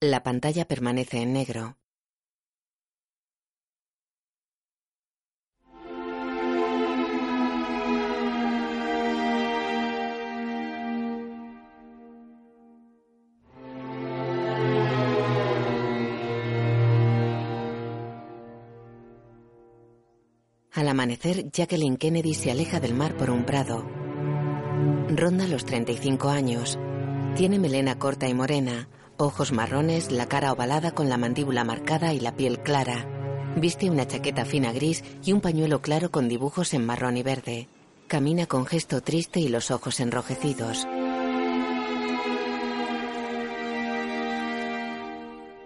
La 0.00 0.22
pantalla 0.22 0.64
permanece 0.64 1.20
en 1.20 1.32
negro. 1.32 1.76
Al 20.70 20.86
amanecer, 20.86 21.50
Jacqueline 21.50 21.96
Kennedy 21.96 22.34
se 22.34 22.52
aleja 22.52 22.78
del 22.78 22.94
mar 22.94 23.16
por 23.16 23.30
un 23.30 23.44
prado. 23.44 23.84
Ronda 25.08 25.48
los 25.48 25.64
35 25.64 26.28
años. 26.28 26.78
Tiene 27.34 27.58
melena 27.58 27.98
corta 27.98 28.28
y 28.28 28.34
morena, 28.34 28.88
ojos 29.18 29.52
marrones, 29.52 30.10
la 30.10 30.26
cara 30.26 30.52
ovalada 30.52 30.92
con 30.92 31.08
la 31.08 31.18
mandíbula 31.18 31.64
marcada 31.64 32.14
y 32.14 32.20
la 32.20 32.34
piel 32.34 32.60
clara. 32.60 33.06
Viste 33.56 33.90
una 33.90 34.06
chaqueta 34.06 34.44
fina 34.44 34.72
gris 34.72 35.04
y 35.24 35.32
un 35.32 35.40
pañuelo 35.40 35.82
claro 35.82 36.10
con 36.10 36.28
dibujos 36.28 36.72
en 36.74 36.86
marrón 36.86 37.16
y 37.16 37.22
verde. 37.22 37.68
Camina 38.06 38.46
con 38.46 38.64
gesto 38.64 39.02
triste 39.02 39.40
y 39.40 39.48
los 39.48 39.70
ojos 39.70 40.00
enrojecidos. 40.00 40.86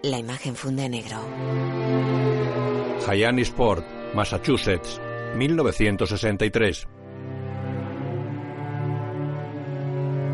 La 0.01 0.17
imagen 0.17 0.55
funde 0.55 0.89
negro. 0.89 1.17
Sport, 3.39 3.85
Massachusetts, 4.13 4.99
1963. 5.37 6.87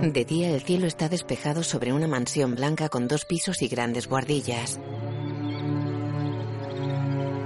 De 0.02 0.24
día 0.24 0.50
el 0.52 0.62
cielo 0.62 0.88
está 0.88 1.10
despejado 1.10 1.62
sobre 1.62 1.92
una 1.92 2.08
mansión 2.08 2.56
blanca 2.56 2.88
con 2.88 3.10
dos 3.10 3.26
pisos 3.26 3.62
y 3.62 3.68
grandes 3.68 4.08
guardillas. 4.08 4.80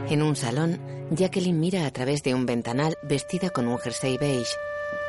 En 0.07 0.21
un 0.21 0.35
salón, 0.35 0.79
Jacqueline 1.09 1.59
mira 1.59 1.87
a 1.87 1.91
través 1.91 2.21
de 2.21 2.35
un 2.35 2.45
ventanal 2.45 2.95
vestida 3.01 3.49
con 3.49 3.67
un 3.67 3.79
jersey 3.79 4.19
beige. 4.19 4.51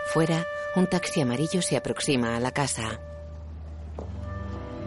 Fuera, 0.06 0.46
un 0.74 0.86
taxi 0.86 1.20
amarillo 1.20 1.60
se 1.60 1.76
aproxima 1.76 2.34
a 2.34 2.40
la 2.40 2.50
casa. 2.50 2.98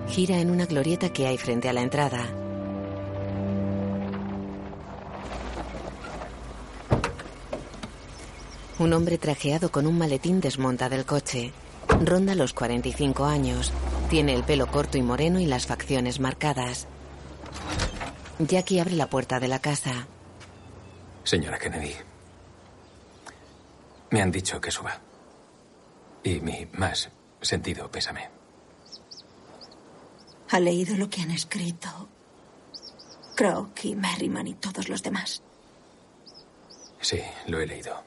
Gira 0.10 0.40
en 0.40 0.50
una 0.50 0.66
glorieta 0.66 1.14
que 1.14 1.28
hay 1.28 1.38
frente 1.38 1.70
a 1.70 1.74
la 1.74 1.84
entrada. 1.84 2.26
Un 8.80 8.94
hombre 8.94 9.20
trajeado 9.20 9.72
con 9.72 9.86
un 9.86 9.96
maletín 9.96 10.42
desmonta 10.42 10.90
del 10.90 11.06
coche. 11.06 11.54
Ronda 11.90 12.36
los 12.36 12.54
45 12.54 13.26
años. 13.26 13.72
Tiene 14.10 14.34
el 14.34 14.44
pelo 14.44 14.68
corto 14.68 14.98
y 14.98 15.02
moreno 15.02 15.40
y 15.40 15.46
las 15.46 15.66
facciones 15.66 16.20
marcadas. 16.20 16.88
Jackie 18.40 18.80
abre 18.80 18.96
la 18.96 19.10
puerta 19.10 19.40
de 19.40 19.48
la 19.48 19.60
casa. 19.60 20.08
Señora 21.24 21.58
Kennedy, 21.58 21.94
me 24.12 24.22
han 24.22 24.32
dicho 24.32 24.62
que 24.62 24.72
suba. 24.72 25.00
Y 26.24 26.40
mi 26.40 26.68
más 26.74 27.10
sentido 27.42 27.90
pésame. 27.90 28.30
¿Ha 30.50 30.60
leído 30.60 30.96
lo 30.96 31.10
que 31.10 31.22
han 31.22 31.32
escrito 31.32 31.90
Croc 33.36 33.84
y 33.84 33.96
Merriman 33.96 34.48
y 34.48 34.54
todos 34.54 34.88
los 34.88 35.04
demás? 35.04 35.42
Sí, 37.02 37.22
lo 37.48 37.60
he 37.60 37.68
leído. 37.68 38.04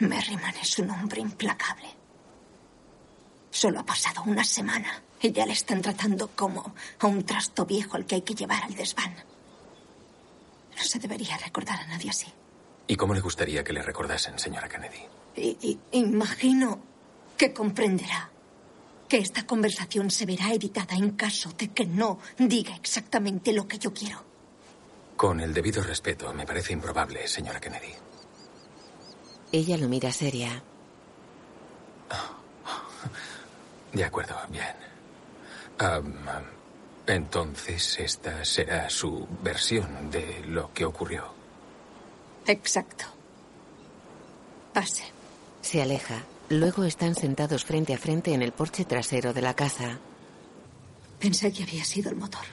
Merriman 0.00 0.54
es 0.60 0.78
un 0.78 0.90
hombre 0.90 1.20
implacable. 1.20 1.88
Solo 3.52 3.80
ha 3.80 3.84
pasado 3.84 4.22
una 4.24 4.42
semana 4.44 5.02
y 5.20 5.30
ya 5.30 5.44
le 5.44 5.52
están 5.52 5.82
tratando 5.82 6.30
como 6.34 6.74
a 6.98 7.06
un 7.06 7.22
trasto 7.22 7.66
viejo 7.66 7.96
al 7.96 8.06
que 8.06 8.14
hay 8.16 8.22
que 8.22 8.34
llevar 8.34 8.64
al 8.64 8.74
desván. 8.74 9.14
No 10.74 10.82
se 10.82 10.98
debería 10.98 11.36
recordar 11.36 11.78
a 11.78 11.86
nadie 11.86 12.08
así. 12.08 12.32
¿Y 12.86 12.96
cómo 12.96 13.12
le 13.12 13.20
gustaría 13.20 13.62
que 13.62 13.74
le 13.74 13.82
recordasen, 13.82 14.38
señora 14.38 14.70
Kennedy? 14.70 15.02
Y, 15.36 15.78
imagino 15.92 16.82
que 17.36 17.52
comprenderá 17.52 18.30
que 19.06 19.18
esta 19.18 19.46
conversación 19.46 20.10
se 20.10 20.24
verá 20.24 20.54
editada 20.54 20.96
en 20.96 21.10
caso 21.10 21.52
de 21.52 21.68
que 21.68 21.84
no 21.84 22.20
diga 22.38 22.74
exactamente 22.74 23.52
lo 23.52 23.68
que 23.68 23.78
yo 23.78 23.92
quiero. 23.92 24.24
Con 25.14 25.40
el 25.40 25.52
debido 25.52 25.82
respeto, 25.82 26.32
me 26.32 26.46
parece 26.46 26.72
improbable, 26.72 27.28
señora 27.28 27.60
Kennedy. 27.60 27.92
Ella 29.52 29.76
lo 29.76 29.90
mira 29.90 30.10
seria. 30.10 30.64
De 33.92 34.04
acuerdo, 34.04 34.34
bien. 34.48 34.74
entonces, 37.06 37.98
esta 37.98 38.44
será 38.44 38.88
su 38.88 39.26
versión 39.42 40.10
de 40.10 40.42
lo 40.46 40.72
que 40.72 40.84
ocurrió. 40.84 41.24
Exacto. 42.46 43.04
Pase. 44.72 45.04
Se 45.60 45.82
aleja. 45.82 46.24
Luego 46.48 46.84
están 46.84 47.14
sentados 47.14 47.64
frente 47.64 47.94
a 47.94 47.98
frente 47.98 48.34
en 48.34 48.42
el 48.42 48.52
porche 48.52 48.84
trasero 48.84 49.32
de 49.32 49.42
la 49.42 49.54
casa. 49.54 49.98
Pensé 51.20 51.52
que 51.52 51.62
había 51.62 51.84
sido 51.84 52.10
el 52.10 52.16
motor. 52.16 52.44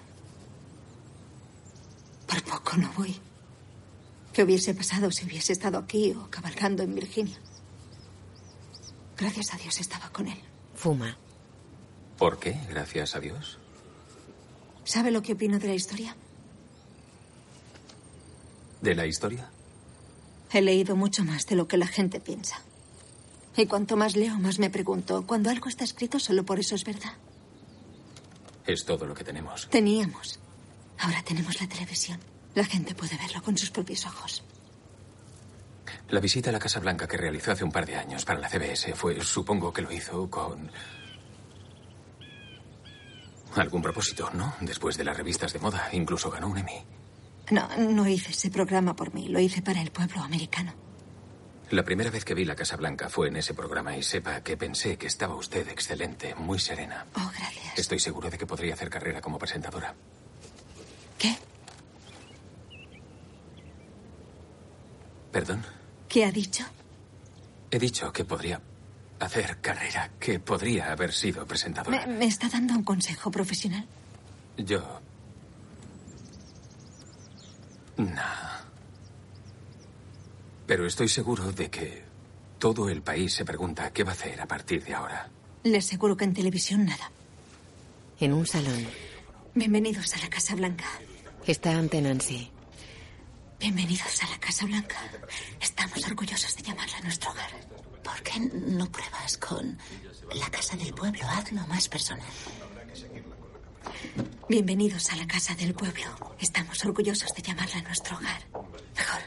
Por 2.28 2.44
poco 2.44 2.78
no 2.78 2.92
voy. 2.96 3.20
¿Qué 4.32 4.44
hubiese 4.44 4.74
pasado 4.74 5.10
si 5.12 5.26
hubiese 5.26 5.54
estado 5.54 5.80
aquí 5.80 6.14
o 6.14 6.30
cabalgando 6.30 6.84
en 6.84 6.94
Virginia? 6.94 7.38
Gracias 9.18 9.54
a 9.54 9.58
Dios 9.58 9.80
estaba 9.80 10.10
con 10.10 10.28
él. 10.28 10.40
Fuma. 10.76 11.18
¿Por 12.19 12.38
qué? 12.38 12.59
Gracias 12.69 13.16
a 13.16 13.19
Dios. 13.22 13.57
¿Sabe 14.84 15.09
lo 15.09 15.22
que 15.22 15.34
opino 15.34 15.57
de 15.57 15.68
la 15.69 15.74
historia? 15.74 16.16
¿De 18.81 18.94
la 18.94 19.06
historia? 19.06 19.50
He 20.52 20.62
leído 20.62 20.97
mucho 20.97 21.24
más 21.24 21.46
de 21.47 21.56
lo 21.56 21.68
que 21.68 21.78
la 21.78 21.88
gente 21.88 22.19
piensa. 22.19 22.62
Y 23.56 23.66
cuanto 23.68 23.96
más 23.96 24.18
leo, 24.18 24.38
más 24.38 24.59
me 24.59 24.69
pregunto, 24.69 25.25
cuando 25.25 25.50
algo 25.50 25.69
está 25.69 25.85
escrito, 25.85 26.19
solo 26.19 26.44
por 26.44 26.59
eso 26.59 26.75
es 26.75 26.84
verdad. 26.84 27.13
Es 28.68 28.84
todo 28.84 29.06
lo 29.06 29.13
que 29.13 29.24
tenemos. 29.24 29.69
Teníamos. 29.69 30.40
Ahora 31.00 31.24
tenemos 31.24 31.59
la 31.62 31.68
televisión. 31.68 32.19
La 32.53 32.66
gente 32.66 32.96
puede 32.96 33.18
verlo 33.18 33.41
con 33.41 33.57
sus 33.57 33.72
propios 33.72 34.06
ojos. 34.06 34.44
La 36.09 36.19
visita 36.19 36.50
a 36.50 36.53
la 36.53 36.59
Casa 36.59 36.80
Blanca 36.80 37.07
que 37.07 37.18
realizó 37.18 37.51
hace 37.51 37.63
un 37.63 37.72
par 37.72 37.86
de 37.86 37.96
años 37.96 38.25
para 38.25 38.40
la 38.40 38.50
CBS 38.50 38.94
fue, 38.94 39.22
supongo 39.22 39.72
que 39.72 39.81
lo 39.81 39.91
hizo 39.91 40.30
con 40.30 40.72
algún 43.56 43.82
propósito, 43.82 44.30
¿no? 44.34 44.56
Después 44.62 44.98
de 44.98 45.04
las 45.04 45.18
revistas 45.18 45.54
de 45.54 45.60
moda, 45.60 45.90
incluso 45.92 46.30
ganó 46.30 46.48
un 46.48 46.58
Emmy. 46.58 46.84
No, 47.52 47.68
no 47.78 48.08
hice 48.08 48.32
ese 48.32 48.50
programa 48.52 48.96
por 48.96 49.14
mí, 49.14 49.28
lo 49.28 49.40
hice 49.40 49.62
para 49.62 49.82
el 49.82 49.92
pueblo 49.92 50.22
americano. 50.22 50.74
La 51.72 51.84
primera 51.84 52.10
vez 52.10 52.26
que 52.26 52.34
vi 52.34 52.46
la 52.46 52.56
Casa 52.56 52.78
Blanca 52.78 53.10
fue 53.10 53.28
en 53.28 53.36
ese 53.36 53.54
programa 53.54 53.96
y 53.96 54.02
sepa 54.02 54.42
que 54.42 54.58
pensé 54.58 54.98
que 54.98 55.06
estaba 55.06 55.36
usted 55.36 55.68
excelente, 55.70 56.34
muy 56.36 56.58
serena. 56.58 57.06
Oh, 57.16 57.32
gracias. 57.38 57.78
Estoy 57.78 58.00
seguro 58.00 58.30
de 58.30 58.38
que 58.38 58.48
podría 58.48 58.74
hacer 58.74 58.90
carrera 58.90 59.22
como 59.22 59.38
presentadora. 59.38 59.94
¿Qué? 61.18 61.38
¿Perdón? 65.31 65.64
¿Qué 66.08 66.26
ha 66.26 66.31
dicho? 66.31 66.64
He 67.70 67.78
dicho 67.78 68.12
que 68.12 68.26
podría 68.26 68.60
hacer 69.19 69.59
carrera, 69.62 70.12
que 70.19 70.40
podría 70.40 70.91
haber 70.91 71.13
sido 71.13 71.46
presentadora. 71.46 72.06
¿Me, 72.07 72.25
está 72.25 72.50
dando 72.50 72.74
un 72.74 72.84
consejo 72.84 73.30
profesional? 73.30 73.85
Yo... 74.57 75.02
No. 77.97 78.22
Pero 80.66 80.85
estoy 80.85 81.09
seguro 81.09 81.52
de 81.52 81.69
que 81.69 82.03
todo 82.57 82.90
el 82.90 83.02
país 83.02 83.34
se 83.34 83.44
pregunta 83.44 83.91
qué 83.91 84.03
va 84.03 84.12
a 84.12 84.13
hacer 84.13 84.40
a 84.40 84.46
partir 84.46 84.84
de 84.84 84.94
ahora. 84.94 85.30
Le 85.63 85.78
aseguro 85.78 86.16
que 86.16 86.25
en 86.25 86.34
televisión 86.34 86.86
nada. 86.86 87.12
En 88.19 88.34
un 88.34 88.46
salón. 88.46 88.86
Bienvenidos 89.53 90.13
a 90.13 90.19
la 90.19 90.30
Casa 90.30 90.56
Blanca. 90.56 90.86
Está 91.45 91.72
ante 91.72 92.01
Nancy. 92.01 92.51
Bienvenidos 93.60 94.24
a 94.24 94.30
la 94.30 94.39
Casa 94.39 94.65
Blanca. 94.65 94.98
Estamos 95.60 96.06
orgullosos 96.06 96.56
de 96.56 96.63
llamarla 96.63 97.01
nuestro 97.01 97.31
hogar. 97.31 97.50
¿Por 98.10 98.24
qué 98.24 98.40
no 98.40 98.92
pruebas 98.92 99.38
con 99.38 99.78
la 100.34 100.50
casa 100.50 100.76
del 100.76 100.94
pueblo? 100.96 101.22
Hazlo 101.30 101.66
más 101.68 101.88
personal. 101.88 102.26
Bienvenidos 104.48 105.12
a 105.12 105.16
la 105.16 105.28
casa 105.28 105.54
del 105.54 105.76
pueblo. 105.76 106.36
Estamos 106.40 106.84
orgullosos 106.86 107.32
de 107.36 107.44
llamarla 107.44 107.84
nuestro 107.84 108.18
hogar. 108.18 108.42
Mejor. 108.98 109.22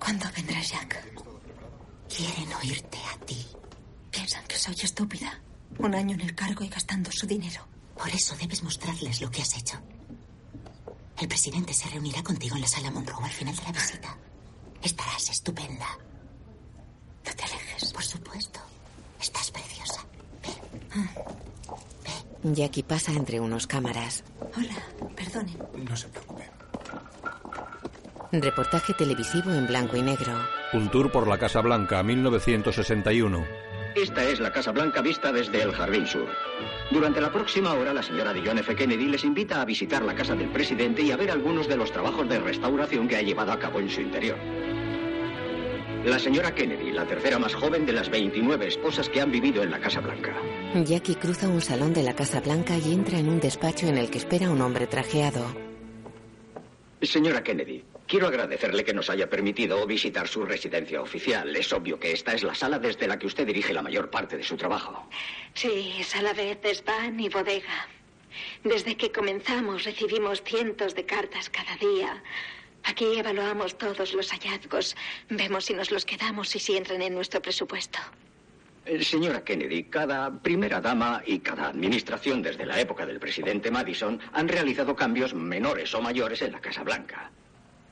¿Cuándo 0.00 0.26
vendrá 0.34 0.60
Jack? 0.60 1.04
Quieren 2.08 2.52
oírte 2.54 2.98
a 3.14 3.24
ti. 3.24 3.46
Piensan 4.10 4.44
que 4.48 4.56
soy 4.56 4.74
estúpida. 4.82 5.40
Un 5.78 5.94
año 5.94 6.14
en 6.14 6.22
el 6.22 6.34
cargo 6.34 6.64
y 6.64 6.68
gastando 6.68 7.12
su 7.12 7.28
dinero. 7.28 7.64
Por 7.96 8.08
eso 8.08 8.34
debes 8.36 8.64
mostrarles 8.64 9.20
lo 9.20 9.30
que 9.30 9.42
has 9.42 9.56
hecho. 9.56 9.80
El 11.20 11.28
presidente 11.28 11.72
se 11.72 11.88
reunirá 11.90 12.24
contigo 12.24 12.56
en 12.56 12.62
la 12.62 12.68
sala 12.68 12.90
Monroe 12.90 13.24
al 13.24 13.30
final 13.30 13.54
de 13.54 13.62
la 13.62 13.72
visita. 13.72 14.18
Estarás 14.82 15.30
estupenda. 15.30 15.86
No 17.28 17.34
te 17.34 17.44
alejes. 17.44 17.92
Por 17.92 18.02
supuesto. 18.02 18.60
Estás 19.20 19.50
preciosa. 19.50 20.00
Ve. 20.42 20.48
Ah. 20.94 21.08
Ve. 22.42 22.54
Jackie 22.54 22.82
pasa 22.82 23.12
entre 23.12 23.38
unos 23.38 23.66
cámaras. 23.66 24.24
Hola, 24.56 25.12
perdonen. 25.14 25.58
No 25.88 25.96
se 25.96 26.08
preocupe. 26.08 26.48
Reportaje 28.32 28.94
televisivo 28.94 29.52
en 29.52 29.66
blanco 29.66 29.96
y 29.96 30.02
negro. 30.02 30.32
Un 30.72 30.90
tour 30.90 31.10
por 31.10 31.26
la 31.26 31.38
Casa 31.38 31.60
Blanca, 31.60 32.02
1961. 32.02 33.44
Esta 33.94 34.22
es 34.24 34.40
la 34.40 34.52
Casa 34.52 34.70
Blanca 34.70 35.02
vista 35.02 35.32
desde 35.32 35.62
el 35.62 35.72
Jardín 35.72 36.06
Sur. 36.06 36.28
Durante 36.90 37.20
la 37.20 37.32
próxima 37.32 37.74
hora, 37.74 37.92
la 37.92 38.02
señora 38.02 38.32
de 38.32 38.42
John 38.46 38.58
F. 38.58 38.74
Kennedy 38.74 39.08
les 39.08 39.24
invita 39.24 39.60
a 39.60 39.64
visitar 39.64 40.02
la 40.02 40.14
casa 40.14 40.34
del 40.34 40.50
presidente 40.50 41.02
y 41.02 41.10
a 41.10 41.16
ver 41.16 41.30
algunos 41.30 41.68
de 41.68 41.76
los 41.76 41.90
trabajos 41.92 42.28
de 42.28 42.38
restauración 42.38 43.08
que 43.08 43.16
ha 43.16 43.22
llevado 43.22 43.52
a 43.52 43.58
cabo 43.58 43.80
en 43.80 43.90
su 43.90 44.00
interior. 44.00 44.38
La 46.04 46.18
señora 46.18 46.54
Kennedy, 46.54 46.92
la 46.92 47.04
tercera 47.06 47.38
más 47.38 47.54
joven 47.54 47.84
de 47.84 47.92
las 47.92 48.08
29 48.08 48.68
esposas 48.68 49.08
que 49.08 49.20
han 49.20 49.30
vivido 49.30 49.62
en 49.62 49.70
la 49.70 49.80
Casa 49.80 50.00
Blanca. 50.00 50.34
Jackie 50.84 51.16
cruza 51.16 51.48
un 51.48 51.60
salón 51.60 51.92
de 51.92 52.02
la 52.02 52.14
Casa 52.14 52.40
Blanca 52.40 52.76
y 52.78 52.92
entra 52.92 53.18
en 53.18 53.28
un 53.28 53.40
despacho 53.40 53.86
en 53.86 53.98
el 53.98 54.08
que 54.08 54.18
espera 54.18 54.50
un 54.50 54.60
hombre 54.60 54.86
trajeado. 54.86 55.44
Señora 57.02 57.42
Kennedy, 57.42 57.84
quiero 58.06 58.26
agradecerle 58.28 58.84
que 58.84 58.94
nos 58.94 59.10
haya 59.10 59.28
permitido 59.28 59.84
visitar 59.86 60.26
su 60.28 60.44
residencia 60.44 61.00
oficial. 61.02 61.54
Es 61.54 61.72
obvio 61.72 61.98
que 61.98 62.12
esta 62.12 62.32
es 62.32 62.42
la 62.42 62.54
sala 62.54 62.78
desde 62.78 63.06
la 63.06 63.18
que 63.18 63.26
usted 63.26 63.46
dirige 63.46 63.72
la 63.72 63.82
mayor 63.82 64.10
parte 64.10 64.36
de 64.36 64.42
su 64.42 64.56
trabajo. 64.56 65.08
Sí, 65.54 66.00
sala 66.04 66.32
de 66.32 66.56
desván 66.56 67.20
y 67.20 67.28
bodega. 67.28 67.88
Desde 68.64 68.96
que 68.96 69.12
comenzamos 69.12 69.84
recibimos 69.84 70.42
cientos 70.42 70.94
de 70.94 71.04
cartas 71.06 71.50
cada 71.50 71.76
día. 71.76 72.22
Aquí 72.88 73.18
evaluamos 73.18 73.76
todos 73.76 74.14
los 74.14 74.30
hallazgos, 74.32 74.96
vemos 75.28 75.66
si 75.66 75.74
nos 75.74 75.90
los 75.90 76.06
quedamos 76.06 76.56
y 76.56 76.58
si 76.58 76.74
entran 76.74 77.02
en 77.02 77.14
nuestro 77.14 77.42
presupuesto. 77.42 77.98
Eh, 78.86 79.04
Señora 79.04 79.44
Kennedy, 79.44 79.84
cada 79.84 80.30
primera 80.30 80.80
dama 80.80 81.22
y 81.26 81.40
cada 81.40 81.68
administración 81.68 82.40
desde 82.40 82.64
la 82.64 82.80
época 82.80 83.04
del 83.04 83.20
presidente 83.20 83.70
Madison 83.70 84.18
han 84.32 84.48
realizado 84.48 84.96
cambios 84.96 85.34
menores 85.34 85.94
o 85.94 86.00
mayores 86.00 86.40
en 86.40 86.52
la 86.52 86.60
Casa 86.60 86.82
Blanca. 86.82 87.30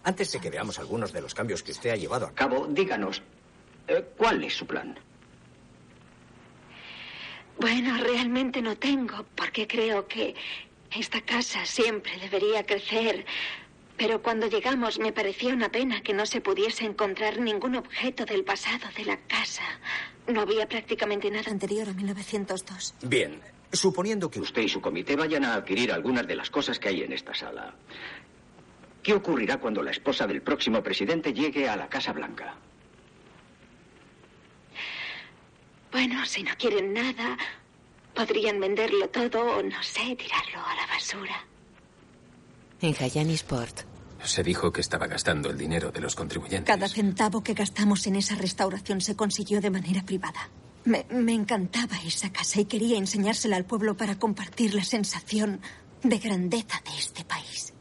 Antes 0.02 0.32
de 0.32 0.40
que 0.40 0.48
veamos 0.48 0.78
algunos 0.78 1.12
de 1.12 1.20
los 1.20 1.34
cambios 1.34 1.62
que 1.62 1.72
usted 1.72 1.90
ha 1.90 1.96
llevado 1.96 2.25
a 2.25 2.34
cabo, 2.34 2.66
díganos, 2.66 3.22
eh, 3.88 4.02
¿cuál 4.16 4.43
es 4.44 4.56
su 4.56 4.66
plan? 4.66 4.98
Bueno, 7.60 7.98
realmente 8.02 8.62
no 8.62 8.76
tengo, 8.78 9.26
porque 9.34 9.66
creo 9.66 10.08
que 10.08 10.34
esta 10.90 11.20
casa 11.20 11.66
siempre 11.66 12.12
debería 12.19 12.64
crecer. 12.64 13.26
Pero 13.96 14.22
cuando 14.22 14.46
llegamos 14.46 14.98
me 14.98 15.12
pareció 15.12 15.50
una 15.50 15.70
pena 15.70 16.02
que 16.02 16.12
no 16.12 16.26
se 16.26 16.40
pudiese 16.40 16.84
encontrar 16.84 17.40
ningún 17.40 17.76
objeto 17.76 18.25
del 18.26 18.44
pasado 18.44 18.87
de 18.96 19.04
la 19.04 19.16
casa. 19.26 19.64
No 20.26 20.43
había 20.43 20.69
prácticamente 20.69 21.31
nada. 21.31 21.50
Anterior 21.50 21.88
a 21.88 21.93
1902. 21.93 22.94
Bien, 23.02 23.40
suponiendo 23.72 24.31
que 24.31 24.40
usted 24.40 24.62
y 24.62 24.69
su 24.69 24.81
comité 24.81 25.16
vayan 25.16 25.44
a 25.44 25.54
adquirir 25.54 25.93
algunas 25.93 26.26
de 26.26 26.37
las 26.37 26.50
cosas 26.50 26.78
que 26.78 26.88
hay 26.88 27.02
en 27.02 27.12
esta 27.12 27.34
sala, 27.34 27.75
¿qué 29.02 29.14
ocurrirá 29.14 29.58
cuando 29.58 29.82
la 29.82 29.93
esposa 29.93 30.26
del 30.26 30.43
próximo 30.43 30.82
presidente 30.82 31.32
llegue 31.32 31.69
a 31.69 31.76
la 31.76 31.88
Casa 31.88 32.12
Blanca? 32.12 32.54
Bueno, 35.90 36.26
si 36.26 36.43
no 36.43 36.50
quieren 36.58 36.93
nada, 36.93 37.38
podrían 38.14 38.60
venderlo 38.60 39.08
todo 39.08 39.58
o, 39.58 39.62
no 39.62 39.82
sé, 39.82 40.14
tirarlo 40.16 40.60
a 40.66 40.75
la 40.75 40.87
basura. 40.87 41.46
En 42.81 42.94
Hayani 42.99 43.34
Sport. 43.34 43.81
Se 44.25 44.43
dijo 44.43 44.73
que 44.73 44.81
estaba 44.81 45.06
gastando 45.06 45.50
el 45.50 45.58
dinero 45.58 45.93
de 45.93 46.00
los 46.00 46.14
contribuyentes. 46.14 46.67
Cada 46.67 46.88
centavo 46.88 47.43
que 47.43 47.55
gastamos 47.55 48.06
en 48.06 48.17
esa 48.17 48.34
restauración 48.34 49.00
se 49.00 49.14
consiguió 49.14 49.61
de 49.61 49.70
manera 49.70 50.02
privada. 50.02 50.50
Me, 50.84 51.06
me 51.11 51.32
encantaba 51.32 51.96
esa 52.05 52.32
casa 52.32 52.61
y 52.61 52.64
quería 52.64 52.99
enseñársela 52.99 53.56
al 53.56 53.64
pueblo 53.64 53.96
para 53.96 54.19
compartir 54.19 54.75
la 54.75 54.84
sensación 54.84 55.61
de 56.02 56.19
grandeza 56.19 56.82
de 56.84 56.99
este 56.99 57.25
país. 57.25 57.73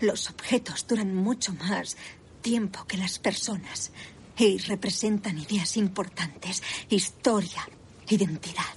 Los 0.00 0.28
objetos 0.28 0.86
duran 0.86 1.14
mucho 1.14 1.54
más 1.54 1.96
tiempo 2.42 2.84
que 2.86 2.98
las 2.98 3.18
personas 3.18 3.92
y 4.38 4.58
representan 4.58 5.38
ideas 5.38 5.76
importantes, 5.76 6.62
historia, 6.90 7.66
identidad, 8.08 8.74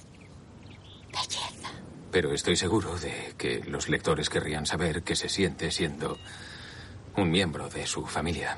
belleza. 1.12 1.79
Pero 2.10 2.32
estoy 2.32 2.56
seguro 2.56 2.98
de 2.98 3.34
que 3.38 3.62
los 3.64 3.88
lectores 3.88 4.28
querrían 4.28 4.66
saber 4.66 5.02
qué 5.02 5.14
se 5.14 5.28
siente 5.28 5.70
siendo 5.70 6.18
un 7.16 7.30
miembro 7.30 7.68
de 7.68 7.86
su 7.86 8.04
familia. 8.06 8.56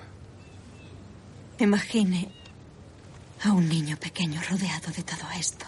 Imagine 1.59 2.31
a 3.43 3.53
un 3.53 3.69
niño 3.69 3.97
pequeño 3.97 4.41
rodeado 4.49 4.91
de 4.93 5.03
todo 5.03 5.29
esto, 5.39 5.67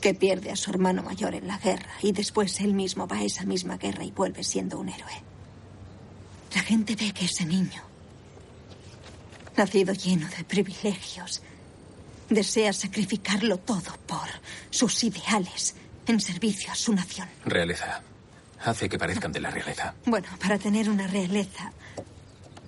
que 0.00 0.14
pierde 0.14 0.50
a 0.50 0.56
su 0.56 0.70
hermano 0.70 1.02
mayor 1.02 1.34
en 1.34 1.46
la 1.46 1.58
guerra 1.58 1.92
y 2.02 2.12
después 2.12 2.60
él 2.60 2.74
mismo 2.74 3.06
va 3.06 3.16
a 3.16 3.24
esa 3.24 3.44
misma 3.44 3.76
guerra 3.76 4.04
y 4.04 4.10
vuelve 4.10 4.42
siendo 4.42 4.78
un 4.78 4.88
héroe. 4.88 5.22
La 6.54 6.62
gente 6.62 6.96
ve 6.96 7.12
que 7.12 7.26
ese 7.26 7.44
niño, 7.44 7.82
nacido 9.56 9.92
lleno 9.92 10.28
de 10.28 10.44
privilegios, 10.44 11.42
desea 12.28 12.72
sacrificarlo 12.72 13.58
todo 13.58 13.92
por 14.06 14.28
sus 14.70 15.04
ideales 15.04 15.74
en 16.06 16.20
servicio 16.20 16.70
a 16.70 16.74
su 16.74 16.92
nación. 16.92 17.28
Realeza. 17.44 18.02
Hace 18.64 18.88
que 18.88 18.98
parezcan 18.98 19.32
de 19.32 19.40
la 19.40 19.50
realeza. 19.50 19.94
Bueno, 20.06 20.28
para 20.40 20.58
tener 20.58 20.88
una 20.88 21.06
realeza 21.06 21.72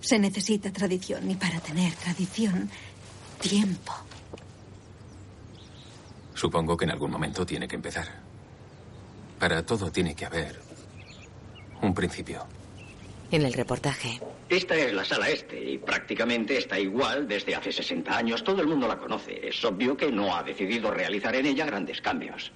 se 0.00 0.19
necesita 0.19 0.73
tradición 0.73 1.31
y 1.31 1.35
para 1.35 1.59
tener 1.61 1.93
tradición, 1.94 2.71
tiempo. 3.41 3.93
Supongo 6.35 6.77
que 6.77 6.85
en 6.85 6.91
algún 6.91 7.11
momento 7.11 7.44
tiene 7.44 7.67
que 7.67 7.77
empezar. 7.77 8.06
Para 9.38 9.65
todo 9.65 9.91
tiene 9.91 10.15
que 10.15 10.27
haber 10.27 10.61
un 11.83 11.94
principio. 11.94 12.47
En 13.31 13.44
el 13.44 13.53
reportaje. 13.53 14.21
Esta 14.49 14.77
es 14.77 14.93
la 14.93 15.05
sala 15.05 15.29
este 15.29 15.73
y 15.73 15.79
prácticamente 15.79 16.56
está 16.56 16.79
igual 16.79 17.27
desde 17.27 17.56
hace 17.56 17.73
60 17.73 18.17
años. 18.17 18.44
Todo 18.44 18.61
el 18.61 18.69
mundo 18.69 18.87
la 18.87 18.99
conoce. 18.99 19.49
Es 19.49 19.65
obvio 19.65 19.97
que 19.97 20.12
no 20.12 20.37
ha 20.37 20.44
decidido 20.44 20.93
realizar 20.93 21.35
en 21.35 21.47
ella 21.47 21.67
grandes 21.67 22.00
cambios. 22.00 22.53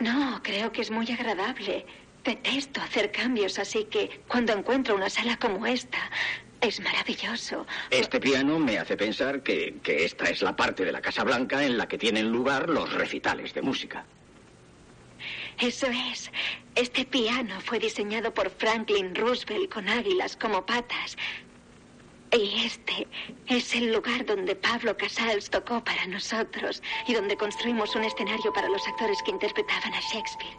No, 0.00 0.40
creo 0.42 0.72
que 0.72 0.82
es 0.82 0.90
muy 0.90 1.10
agradable. 1.10 1.86
Detesto 2.24 2.80
hacer 2.80 3.12
cambios, 3.12 3.58
así 3.58 3.84
que 3.84 4.22
cuando 4.28 4.52
encuentro 4.52 4.94
una 4.94 5.10
sala 5.10 5.36
como 5.36 5.66
esta, 5.66 5.98
es 6.60 6.80
maravilloso. 6.80 7.66
Este 7.90 8.18
piano 8.20 8.58
me 8.58 8.78
hace 8.78 8.96
pensar 8.96 9.42
que, 9.42 9.76
que 9.82 10.04
esta 10.04 10.24
es 10.24 10.40
la 10.40 10.56
parte 10.56 10.84
de 10.84 10.92
la 10.92 11.02
Casa 11.02 11.22
Blanca 11.22 11.62
en 11.62 11.76
la 11.76 11.86
que 11.86 11.98
tienen 11.98 12.30
lugar 12.30 12.70
los 12.70 12.92
recitales 12.94 13.52
de 13.52 13.62
música. 13.62 14.06
Eso 15.58 15.86
es. 16.10 16.30
Este 16.74 17.04
piano 17.04 17.60
fue 17.60 17.78
diseñado 17.78 18.34
por 18.34 18.50
Franklin 18.50 19.14
Roosevelt 19.14 19.72
con 19.72 19.88
águilas 19.88 20.36
como 20.36 20.66
patas. 20.66 21.16
Y 22.32 22.64
este 22.64 23.06
es 23.46 23.74
el 23.74 23.92
lugar 23.92 24.24
donde 24.26 24.56
Pablo 24.56 24.96
Casals 24.96 25.48
tocó 25.50 25.82
para 25.84 26.06
nosotros 26.06 26.82
y 27.06 27.14
donde 27.14 27.36
construimos 27.36 27.94
un 27.94 28.04
escenario 28.04 28.52
para 28.52 28.68
los 28.68 28.86
actores 28.88 29.18
que 29.24 29.30
interpretaban 29.30 29.94
a 29.94 30.00
Shakespeare. 30.00 30.56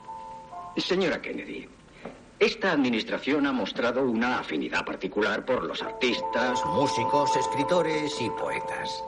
Señora 0.77 1.21
Kennedy, 1.21 1.67
esta 2.39 2.71
administración 2.71 3.45
ha 3.45 3.51
mostrado 3.51 4.03
una 4.03 4.39
afinidad 4.39 4.85
particular 4.85 5.45
por 5.45 5.63
los 5.65 5.81
artistas, 5.81 6.63
músicos, 6.65 7.35
escritores 7.35 8.21
y 8.21 8.29
poetas. 8.29 9.03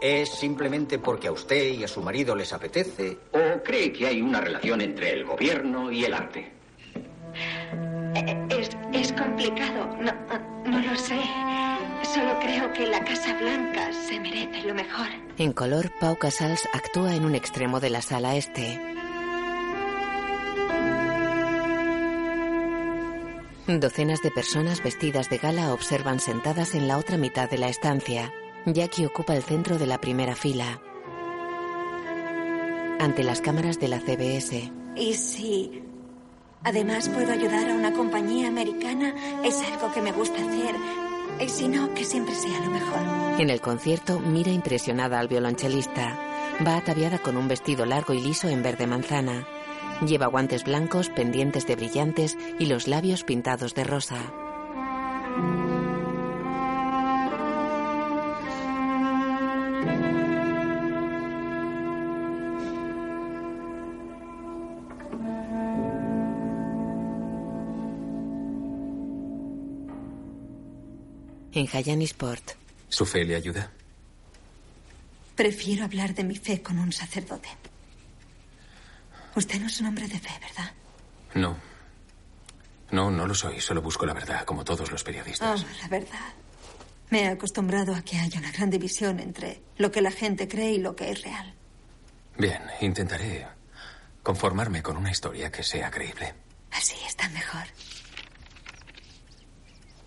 ¿Es 0.00 0.28
simplemente 0.30 0.98
porque 0.98 1.28
a 1.28 1.32
usted 1.32 1.72
y 1.72 1.84
a 1.84 1.88
su 1.88 2.02
marido 2.02 2.34
les 2.36 2.52
apetece? 2.52 3.16
¿O 3.32 3.62
cree 3.62 3.92
que 3.92 4.06
hay 4.06 4.20
una 4.22 4.40
relación 4.40 4.80
entre 4.80 5.10
el 5.12 5.24
gobierno 5.24 5.90
y 5.90 6.04
el 6.04 6.14
arte? 6.14 6.52
Eh, 8.14 8.46
Es, 8.50 8.70
es 8.92 9.12
complicado. 9.12 9.86
No, 10.00 10.12
no 10.70 10.80
lo 10.80 10.96
sé. 10.96 11.18
Solo 12.02 12.38
creo 12.40 12.72
que 12.72 12.86
la 12.86 13.04
Casa 13.04 13.34
Blanca 13.38 13.92
se 13.92 14.18
merece 14.20 14.62
lo 14.66 14.74
mejor. 14.74 15.06
En 15.38 15.52
color, 15.52 15.92
Pau 16.00 16.16
Casals 16.16 16.68
actúa 16.72 17.14
en 17.14 17.24
un 17.24 17.34
extremo 17.34 17.80
de 17.80 17.90
la 17.90 18.02
sala 18.02 18.36
este. 18.36 18.80
Docenas 23.66 24.22
de 24.22 24.30
personas 24.30 24.82
vestidas 24.82 25.28
de 25.28 25.38
gala 25.38 25.72
observan 25.72 26.20
sentadas 26.20 26.74
en 26.76 26.86
la 26.86 26.98
otra 26.98 27.16
mitad 27.16 27.50
de 27.50 27.58
la 27.58 27.68
estancia. 27.68 28.32
Jackie 28.64 29.06
ocupa 29.06 29.34
el 29.34 29.42
centro 29.42 29.76
de 29.76 29.86
la 29.86 30.00
primera 30.00 30.36
fila. 30.36 30.80
Ante 33.00 33.24
las 33.24 33.40
cámaras 33.40 33.80
de 33.80 33.88
la 33.88 33.98
CBS. 33.98 34.72
Y 34.94 35.14
si 35.14 35.82
además 36.62 37.08
puedo 37.08 37.32
ayudar 37.32 37.68
a 37.68 37.74
una 37.74 37.92
compañía 37.92 38.48
americana, 38.48 39.14
es 39.44 39.60
algo 39.62 39.92
que 39.92 40.00
me 40.00 40.12
gusta 40.12 40.36
hacer. 40.36 40.74
Y 41.40 41.48
si 41.48 41.68
no, 41.68 41.92
que 41.94 42.04
siempre 42.04 42.34
sea 42.34 42.60
lo 42.60 42.70
mejor. 42.70 43.40
En 43.40 43.50
el 43.50 43.60
concierto 43.60 44.18
mira 44.20 44.50
impresionada 44.50 45.18
al 45.18 45.28
violonchelista. 45.28 46.18
Va 46.66 46.76
ataviada 46.76 47.18
con 47.18 47.36
un 47.36 47.48
vestido 47.48 47.84
largo 47.84 48.14
y 48.14 48.20
liso 48.20 48.48
en 48.48 48.62
verde 48.62 48.86
manzana. 48.86 49.46
Lleva 50.06 50.26
guantes 50.26 50.64
blancos, 50.64 51.08
pendientes 51.10 51.66
de 51.66 51.76
brillantes 51.76 52.36
y 52.58 52.66
los 52.66 52.88
labios 52.88 53.24
pintados 53.24 53.74
de 53.74 53.84
rosa. 53.84 54.45
En 71.58 72.02
Sport. 72.02 72.50
¿Su 72.86 73.06
fe 73.06 73.24
le 73.24 73.34
ayuda? 73.34 73.70
Prefiero 75.34 75.86
hablar 75.86 76.14
de 76.14 76.22
mi 76.22 76.36
fe 76.36 76.60
con 76.60 76.78
un 76.78 76.92
sacerdote. 76.92 77.48
Usted 79.34 79.60
no 79.60 79.66
es 79.66 79.80
un 79.80 79.86
hombre 79.86 80.06
de 80.06 80.18
fe, 80.18 80.38
¿verdad? 80.38 80.72
No. 81.32 81.56
No, 82.90 83.10
no 83.10 83.26
lo 83.26 83.34
soy. 83.34 83.58
Solo 83.62 83.80
busco 83.80 84.04
la 84.04 84.12
verdad, 84.12 84.44
como 84.44 84.64
todos 84.64 84.90
los 84.92 85.02
periodistas. 85.02 85.62
Oh, 85.62 85.66
la 85.80 85.88
verdad. 85.88 86.34
Me 87.08 87.22
he 87.22 87.28
acostumbrado 87.28 87.94
a 87.94 88.02
que 88.02 88.18
haya 88.18 88.38
una 88.38 88.52
gran 88.52 88.68
división 88.68 89.18
entre 89.18 89.62
lo 89.78 89.90
que 89.90 90.02
la 90.02 90.10
gente 90.10 90.48
cree 90.48 90.72
y 90.72 90.78
lo 90.78 90.94
que 90.94 91.10
es 91.10 91.22
real. 91.22 91.54
Bien, 92.36 92.60
intentaré 92.82 93.46
conformarme 94.22 94.82
con 94.82 94.98
una 94.98 95.10
historia 95.10 95.50
que 95.50 95.62
sea 95.62 95.90
creíble. 95.90 96.34
Así 96.72 96.96
está 97.06 97.30
mejor. 97.30 97.64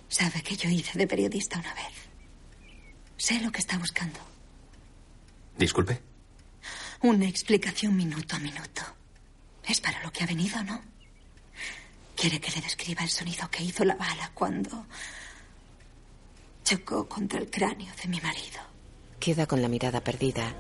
Sabe 0.10 0.42
que 0.42 0.58
yo 0.58 0.70
hice 0.70 0.98
de 0.98 1.08
periodista 1.08 1.60
una 1.60 1.74
vez. 1.76 1.94
Sé 3.16 3.40
lo 3.42 3.52
que 3.52 3.60
está 3.60 3.78
buscando. 3.78 4.20
Disculpe. 5.58 6.02
Una 7.02 7.28
explicación 7.28 7.96
minuto 7.96 8.36
a 8.36 8.40
minuto. 8.40 8.82
Es 9.66 9.80
para 9.80 10.02
lo 10.04 10.12
que 10.12 10.24
ha 10.24 10.28
venido, 10.28 10.64
¿no? 10.64 10.82
Quiere 12.16 12.42
que 12.42 12.52
le 12.52 12.62
describa 12.62 13.04
el 13.04 13.10
sonido 13.10 13.50
que 13.50 13.64
hizo 13.64 13.86
la 13.86 13.96
bala 13.96 14.32
cuando 14.34 14.86
chocó 16.64 17.08
contra 17.08 17.40
el 17.40 17.50
cráneo 17.50 17.94
de 18.02 18.10
mi 18.10 18.20
marido. 18.20 18.60
Queda 19.20 19.46
con 19.46 19.62
la 19.62 19.68
mirada 19.68 20.02
perdida. 20.02 20.56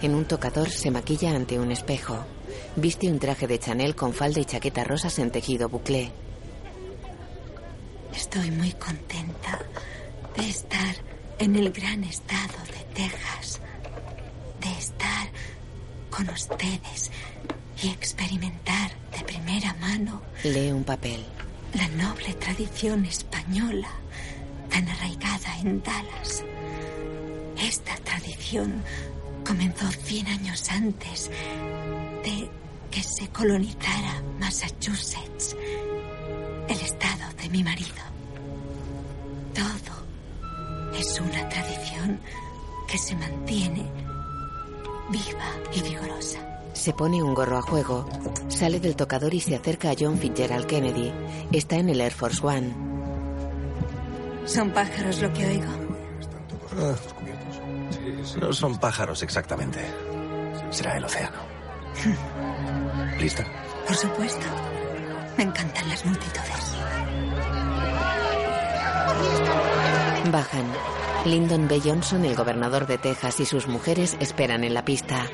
En 0.00 0.14
un 0.14 0.24
tocador 0.24 0.70
se 0.70 0.90
maquilla 0.90 1.30
ante 1.36 1.58
un 1.58 1.70
espejo. 1.70 2.24
Viste 2.76 3.10
un 3.10 3.18
traje 3.18 3.46
de 3.46 3.58
Chanel 3.58 3.94
con 3.94 4.14
falda 4.14 4.40
y 4.40 4.44
chaqueta 4.46 4.84
rosas 4.84 5.18
en 5.18 5.30
tejido 5.30 5.68
buclé. 5.68 6.12
Estoy 8.14 8.50
muy 8.50 8.72
contenta 8.72 9.58
de 10.36 10.48
estar 10.48 10.96
en 11.38 11.56
el 11.56 11.72
gran 11.72 12.04
estado 12.04 12.58
de 12.72 12.84
Texas, 12.94 13.60
de 14.60 14.72
estar 14.72 15.28
con 16.10 16.28
ustedes 16.28 17.10
y 17.82 17.88
experimentar 17.88 18.90
de 19.16 19.24
primera 19.24 19.74
mano. 19.74 20.22
Lee 20.44 20.70
un 20.70 20.84
papel. 20.84 21.24
La 21.74 21.88
noble 21.88 22.34
tradición 22.34 23.04
española 23.04 23.90
tan 24.70 24.88
arraigada 24.88 25.58
en 25.60 25.82
Dallas. 25.82 26.44
Esta 27.58 27.94
tradición 27.96 28.82
comenzó 29.46 29.90
100 29.90 30.26
años 30.26 30.70
antes 30.70 31.30
de 32.24 32.50
que 32.90 33.02
se 33.02 33.28
colonizara 33.28 34.22
Massachusetts, 34.40 35.56
el 36.70 36.80
estado 36.80 37.32
de 37.42 37.48
mi 37.48 37.64
marido. 37.64 37.90
Todo 39.54 40.96
es 40.96 41.20
una 41.20 41.48
tradición 41.48 42.20
que 42.86 42.96
se 42.96 43.16
mantiene 43.16 43.90
viva 45.10 45.50
y 45.74 45.82
vigorosa. 45.82 46.38
Se 46.72 46.92
pone 46.92 47.22
un 47.22 47.34
gorro 47.34 47.58
a 47.58 47.62
juego, 47.62 48.08
sale 48.48 48.78
del 48.78 48.94
tocador 48.94 49.34
y 49.34 49.40
se 49.40 49.56
acerca 49.56 49.90
a 49.90 49.94
John 49.98 50.16
Fitzgerald 50.16 50.66
Kennedy. 50.66 51.12
Está 51.50 51.76
en 51.76 51.88
el 51.88 52.00
Air 52.00 52.12
Force 52.12 52.46
One. 52.46 52.72
¿Son 54.44 54.70
pájaros 54.70 55.20
lo 55.20 55.32
que 55.32 55.46
oigo? 55.46 55.72
Ah, 56.78 56.94
no 58.40 58.52
son 58.52 58.78
pájaros 58.78 59.22
exactamente. 59.24 59.80
Será 60.70 60.96
el 60.96 61.04
océano. 61.04 61.38
¿Lista? 63.18 63.44
Por 63.86 63.96
supuesto. 63.96 64.46
Me 65.40 65.46
encantan 65.46 65.88
las 65.88 66.04
multitudes. 66.04 66.76
Bajan. 70.30 70.66
Lyndon 71.24 71.66
B. 71.66 71.80
Johnson, 71.82 72.26
el 72.26 72.36
gobernador 72.36 72.86
de 72.86 72.98
Texas, 72.98 73.40
y 73.40 73.46
sus 73.46 73.66
mujeres 73.66 74.18
esperan 74.20 74.64
en 74.64 74.74
la 74.74 74.84
pista. 74.84 75.24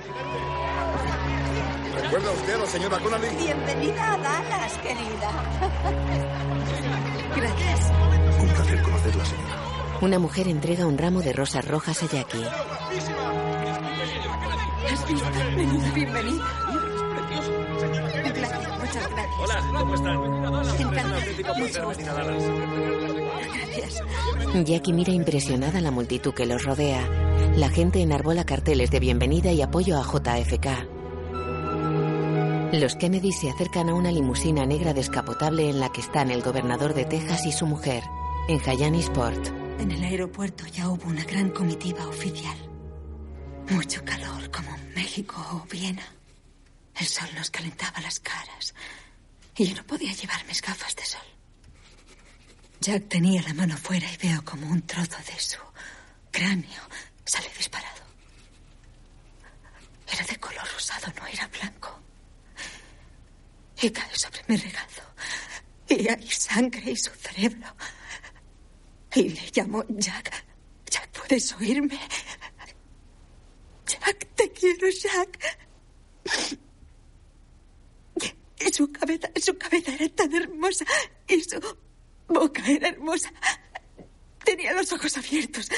¿Recuerda 2.01 2.31
usted 2.31 2.55
a 2.55 2.59
la 2.59 2.67
señora 2.67 2.99
Connolly? 3.01 3.27
Bienvenida 3.37 4.13
a 4.13 4.19
Dallas, 4.19 4.79
querida. 4.79 5.31
Gracias. 7.35 7.91
Un 8.41 8.49
placer 8.51 8.83
conocerla, 8.83 9.25
señora. 9.25 9.55
Una 10.03 10.19
mujer 10.21 10.47
entrega 10.47 10.87
un 10.87 10.99
ramo 10.99 11.21
de 11.21 11.33
rosas 11.33 11.67
rojas 11.67 12.05
a 12.05 12.07
Jackie. 12.07 12.45
¿Has 14.93 15.09
visto? 15.09 15.31
Menuda 15.57 15.91
bienvenida. 15.91 16.45
Un 18.25 18.33
placer, 18.33 18.66
muchas 18.97 19.11
gracias. 19.11 19.39
Hola, 19.41 19.79
¿cómo 19.79 19.95
están? 19.95 20.25
Encantada. 20.81 21.21
Gracias. 23.77 24.03
Jackie 24.65 24.93
mira 24.93 25.13
impresionada 25.13 25.79
a 25.79 25.83
la 25.83 25.91
multitud 25.91 26.33
que 26.33 26.47
los 26.47 26.65
rodea. 26.65 27.07
La 27.57 27.69
gente 27.69 28.01
enarbola 28.01 28.45
carteles 28.45 28.91
de 28.91 29.01
bienvenida 29.01 29.53
y 29.53 29.63
apoyo 29.63 29.99
a 29.99 30.03
JFK. 30.03 30.67
Los 32.73 32.97
Kennedy 32.97 33.33
se 33.33 33.51
acercan 33.51 33.89
a 33.91 33.95
una 33.95 34.11
limusina 34.11 34.67
negra 34.67 34.93
descapotable 34.93 35.71
en 35.71 35.81
la 35.81 35.91
que 35.91 36.01
están 36.01 36.31
el 36.31 36.43
gobernador 36.43 36.95
de 36.95 37.05
Texas 37.05 37.47
y 37.47 37.53
su 37.53 37.67
mujer, 37.67 38.03
en 38.49 38.95
Sport. 38.97 39.49
En 39.79 39.93
el 39.93 40.03
aeropuerto 40.05 40.65
ya 40.67 40.89
hubo 40.89 41.07
una 41.09 41.25
gran 41.25 41.51
comitiva 41.51 42.07
oficial. 42.09 42.57
Mucho 43.71 44.05
calor, 44.05 44.51
como 44.51 44.75
en 44.75 44.95
México 44.95 45.37
o 45.53 45.65
Viena. 45.71 46.16
El 46.99 47.07
sol 47.07 47.29
nos 47.35 47.51
calentaba 47.51 48.01
las 48.01 48.21
caras 48.21 48.75
y 49.57 49.67
yo 49.67 49.75
no 49.77 49.87
podía 49.87 50.13
llevar 50.13 50.45
mis 50.47 50.63
gafas 50.63 50.95
de 50.97 51.05
sol. 51.05 51.27
Jack 52.81 53.09
tenía 53.09 53.43
la 53.43 53.55
mano 53.55 53.77
fuera 53.77 54.11
y 54.11 54.17
veo 54.17 54.45
como 54.45 54.67
un 54.69 54.83
trozo 54.83 55.17
de 55.27 55.39
su 55.41 55.59
cráneo 56.31 56.83
sale 57.25 57.51
disparado. 57.57 58.03
Era 60.13 60.25
de 60.25 60.37
color 60.39 60.67
rosado, 60.73 61.13
no 61.19 61.27
era 61.27 61.47
blanco. 61.49 62.01
Y 63.83 63.91
cae 63.91 64.15
sobre 64.17 64.43
mi 64.49 64.57
regazo. 64.57 65.03
Y 65.89 66.09
hay 66.09 66.29
sangre 66.29 66.91
y 66.91 66.97
su 66.97 67.11
cerebro. 67.11 67.75
Y 69.15 69.29
le 69.31 69.51
llamó 69.51 69.85
Jack. 69.89 70.45
Jack, 70.89 71.11
¿puedes 71.11 71.53
oírme? 71.55 71.99
Jack, 73.87 74.27
te 74.35 74.53
quiero, 74.53 74.89
Jack. 74.89 75.59
Y 78.59 78.73
su 78.73 78.91
cabeza, 78.91 79.31
su 79.37 79.57
cabeza 79.59 79.95
era 79.95 80.09
tan 80.09 80.35
hermosa. 80.35 80.85
Y 81.29 81.41
su 81.43 81.61
boca 82.29 82.63
era 82.67 82.89
hermosa. 82.89 83.33
Tenía 84.45 84.73
los 84.73 84.93
ojos 84.93 85.17
abiertos. 85.17 85.69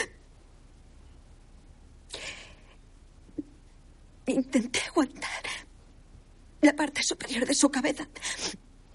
Intenté 4.27 4.81
aguantar 4.81 5.43
la 6.61 6.75
parte 6.75 7.03
superior 7.03 7.47
de 7.47 7.55
su 7.55 7.71
cabeza 7.71 8.07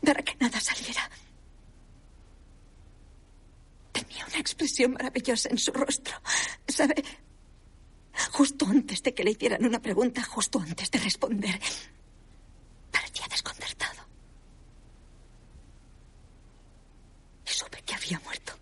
para 0.05 0.21
que 0.21 0.35
nada 0.39 0.59
saliera. 0.59 1.09
Tenía 3.91 4.25
una 4.25 4.37
expresión 4.37 4.93
maravillosa 4.93 5.49
en 5.49 5.57
su 5.57 5.71
rostro. 5.71 6.13
¿Sabe? 6.67 7.03
Justo 8.31 8.65
antes 8.67 9.01
de 9.01 9.13
que 9.13 9.23
le 9.23 9.31
hicieran 9.31 9.65
una 9.65 9.81
pregunta, 9.81 10.23
justo 10.23 10.59
antes 10.59 10.91
de 10.91 10.99
responder, 10.99 11.59
parecía 12.93 13.25
desconcertado. 13.29 14.01
Y 17.45 17.49
supe 17.49 17.81
que 17.85 17.95
había 17.95 18.19
muerto. 18.21 18.53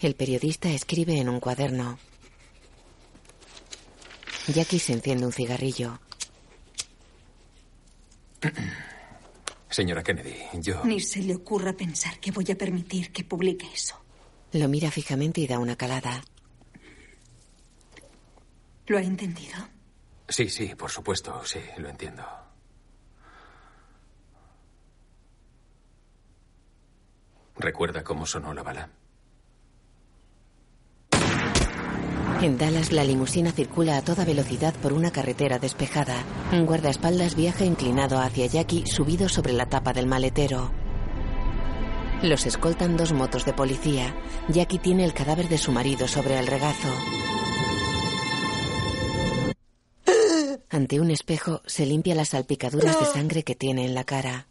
El 0.00 0.14
periodista 0.14 0.68
escribe 0.68 1.18
en 1.18 1.30
un 1.30 1.40
cuaderno. 1.40 1.98
Jackie 4.48 4.78
se 4.78 4.92
enciende 4.92 5.24
un 5.24 5.32
cigarrillo. 5.32 5.98
Señora 9.70 10.02
Kennedy, 10.02 10.36
yo... 10.54 10.84
Ni 10.84 11.00
se 11.00 11.20
le 11.20 11.34
ocurra 11.34 11.72
pensar 11.72 12.18
que 12.20 12.30
voy 12.30 12.46
a 12.50 12.56
permitir 12.56 13.12
que 13.12 13.24
publique 13.24 13.66
eso. 13.72 13.96
Lo 14.52 14.68
mira 14.68 14.90
fijamente 14.90 15.40
y 15.40 15.46
da 15.46 15.58
una 15.58 15.76
calada. 15.76 16.22
¿Lo 18.86 18.98
ha 18.98 19.02
entendido? 19.02 19.56
Sí, 20.28 20.48
sí, 20.48 20.74
por 20.76 20.90
supuesto, 20.90 21.44
sí, 21.44 21.58
lo 21.78 21.88
entiendo. 21.88 22.24
¿Recuerda 27.58 28.04
cómo 28.04 28.26
sonó 28.26 28.52
la 28.52 28.62
bala? 28.62 28.90
En 32.42 32.58
Dallas, 32.58 32.92
la 32.92 33.02
limusina 33.02 33.50
circula 33.50 33.96
a 33.96 34.02
toda 34.02 34.26
velocidad 34.26 34.74
por 34.74 34.92
una 34.92 35.10
carretera 35.10 35.58
despejada. 35.58 36.22
Un 36.52 36.66
guardaespaldas 36.66 37.34
viaja 37.34 37.64
inclinado 37.64 38.18
hacia 38.18 38.46
Jackie, 38.46 38.86
subido 38.86 39.30
sobre 39.30 39.54
la 39.54 39.66
tapa 39.70 39.94
del 39.94 40.06
maletero. 40.06 40.70
Los 42.22 42.44
escoltan 42.44 42.96
dos 42.98 43.12
motos 43.12 43.46
de 43.46 43.54
policía. 43.54 44.14
Jackie 44.48 44.78
tiene 44.78 45.04
el 45.04 45.14
cadáver 45.14 45.48
de 45.48 45.56
su 45.56 45.72
marido 45.72 46.08
sobre 46.08 46.38
el 46.38 46.46
regazo. 46.46 46.92
Ante 50.68 51.00
un 51.00 51.10
espejo, 51.10 51.62
se 51.64 51.86
limpia 51.86 52.14
las 52.14 52.30
salpicaduras 52.30 53.00
de 53.00 53.06
sangre 53.06 53.44
que 53.44 53.54
tiene 53.54 53.86
en 53.86 53.94
la 53.94 54.04
cara. 54.04 54.46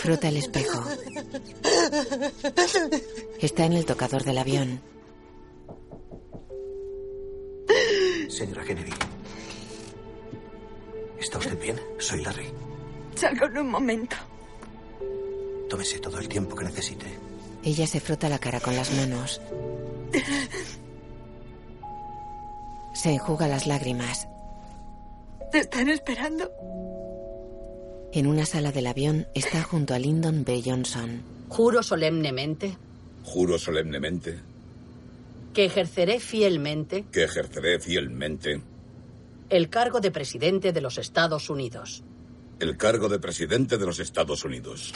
Frota 0.00 0.28
el 0.28 0.36
espejo. 0.36 0.84
Está 3.40 3.66
en 3.66 3.72
el 3.74 3.86
tocador 3.86 4.24
del 4.24 4.38
avión. 4.38 4.91
Señora 8.32 8.64
Kennedy. 8.64 8.92
¿Está 11.20 11.38
usted 11.38 11.60
bien? 11.60 11.78
Soy 11.98 12.22
Larry. 12.22 12.46
Salgo 13.14 13.44
en 13.46 13.58
un 13.58 13.70
momento. 13.70 14.16
Tómese 15.68 15.98
todo 15.98 16.18
el 16.18 16.28
tiempo 16.28 16.56
que 16.56 16.64
necesite. 16.64 17.06
Ella 17.62 17.86
se 17.86 18.00
frota 18.00 18.30
la 18.30 18.38
cara 18.38 18.58
con 18.60 18.74
las 18.74 18.90
manos. 18.96 19.40
Se 22.94 23.10
enjuga 23.12 23.48
las 23.48 23.66
lágrimas. 23.66 24.26
¿Te 25.50 25.58
están 25.58 25.90
esperando? 25.90 26.50
En 28.12 28.26
una 28.26 28.46
sala 28.46 28.72
del 28.72 28.86
avión 28.86 29.26
está 29.34 29.62
junto 29.62 29.94
a 29.94 29.98
Lyndon 29.98 30.44
B. 30.44 30.62
Johnson. 30.64 31.22
Juro 31.48 31.82
solemnemente 31.82 32.76
Juro 33.24 33.58
solemnemente 33.58 34.51
que 35.52 35.64
ejerceré 35.64 36.20
fielmente 36.20 37.04
que 37.10 37.24
ejerceré 37.24 37.78
fielmente 37.80 38.62
el 39.48 39.68
cargo 39.68 40.00
de 40.00 40.10
presidente 40.10 40.72
de 40.72 40.80
los 40.80 40.98
Estados 40.98 41.50
Unidos 41.50 42.04
el 42.60 42.76
cargo 42.76 43.08
de 43.08 43.18
presidente 43.18 43.78
de 43.78 43.86
los 43.86 43.98
Estados 44.00 44.44
Unidos 44.44 44.92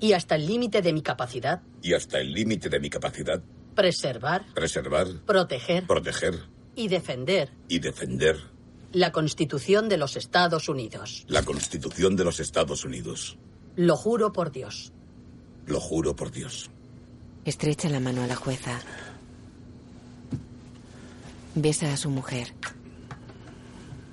y 0.00 0.12
hasta 0.14 0.34
el 0.34 0.46
límite 0.46 0.82
de 0.82 0.92
mi 0.92 1.02
capacidad 1.02 1.62
y 1.80 1.94
hasta 1.94 2.18
el 2.18 2.32
límite 2.32 2.68
de 2.68 2.80
mi 2.80 2.90
capacidad 2.90 3.42
preservar, 3.74 4.44
preservar, 4.54 5.08
proteger 5.26 5.86
proteger 5.86 6.38
y 6.74 6.88
defender 6.88 7.50
y 7.68 7.78
defender 7.78 8.52
la 8.92 9.10
Constitución 9.10 9.88
de 9.88 9.96
los 9.96 10.16
Estados 10.16 10.68
Unidos. 10.68 11.24
la 11.28 11.42
Constitución 11.42 12.14
de 12.14 12.24
los 12.24 12.40
Estados 12.40 12.84
Unidos. 12.84 13.38
Lo 13.74 13.96
juro 13.96 14.32
por 14.32 14.52
Dios. 14.52 14.92
Lo 15.66 15.80
juro 15.80 16.14
por 16.14 16.30
Dios. 16.30 16.70
Estrecha 17.44 17.88
la 17.88 18.00
mano 18.00 18.22
a 18.22 18.26
la 18.26 18.36
jueza. 18.36 18.80
Besa 21.54 21.92
a 21.92 21.96
su 21.98 22.08
mujer. 22.08 22.54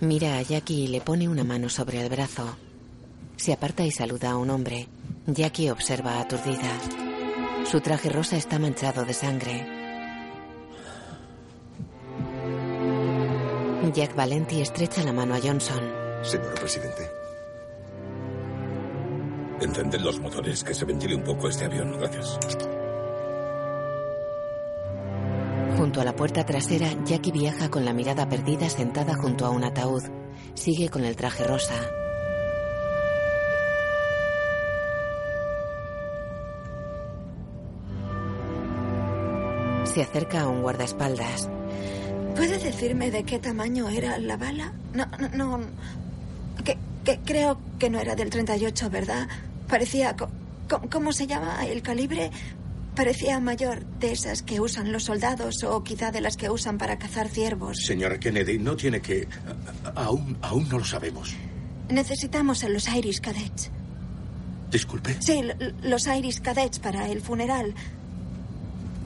Mira 0.02 0.38
a 0.38 0.42
Jackie 0.42 0.84
y 0.84 0.88
le 0.88 1.00
pone 1.00 1.30
una 1.30 1.44
mano 1.44 1.70
sobre 1.70 2.02
el 2.02 2.10
brazo. 2.10 2.58
Se 3.38 3.54
aparta 3.54 3.86
y 3.86 3.92
saluda 3.92 4.32
a 4.32 4.38
un 4.38 4.50
hombre. 4.50 4.90
Jackie 5.26 5.70
observa 5.70 6.20
aturdida. 6.20 6.78
Su 7.66 7.80
traje 7.80 8.10
rosa 8.10 8.36
está 8.36 8.60
manchado 8.60 9.06
de 9.06 9.14
sangre. 9.14 9.68
Jack 13.94 14.16
Valenti 14.16 14.62
estrecha 14.62 15.04
la 15.04 15.14
mano 15.14 15.36
a 15.36 15.40
Johnson. 15.40 15.82
Señor 16.22 16.54
presidente. 16.56 17.10
Encended 19.62 20.00
los 20.02 20.20
motores, 20.20 20.64
que 20.64 20.74
se 20.74 20.86
ventile 20.86 21.16
un 21.16 21.24
poco 21.24 21.48
este 21.48 21.66
avión. 21.66 21.98
Gracias. 22.00 22.38
Junto 25.80 26.02
a 26.02 26.04
la 26.04 26.14
puerta 26.14 26.46
trasera, 26.46 26.90
Jackie 27.06 27.32
viaja 27.32 27.70
con 27.72 27.86
la 27.86 27.94
mirada 27.94 28.28
perdida 28.28 28.70
sentada 28.70 29.16
junto 29.16 29.46
a 29.46 29.50
un 29.50 29.64
ataúd. 29.64 30.04
Sigue 30.54 30.90
con 30.90 31.06
el 31.06 31.16
traje 31.16 31.46
rosa. 31.46 31.74
Se 39.86 40.02
acerca 40.04 40.42
a 40.42 40.48
un 40.48 40.62
guardaespaldas. 40.62 41.50
¿Puede 42.36 42.58
decirme 42.60 43.10
de 43.12 43.24
qué 43.24 43.40
tamaño 43.40 43.90
era 43.90 44.18
la 44.20 44.38
bala? 44.38 44.72
No, 44.94 45.06
no, 45.20 45.58
no. 45.58 45.66
Que, 46.64 46.78
que 47.04 47.20
creo 47.26 47.58
que 47.80 47.90
no 47.90 48.00
era 48.00 48.16
del 48.16 48.30
38, 48.30 48.90
¿verdad? 48.90 49.28
Parecía... 49.68 50.16
co- 50.16 50.30
co- 50.70 50.82
¿Cómo 50.92 51.12
se 51.12 51.26
llama 51.26 51.66
el 51.66 51.82
calibre? 51.82 52.30
Parecía 53.00 53.40
mayor 53.40 53.86
de 54.02 54.12
esas 54.12 54.42
que 54.42 54.60
usan 54.60 54.92
los 54.92 55.06
soldados 55.06 55.64
o 55.64 55.82
quizá 55.86 56.12
de 56.12 56.20
las 56.20 56.36
que 56.36 56.50
usan 56.50 56.78
para 56.78 57.00
cazar 57.00 57.30
ciervos. 57.30 57.78
Señora 57.86 58.20
Kennedy, 58.20 58.60
no 58.60 58.76
tiene 58.76 59.00
que... 59.00 59.26
Aún, 59.96 60.38
aún 60.42 60.68
no 60.68 60.80
lo 60.80 60.84
sabemos. 60.84 61.34
Necesitamos 61.88 62.66
a 62.66 62.68
los 62.68 62.90
Irish 62.90 63.22
Cadets. 63.22 63.72
Disculpe. 64.70 65.16
Sí, 65.22 65.42
los 65.82 66.08
Irish 66.08 66.42
Cadets 66.42 66.80
para 66.80 67.08
el 67.08 67.22
funeral. 67.22 67.74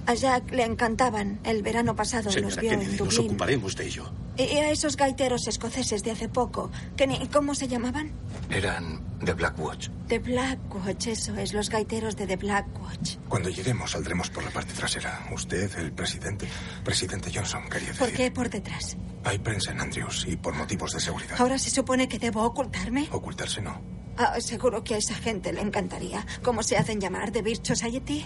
A 0.08 0.16
Jack 0.16 0.52
le 0.52 0.64
encantaban. 0.64 1.40
El 1.44 1.62
verano 1.62 1.96
pasado 1.96 2.32
los 2.32 2.34
Señora 2.34 2.62
vio 2.62 2.72
en 2.72 2.80
Kennedy, 2.80 2.98
nos 2.98 3.14
Dublín. 3.14 3.30
ocuparemos 3.30 3.76
de 3.76 3.86
ello. 3.86 4.12
Y 4.38 4.42
a 4.58 4.72
esos 4.72 4.98
gaiteros 4.98 5.48
escoceses 5.48 6.02
de 6.02 6.10
hace 6.10 6.30
poco, 6.30 6.72
que 6.98 7.06
ni- 7.06 7.28
¿cómo 7.28 7.54
se 7.54 7.68
llamaban? 7.68 8.10
Eran 8.50 9.02
de 9.26 9.34
Black 9.34 9.58
Watch. 9.60 9.90
The 10.08 10.20
Black 10.20 10.60
Watch, 10.74 11.08
eso 11.08 11.36
es, 11.36 11.54
los 11.54 11.70
gaiteros 11.70 12.16
de 12.16 12.28
The 12.28 12.36
Black 12.38 12.68
Watch. 12.82 13.18
Cuando 13.28 13.50
lleguemos, 13.50 13.92
saldremos 13.92 14.30
por 14.30 14.44
la 14.44 14.50
parte 14.52 14.74
trasera. 14.74 15.28
Usted, 15.34 15.72
el 15.78 15.92
presidente. 15.92 16.48
Presidente 16.84 17.32
Johnson, 17.34 17.64
quería 17.70 17.90
decir. 17.90 18.00
¿Por 18.00 18.12
qué 18.12 18.32
por 18.32 18.50
detrás? 18.50 18.98
Hay 19.24 19.40
prensa 19.40 19.72
en 19.72 19.82
Andrews 19.82 20.26
y 20.28 20.36
por 20.36 20.54
motivos 20.54 20.92
de 20.94 21.00
seguridad. 21.00 21.40
¿Ahora 21.40 21.58
se 21.58 21.70
supone 21.70 22.08
que 22.08 22.20
debo 22.20 22.44
ocultarme? 22.44 23.08
Ocultarse 23.12 23.62
no. 23.62 23.82
Ah, 24.18 24.40
seguro 24.40 24.84
que 24.84 24.96
a 24.96 24.98
esa 24.98 25.16
gente 25.16 25.52
le 25.54 25.62
encantaría. 25.62 26.26
¿Cómo 26.44 26.62
se 26.62 26.78
hacen 26.78 27.00
llamar? 27.00 27.32
¿The 27.32 27.42
Beer 27.42 27.60
Society? 27.64 28.26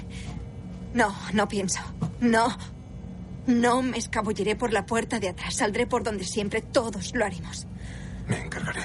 No, 0.93 1.15
no 1.33 1.47
pienso. 1.47 1.79
No. 2.19 2.57
No 3.45 3.81
me 3.81 3.97
escabulliré 3.97 4.55
por 4.55 4.73
la 4.73 4.85
puerta 4.85 5.19
de 5.19 5.29
atrás. 5.29 5.55
Saldré 5.55 5.87
por 5.87 6.03
donde 6.03 6.25
siempre 6.25 6.61
todos 6.61 7.13
lo 7.15 7.23
haremos. 7.23 7.65
Me 8.27 8.41
encargaré. 8.43 8.81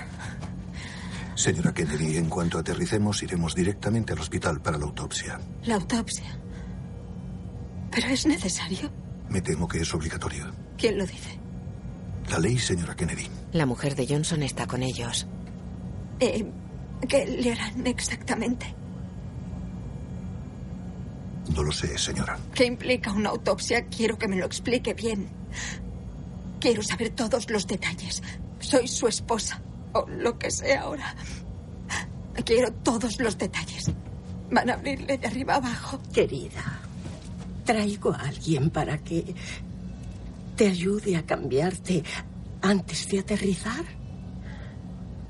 Señora 1.42 1.74
Kennedy, 1.74 2.18
en 2.18 2.28
cuanto 2.28 2.56
aterricemos, 2.56 3.20
iremos 3.20 3.56
directamente 3.56 4.12
al 4.12 4.20
hospital 4.20 4.62
para 4.62 4.78
la 4.78 4.84
autopsia. 4.84 5.40
La 5.64 5.74
autopsia. 5.74 6.38
¿Pero 7.90 8.06
es 8.06 8.26
necesario? 8.26 8.88
Me 9.28 9.40
temo 9.40 9.66
que 9.66 9.80
es 9.80 9.92
obligatorio. 9.92 10.52
¿Quién 10.78 10.96
lo 10.98 11.04
dice? 11.04 11.36
La 12.30 12.38
ley, 12.38 12.56
señora 12.58 12.94
Kennedy. 12.94 13.28
La 13.54 13.66
mujer 13.66 13.96
de 13.96 14.06
Johnson 14.06 14.44
está 14.44 14.68
con 14.68 14.84
ellos. 14.84 15.26
Eh, 16.20 16.46
¿Qué 17.08 17.26
le 17.26 17.50
harán 17.50 17.88
exactamente? 17.88 18.72
No 21.52 21.64
lo 21.64 21.72
sé, 21.72 21.98
señora. 21.98 22.38
¿Qué 22.54 22.66
implica 22.66 23.10
una 23.10 23.30
autopsia? 23.30 23.86
Quiero 23.86 24.16
que 24.16 24.28
me 24.28 24.36
lo 24.36 24.46
explique 24.46 24.94
bien. 24.94 25.28
Quiero 26.60 26.84
saber 26.84 27.10
todos 27.10 27.50
los 27.50 27.66
detalles. 27.66 28.22
Soy 28.60 28.86
su 28.86 29.08
esposa, 29.08 29.60
o 29.94 30.06
lo 30.08 30.38
que 30.38 30.50
sea 30.50 30.82
ahora. 30.82 31.14
Quiero 32.44 32.72
todos 32.72 33.20
los 33.20 33.36
detalles. 33.38 33.90
Van 34.50 34.70
a 34.70 34.74
abrirle 34.74 35.18
de 35.18 35.26
arriba 35.26 35.56
abajo. 35.56 36.00
Querida, 36.12 36.80
traigo 37.64 38.12
a 38.12 38.20
alguien 38.20 38.70
para 38.70 38.98
que 38.98 39.34
te 40.56 40.68
ayude 40.68 41.16
a 41.16 41.24
cambiarte 41.24 42.02
antes 42.60 43.08
de 43.08 43.20
aterrizar. 43.20 43.84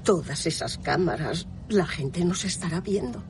Todas 0.04 0.46
esas 0.46 0.78
cámaras, 0.78 1.46
la 1.68 1.86
gente 1.86 2.24
nos 2.24 2.44
estará 2.44 2.80
viendo. 2.80 3.22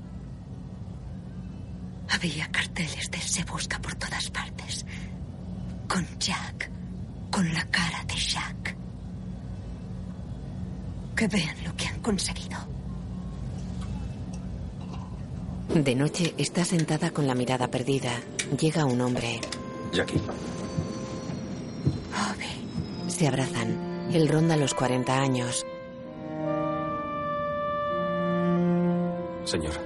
Había 2.08 2.50
carteles 2.50 3.10
de 3.10 3.18
Se 3.18 3.44
Busca 3.44 3.78
por 3.80 3.94
todas 3.94 4.30
partes. 4.30 4.84
Con 5.88 6.06
Jack. 6.18 6.70
Con 7.30 7.52
la 7.52 7.64
cara 7.66 8.04
de 8.04 8.14
Jack. 8.14 8.81
Que 11.16 11.28
vean 11.28 11.64
lo 11.64 11.74
que 11.76 11.86
han 11.86 12.00
conseguido. 12.00 12.58
De 15.74 15.94
noche 15.94 16.34
está 16.36 16.64
sentada 16.64 17.10
con 17.10 17.26
la 17.26 17.34
mirada 17.34 17.68
perdida. 17.68 18.12
Llega 18.58 18.84
un 18.84 19.00
hombre. 19.00 19.40
Jackie. 19.92 20.20
Se 23.12 23.28
abrazan. 23.28 24.10
Él 24.12 24.28
ronda 24.28 24.56
los 24.56 24.74
40 24.74 25.16
años. 25.16 25.64
Señora. 29.44 29.80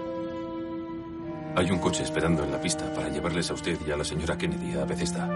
Hay 1.57 1.71
un 1.71 1.79
coche 1.79 2.05
esperando 2.05 2.45
en 2.45 2.53
la 2.53 2.61
pista 2.61 2.93
para 2.95 3.09
llevarles 3.09 3.51
a 3.51 3.55
usted 3.55 3.79
y 3.87 3.91
a 3.91 3.97
la 3.97 4.05
señora 4.05 4.39
Kennedy 4.39 4.79
a 4.79 4.85
Bethesda. 4.85 5.27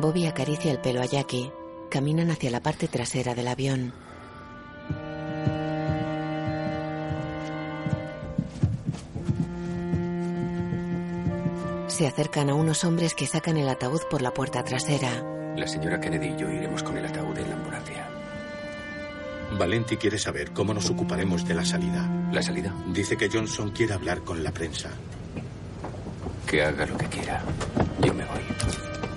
Bobby 0.00 0.26
acaricia 0.26 0.72
el 0.72 0.78
pelo 0.78 1.02
a 1.02 1.06
Jackie. 1.06 1.52
Caminan 1.90 2.30
hacia 2.30 2.50
la 2.50 2.60
parte 2.60 2.88
trasera 2.88 3.34
del 3.34 3.48
avión. 3.48 3.92
Se 12.02 12.08
acercan 12.08 12.50
a 12.50 12.54
unos 12.54 12.82
hombres 12.82 13.14
que 13.14 13.28
sacan 13.28 13.56
el 13.56 13.68
ataúd 13.68 14.00
por 14.10 14.22
la 14.22 14.34
puerta 14.34 14.64
trasera. 14.64 15.22
La 15.54 15.68
señora 15.68 16.00
Kennedy 16.00 16.30
y 16.30 16.36
yo 16.36 16.50
iremos 16.50 16.82
con 16.82 16.98
el 16.98 17.06
ataúd 17.06 17.38
en 17.38 17.48
la 17.48 17.54
ambulancia. 17.54 18.08
Valenti 19.56 19.96
quiere 19.96 20.18
saber 20.18 20.50
cómo 20.50 20.74
nos 20.74 20.90
ocuparemos 20.90 21.46
de 21.46 21.54
la 21.54 21.64
salida. 21.64 22.10
¿La 22.32 22.42
salida? 22.42 22.74
Dice 22.88 23.16
que 23.16 23.30
Johnson 23.30 23.70
quiere 23.70 23.94
hablar 23.94 24.22
con 24.22 24.42
la 24.42 24.50
prensa. 24.50 24.90
Que 26.44 26.64
haga 26.64 26.86
lo 26.86 26.96
que 26.98 27.06
quiera. 27.06 27.40
Yo 28.00 28.12
me 28.12 28.24
voy. 28.24 28.40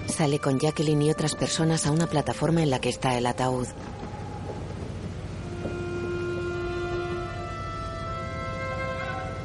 Sale 0.08 0.38
con 0.38 0.60
Jacqueline 0.60 1.02
y 1.02 1.10
otras 1.10 1.34
personas 1.34 1.88
a 1.88 1.92
una 1.92 2.06
plataforma 2.06 2.62
en 2.62 2.70
la 2.70 2.78
que 2.78 2.90
está 2.90 3.18
el 3.18 3.26
ataúd. 3.26 3.66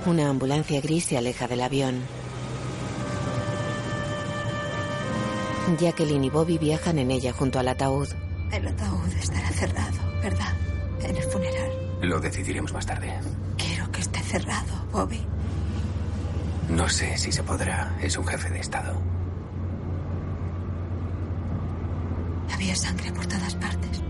Una 0.04 0.28
ambulancia 0.28 0.82
gris 0.82 1.06
se 1.06 1.16
aleja 1.16 1.48
del 1.48 1.62
avión. 1.62 2.19
Jacqueline 5.78 6.24
y 6.24 6.30
Bobby 6.30 6.58
viajan 6.58 6.98
en 6.98 7.10
ella 7.10 7.32
junto 7.32 7.58
al 7.58 7.68
ataúd. 7.68 8.08
El 8.52 8.66
ataúd 8.66 9.12
estará 9.18 9.48
cerrado, 9.50 9.98
¿verdad? 10.22 10.54
En 11.02 11.16
el 11.16 11.22
funeral. 11.22 11.70
Lo 12.02 12.18
decidiremos 12.20 12.72
más 12.72 12.86
tarde. 12.86 13.12
Quiero 13.56 13.90
que 13.92 14.00
esté 14.00 14.20
cerrado, 14.20 14.84
Bobby. 14.92 15.24
No 16.68 16.88
sé 16.88 17.16
si 17.16 17.32
se 17.32 17.42
podrá. 17.42 17.96
Es 18.00 18.16
un 18.16 18.26
jefe 18.26 18.48
de 18.50 18.60
Estado. 18.60 19.00
Había 22.52 22.74
sangre 22.76 23.12
por 23.12 23.26
todas 23.26 23.54
partes. 23.54 24.02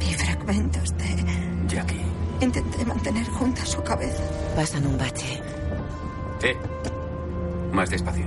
Vi 0.00 0.14
fragmentos 0.14 0.96
de... 0.96 1.66
Jackie. 1.68 2.04
Intenté 2.40 2.84
mantener 2.84 3.26
junta 3.28 3.64
su 3.64 3.82
cabeza. 3.82 4.22
Pasan 4.56 4.86
un 4.86 4.98
bache. 4.98 5.40
Eh. 6.42 6.56
Más 7.72 7.88
despacio. 7.88 8.26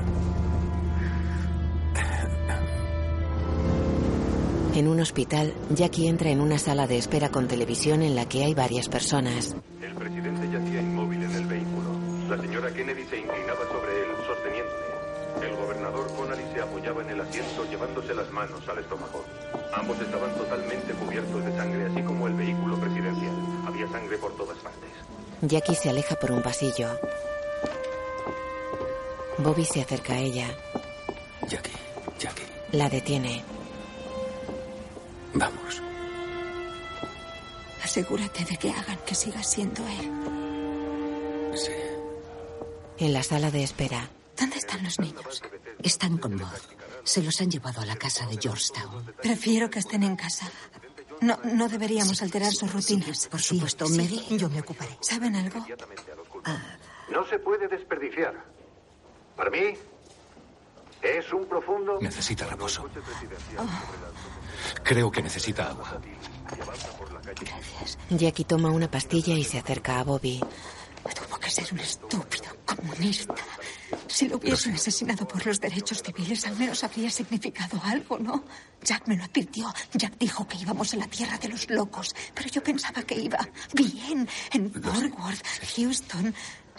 En 4.73 4.88
un 4.89 4.99
hospital, 4.99 5.53
Jackie 5.69 6.08
entra 6.08 6.31
en 6.31 6.41
una 6.41 6.58
sala 6.58 6.88
de 6.88 6.97
espera 6.97 7.29
con 7.29 7.47
televisión 7.47 8.01
en 8.01 8.15
la 8.15 8.27
que 8.27 8.43
hay 8.43 8.53
varias 8.53 8.89
personas. 8.89 9.55
El 9.81 9.93
presidente 9.93 10.49
yacía 10.51 10.81
inmóvil 10.81 11.23
en 11.23 11.31
el 11.31 11.45
vehículo. 11.45 11.89
La 12.27 12.41
señora 12.41 12.73
Kennedy 12.73 13.05
se 13.05 13.19
inclinaba 13.19 13.62
sobre 13.71 14.01
él, 14.01 14.10
sosteniéndole. 14.27 15.47
El 15.47 15.55
gobernador 15.55 16.08
Connolly 16.17 16.43
se 16.53 16.62
apoyaba 16.62 17.03
en 17.03 17.10
el 17.12 17.21
asiento, 17.21 17.69
llevándose 17.69 18.13
las 18.15 18.29
manos 18.31 18.67
al 18.67 18.79
estómago. 18.79 19.23
Ambos 19.73 20.01
estaban 20.01 20.34
totalmente 20.36 20.91
cubiertos 20.93 21.45
de 21.45 21.55
sangre, 21.55 21.86
así 21.86 22.01
como 22.01 22.27
el 22.27 22.34
vehículo 22.34 22.77
presidencial. 22.77 23.36
Había 23.67 23.88
sangre 23.89 24.17
por 24.17 24.36
todas 24.36 24.58
partes. 24.58 24.89
Jackie 25.41 25.75
se 25.75 25.89
aleja 25.89 26.15
por 26.15 26.31
un 26.31 26.41
pasillo. 26.41 26.89
Bobby 29.45 29.63
se 29.63 29.81
acerca 29.81 30.13
a 30.13 30.17
ella. 30.17 30.47
Jackie, 31.47 31.71
Jackie. 32.17 32.47
La 32.71 32.89
detiene. 32.89 33.43
Vamos. 35.36 35.84
Asegúrate 37.84 38.43
de 38.43 38.58
que 38.58 38.71
hagan 38.71 38.97
que 39.05 39.13
siga 39.13 39.43
siendo 39.43 39.88
él. 39.88 41.53
Sí. 41.55 41.71
En 42.97 43.13
la 43.13 43.21
sala 43.21 43.51
de 43.51 43.63
espera. 43.63 44.10
¿Dónde 44.36 44.58
están 44.58 44.84
los 44.84 44.99
niños? 44.99 45.43
Están 45.84 46.17
con 46.17 46.36
Maud. 46.38 46.49
Se 47.03 47.21
los 47.21 47.39
han 47.39 47.51
llevado 47.51 47.81
a 47.81 47.86
la 47.86 47.97
casa 47.97 48.25
de 48.25 48.39
Georgetown. 48.41 49.13
Prefiero 49.21 49.69
que 49.69 49.77
estén 49.77 50.01
en 50.01 50.15
casa. 50.15 50.49
No, 51.21 51.38
no 51.43 51.69
deberíamos 51.69 52.19
alterar 52.23 52.51
sus 52.51 52.73
rutinas. 52.73 53.27
Por 53.27 53.39
supuesto, 53.39 53.86
Sí, 53.86 53.95
Mary, 53.95 54.25
yo 54.39 54.49
me 54.49 54.62
ocuparé. 54.62 54.97
¿Saben 55.01 55.36
algo? 55.36 55.63
No 57.12 57.27
se 57.29 57.38
puede 57.38 57.67
desperdiciar. 57.67 58.55
Para 59.35 59.49
mí, 59.49 59.73
es 61.01 61.33
un 61.33 61.45
profundo. 61.45 61.99
Necesita 62.01 62.45
reposo. 62.47 62.89
Creo 64.83 65.11
que 65.11 65.21
necesita 65.21 65.69
agua. 65.69 66.01
Jackie 68.09 68.45
toma 68.45 68.71
una 68.71 68.89
pastilla 68.89 69.35
y 69.35 69.43
se 69.43 69.59
acerca 69.59 69.99
a 69.99 70.03
Bobby. 70.03 70.39
Tuvo 70.39 71.37
que 71.37 71.49
ser 71.49 71.67
un 71.71 71.79
estúpido 71.79 72.45
comunista. 72.65 73.35
Si 74.07 74.27
lo 74.27 74.37
hubiesen 74.37 74.73
asesinado 74.73 75.27
por 75.27 75.45
los 75.45 75.59
derechos 75.59 76.01
civiles, 76.01 76.47
al 76.47 76.55
menos 76.55 76.83
habría 76.83 77.09
significado 77.09 77.79
algo, 77.83 78.17
¿no? 78.17 78.45
Jack 78.81 79.07
me 79.07 79.17
lo 79.17 79.25
advirtió. 79.25 79.71
Jack 79.93 80.17
dijo 80.17 80.47
que 80.47 80.57
íbamos 80.57 80.93
a 80.93 80.97
la 80.97 81.07
tierra 81.07 81.37
de 81.37 81.49
los 81.49 81.69
locos. 81.69 82.15
Pero 82.33 82.49
yo 82.49 82.63
pensaba 82.63 83.03
que 83.03 83.15
iba 83.15 83.47
bien 83.73 84.27
en 84.53 84.71
Fort 84.71 85.13
Worth, 85.19 85.43
Houston. 85.75 86.33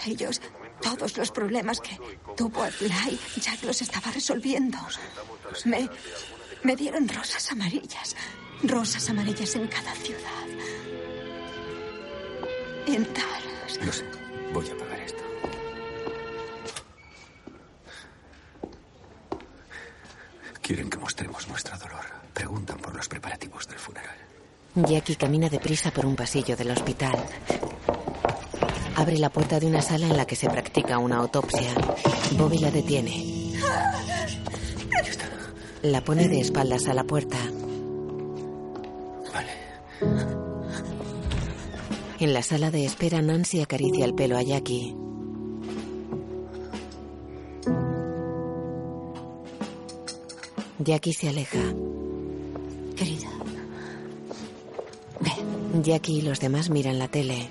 Ellos, 0.04 0.40
todos 0.82 1.16
los 1.16 1.30
problemas 1.30 1.80
que 1.80 1.98
tuvo 2.36 2.62
Adlai, 2.62 3.18
Jack 3.40 3.62
los 3.64 3.80
estaba 3.82 4.10
resolviendo. 4.10 4.78
Me, 5.64 5.88
me 6.62 6.76
dieron 6.76 7.08
rosas 7.08 7.50
amarillas. 7.52 8.16
Rosas 8.62 9.08
amarillas 9.10 9.54
en 9.56 9.66
cada 9.68 9.94
ciudad. 9.94 10.46
Y 12.86 12.96
en 12.96 13.04
Dallas. 13.12 13.84
Lo 13.84 13.92
sé. 13.92 14.04
Voy 14.52 14.68
a 14.70 14.76
pagar 14.76 15.00
esto. 15.00 15.22
Quieren 20.62 20.88
que 20.88 20.98
mostremos 20.98 21.46
nuestro 21.48 21.76
dolor. 21.78 22.04
Preguntan 22.32 22.78
por 22.78 22.94
los 22.94 23.08
preparativos 23.08 23.66
del 23.68 23.78
funeral. 23.78 24.16
Jackie 24.74 25.16
camina 25.16 25.48
deprisa 25.48 25.90
por 25.90 26.04
un 26.04 26.16
pasillo 26.16 26.56
del 26.56 26.70
hospital. 26.70 27.16
Abre 28.96 29.18
la 29.18 29.28
puerta 29.28 29.60
de 29.60 29.66
una 29.66 29.82
sala 29.82 30.06
en 30.06 30.16
la 30.16 30.24
que 30.24 30.36
se 30.36 30.48
practica 30.48 30.96
una 30.96 31.18
autopsia. 31.18 31.74
Bobby 32.38 32.58
la 32.58 32.70
detiene. 32.70 33.52
La 35.82 36.02
pone 36.02 36.28
de 36.28 36.40
espaldas 36.40 36.88
a 36.88 36.94
la 36.94 37.04
puerta. 37.04 37.36
Vale. 39.34 39.52
En 42.20 42.32
la 42.32 42.42
sala 42.42 42.70
de 42.70 42.86
espera, 42.86 43.20
Nancy 43.20 43.60
acaricia 43.60 44.06
el 44.06 44.14
pelo 44.14 44.38
a 44.38 44.42
Jackie. 44.42 44.96
Jackie 50.78 51.12
se 51.12 51.28
aleja. 51.28 51.62
Querida. 52.96 53.28
Jackie 55.82 56.14
y 56.14 56.22
los 56.22 56.40
demás 56.40 56.70
miran 56.70 56.98
la 56.98 57.08
tele. 57.08 57.50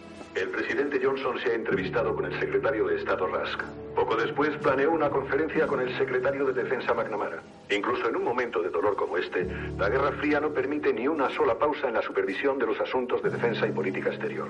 Johnson 1.25 1.43
se 1.43 1.51
ha 1.51 1.55
entrevistado 1.55 2.15
con 2.15 2.25
el 2.25 2.39
secretario 2.39 2.85
de 2.87 2.97
Estado 2.97 3.25
Rusk. 3.25 3.59
Poco 3.95 4.15
después 4.15 4.51
planeó 4.61 4.91
una 4.91 5.09
conferencia 5.09 5.65
con 5.65 5.81
el 5.81 5.97
secretario 5.97 6.45
de 6.45 6.53
Defensa 6.53 6.93
McNamara. 6.93 7.41
Incluso 7.71 8.07
en 8.07 8.15
un 8.17 8.23
momento 8.23 8.61
de 8.61 8.69
dolor 8.69 8.95
como 8.95 9.17
este, 9.17 9.47
la 9.77 9.89
Guerra 9.89 10.11
Fría 10.19 10.39
no 10.39 10.49
permite 10.49 10.93
ni 10.93 11.07
una 11.07 11.29
sola 11.31 11.57
pausa 11.57 11.87
en 11.87 11.95
la 11.95 12.03
supervisión 12.03 12.59
de 12.59 12.67
los 12.67 12.79
asuntos 12.79 13.23
de 13.23 13.31
defensa 13.31 13.65
y 13.65 13.71
política 13.71 14.09
exterior. 14.09 14.49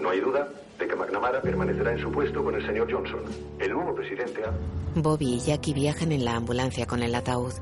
No 0.00 0.10
hay 0.10 0.20
duda 0.20 0.48
de 0.78 0.86
que 0.86 0.94
McNamara 0.94 1.42
permanecerá 1.42 1.92
en 1.92 1.98
su 1.98 2.12
puesto 2.12 2.44
con 2.44 2.54
el 2.54 2.64
señor 2.64 2.92
Johnson. 2.92 3.22
El 3.58 3.72
nuevo 3.72 3.94
presidente 3.96 4.44
ha... 4.44 4.52
Bobby 4.94 5.34
y 5.34 5.40
Jackie 5.40 5.74
viajan 5.74 6.12
en 6.12 6.24
la 6.24 6.36
ambulancia 6.36 6.86
con 6.86 7.02
el 7.02 7.14
ataúd. 7.16 7.54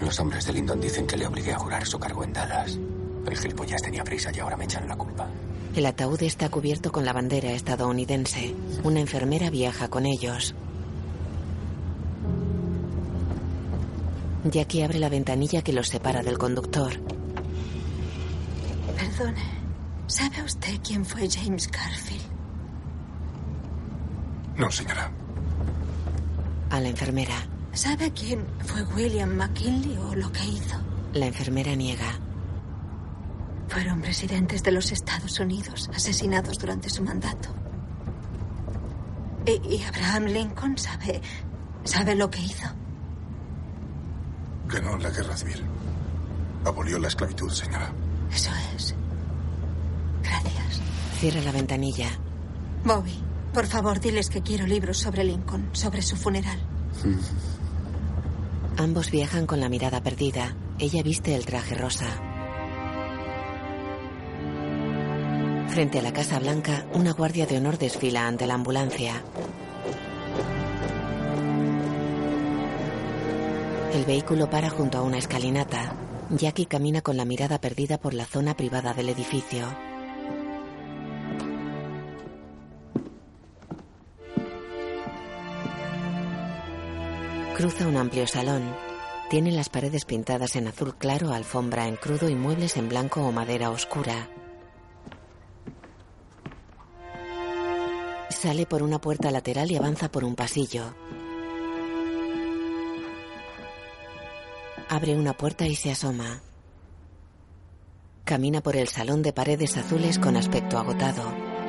Los 0.00 0.18
hombres 0.18 0.44
de 0.46 0.54
Lyndon 0.54 0.80
dicen 0.80 1.06
que 1.06 1.16
le 1.16 1.26
obligué 1.26 1.52
a 1.52 1.58
jurar 1.58 1.86
su 1.86 2.00
cargo 2.00 2.24
en 2.24 2.32
Dallas. 2.32 2.76
El 3.24 3.36
gilipollas 3.36 3.80
tenía 3.80 4.02
prisa 4.02 4.32
y 4.34 4.40
ahora 4.40 4.56
me 4.56 4.64
echan 4.64 4.88
la 4.88 4.96
culpa. 4.96 5.28
El 5.74 5.86
ataúd 5.86 6.22
está 6.22 6.50
cubierto 6.50 6.92
con 6.92 7.06
la 7.06 7.14
bandera 7.14 7.52
estadounidense. 7.52 8.54
Una 8.84 9.00
enfermera 9.00 9.48
viaja 9.48 9.88
con 9.88 10.04
ellos. 10.04 10.54
Jackie 14.44 14.82
abre 14.82 14.98
la 14.98 15.08
ventanilla 15.08 15.62
que 15.62 15.72
los 15.72 15.88
separa 15.88 16.22
del 16.22 16.36
conductor. 16.36 16.92
Perdone, 18.98 19.42
¿sabe 20.08 20.42
usted 20.42 20.78
quién 20.86 21.06
fue 21.06 21.28
James 21.30 21.70
Garfield? 21.70 22.26
No, 24.56 24.70
señora. 24.70 25.10
A 26.68 26.80
la 26.80 26.88
enfermera. 26.88 27.46
¿Sabe 27.72 28.10
quién 28.10 28.44
fue 28.66 28.82
William 28.94 29.30
McKinley 29.36 29.96
o 29.96 30.14
lo 30.14 30.30
que 30.30 30.44
hizo? 30.44 30.76
La 31.14 31.26
enfermera 31.26 31.74
niega. 31.74 32.18
Fueron 33.72 34.02
presidentes 34.02 34.62
de 34.62 34.70
los 34.70 34.92
Estados 34.92 35.40
Unidos, 35.40 35.88
asesinados 35.94 36.58
durante 36.58 36.90
su 36.90 37.02
mandato. 37.02 37.48
¿Y, 39.46 39.76
y 39.76 39.82
Abraham 39.82 40.24
Lincoln 40.26 40.76
sabe, 40.76 41.22
sabe 41.82 42.14
lo 42.14 42.28
que 42.28 42.42
hizo? 42.42 42.66
Ganó 44.68 44.98
la 44.98 45.08
guerra 45.08 45.34
civil. 45.34 45.64
Abolió 46.66 46.98
la 46.98 47.08
esclavitud, 47.08 47.50
señora. 47.50 47.90
Eso 48.30 48.50
es. 48.76 48.94
Gracias. 50.22 50.82
Cierra 51.18 51.40
la 51.40 51.52
ventanilla. 51.52 52.10
Bobby, 52.84 53.18
por 53.54 53.66
favor, 53.66 54.00
diles 54.00 54.28
que 54.28 54.42
quiero 54.42 54.66
libros 54.66 54.98
sobre 54.98 55.24
Lincoln, 55.24 55.70
sobre 55.72 56.02
su 56.02 56.16
funeral. 56.16 56.60
Ambos 58.76 59.10
viajan 59.10 59.46
con 59.46 59.60
la 59.60 59.70
mirada 59.70 60.02
perdida. 60.02 60.54
Ella 60.78 61.02
viste 61.02 61.34
el 61.34 61.46
traje 61.46 61.74
rosa. 61.74 62.31
Frente 65.72 65.98
a 65.98 66.02
la 66.02 66.12
Casa 66.12 66.38
Blanca, 66.38 66.84
una 66.92 67.14
guardia 67.14 67.46
de 67.46 67.56
honor 67.56 67.78
desfila 67.78 68.26
ante 68.26 68.46
la 68.46 68.52
ambulancia. 68.52 69.22
El 73.94 74.04
vehículo 74.04 74.50
para 74.50 74.68
junto 74.68 74.98
a 74.98 75.02
una 75.02 75.16
escalinata. 75.16 75.94
Jackie 76.28 76.66
camina 76.66 77.00
con 77.00 77.16
la 77.16 77.24
mirada 77.24 77.58
perdida 77.58 77.96
por 77.96 78.12
la 78.12 78.26
zona 78.26 78.54
privada 78.54 78.92
del 78.92 79.08
edificio. 79.08 79.66
Cruza 87.56 87.88
un 87.88 87.96
amplio 87.96 88.26
salón. 88.26 88.76
Tiene 89.30 89.52
las 89.52 89.70
paredes 89.70 90.04
pintadas 90.04 90.54
en 90.56 90.68
azul 90.68 90.94
claro, 90.98 91.32
alfombra 91.32 91.88
en 91.88 91.96
crudo 91.96 92.28
y 92.28 92.34
muebles 92.34 92.76
en 92.76 92.90
blanco 92.90 93.22
o 93.22 93.32
madera 93.32 93.70
oscura. 93.70 94.28
Sale 98.32 98.66
por 98.66 98.82
una 98.82 99.00
puerta 99.00 99.30
lateral 99.30 99.70
y 99.70 99.76
avanza 99.76 100.10
por 100.10 100.24
un 100.24 100.34
pasillo. 100.34 100.94
Abre 104.88 105.14
una 105.14 105.32
puerta 105.34 105.66
y 105.68 105.76
se 105.76 105.92
asoma. 105.92 106.42
Camina 108.24 108.60
por 108.60 108.74
el 108.74 108.88
salón 108.88 109.22
de 109.22 109.32
paredes 109.32 109.76
azules 109.76 110.18
con 110.18 110.36
aspecto 110.36 110.76
agotado. 110.76 111.22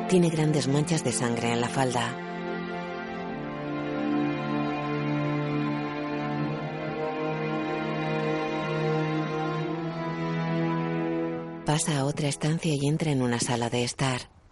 Tiene 0.10 0.30
grandes 0.30 0.68
manchas 0.68 1.04
de 1.04 1.12
sangre 1.12 1.54
en 1.54 1.62
la 1.62 1.70
falda. 1.70 2.18
Pasa 11.66 12.00
a 12.00 12.06
otra 12.06 12.30
estancia 12.30 12.74
y 12.74 12.88
entra 12.88 13.12
en 13.12 13.22
una 13.22 13.40
sala 13.40 13.70
de 13.70 13.84
estar. 13.84 14.43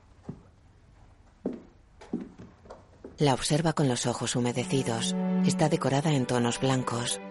La 3.22 3.36
observa 3.36 3.74
con 3.74 3.88
los 3.88 4.08
ojos 4.08 4.36
humedecidos. 4.36 5.16
Está 5.46 5.70
decorada 5.70 6.12
en 6.12 6.26
tonos 6.26 6.60
blancos. 6.60 7.22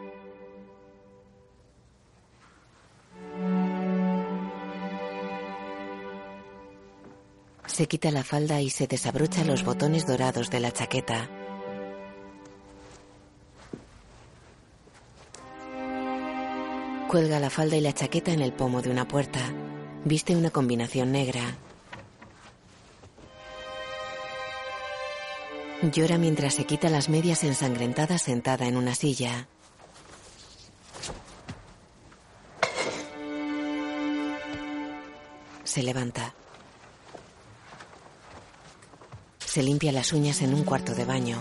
Se 7.67 7.89
quita 7.89 8.13
la 8.13 8.23
falda 8.23 8.61
y 8.61 8.71
se 8.71 8.87
desabrocha 8.87 9.43
los 9.43 9.65
botones 9.65 10.07
dorados 10.07 10.49
de 10.49 10.61
la 10.61 10.71
chaqueta. 10.71 11.29
Cuelga 17.09 17.41
la 17.41 17.51
falda 17.51 17.77
y 17.77 17.81
la 17.81 17.93
chaqueta 17.93 18.31
en 18.31 18.43
el 18.43 18.53
pomo 18.53 18.81
de 18.81 18.91
una 18.91 19.09
puerta. 19.09 19.41
Viste 20.05 20.37
una 20.37 20.51
combinación 20.51 21.11
negra. 21.11 21.59
Llora 25.83 26.19
mientras 26.19 26.55
se 26.55 26.67
quita 26.67 26.91
las 26.91 27.09
medias 27.09 27.43
ensangrentadas 27.43 28.21
sentada 28.21 28.67
en 28.67 28.77
una 28.77 28.95
silla. 28.95 29.49
Se 35.65 35.83
levanta. 35.83 36.35
Se 39.39 39.63
limpia 39.63 39.91
las 39.91 40.13
uñas 40.13 40.43
en 40.43 40.53
un 40.53 40.65
cuarto 40.65 40.95
de 40.95 41.07
baño. 41.07 41.39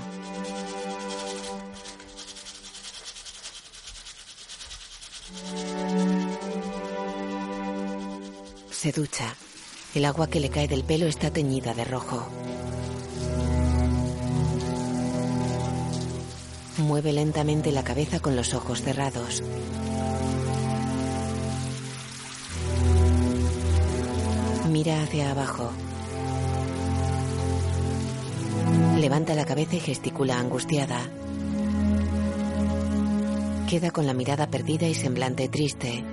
Se 8.71 8.93
ducha. 8.93 9.35
El 9.93 10.05
agua 10.05 10.29
que 10.29 10.39
le 10.39 10.49
cae 10.49 10.69
del 10.69 10.85
pelo 10.85 11.07
está 11.07 11.29
teñida 11.29 11.73
de 11.73 11.83
rojo. 11.83 12.25
Mueve 16.79 17.11
lentamente 17.11 17.71
la 17.71 17.83
cabeza 17.83 18.19
con 18.19 18.35
los 18.35 18.53
ojos 18.53 18.81
cerrados. 18.81 19.43
Mira 24.69 25.03
hacia 25.03 25.31
abajo. 25.31 25.71
Levanta 28.97 29.35
la 29.35 29.45
cabeza 29.45 29.75
y 29.75 29.79
gesticula 29.81 30.39
angustiada. 30.39 30.99
Queda 33.69 33.91
con 33.91 34.07
la 34.07 34.13
mirada 34.13 34.49
perdida 34.49 34.87
y 34.87 34.95
semblante 34.95 35.49
triste. 35.49 36.03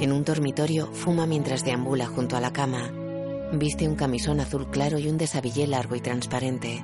En 0.00 0.12
un 0.12 0.24
dormitorio 0.24 0.86
fuma 0.92 1.26
mientras 1.26 1.64
deambula 1.64 2.06
junto 2.06 2.36
a 2.36 2.40
la 2.40 2.52
cama. 2.52 2.90
Viste 3.52 3.86
un 3.86 3.94
camisón 3.94 4.40
azul 4.40 4.70
claro 4.70 4.98
y 4.98 5.08
un 5.08 5.18
desabillé 5.18 5.66
largo 5.66 5.94
y 5.94 6.00
transparente. 6.00 6.82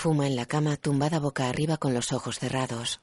Fuma 0.00 0.26
en 0.26 0.34
la 0.34 0.46
cama 0.46 0.78
tumbada 0.78 1.18
boca 1.18 1.46
arriba 1.46 1.76
con 1.76 1.92
los 1.92 2.10
ojos 2.12 2.38
cerrados. 2.38 3.02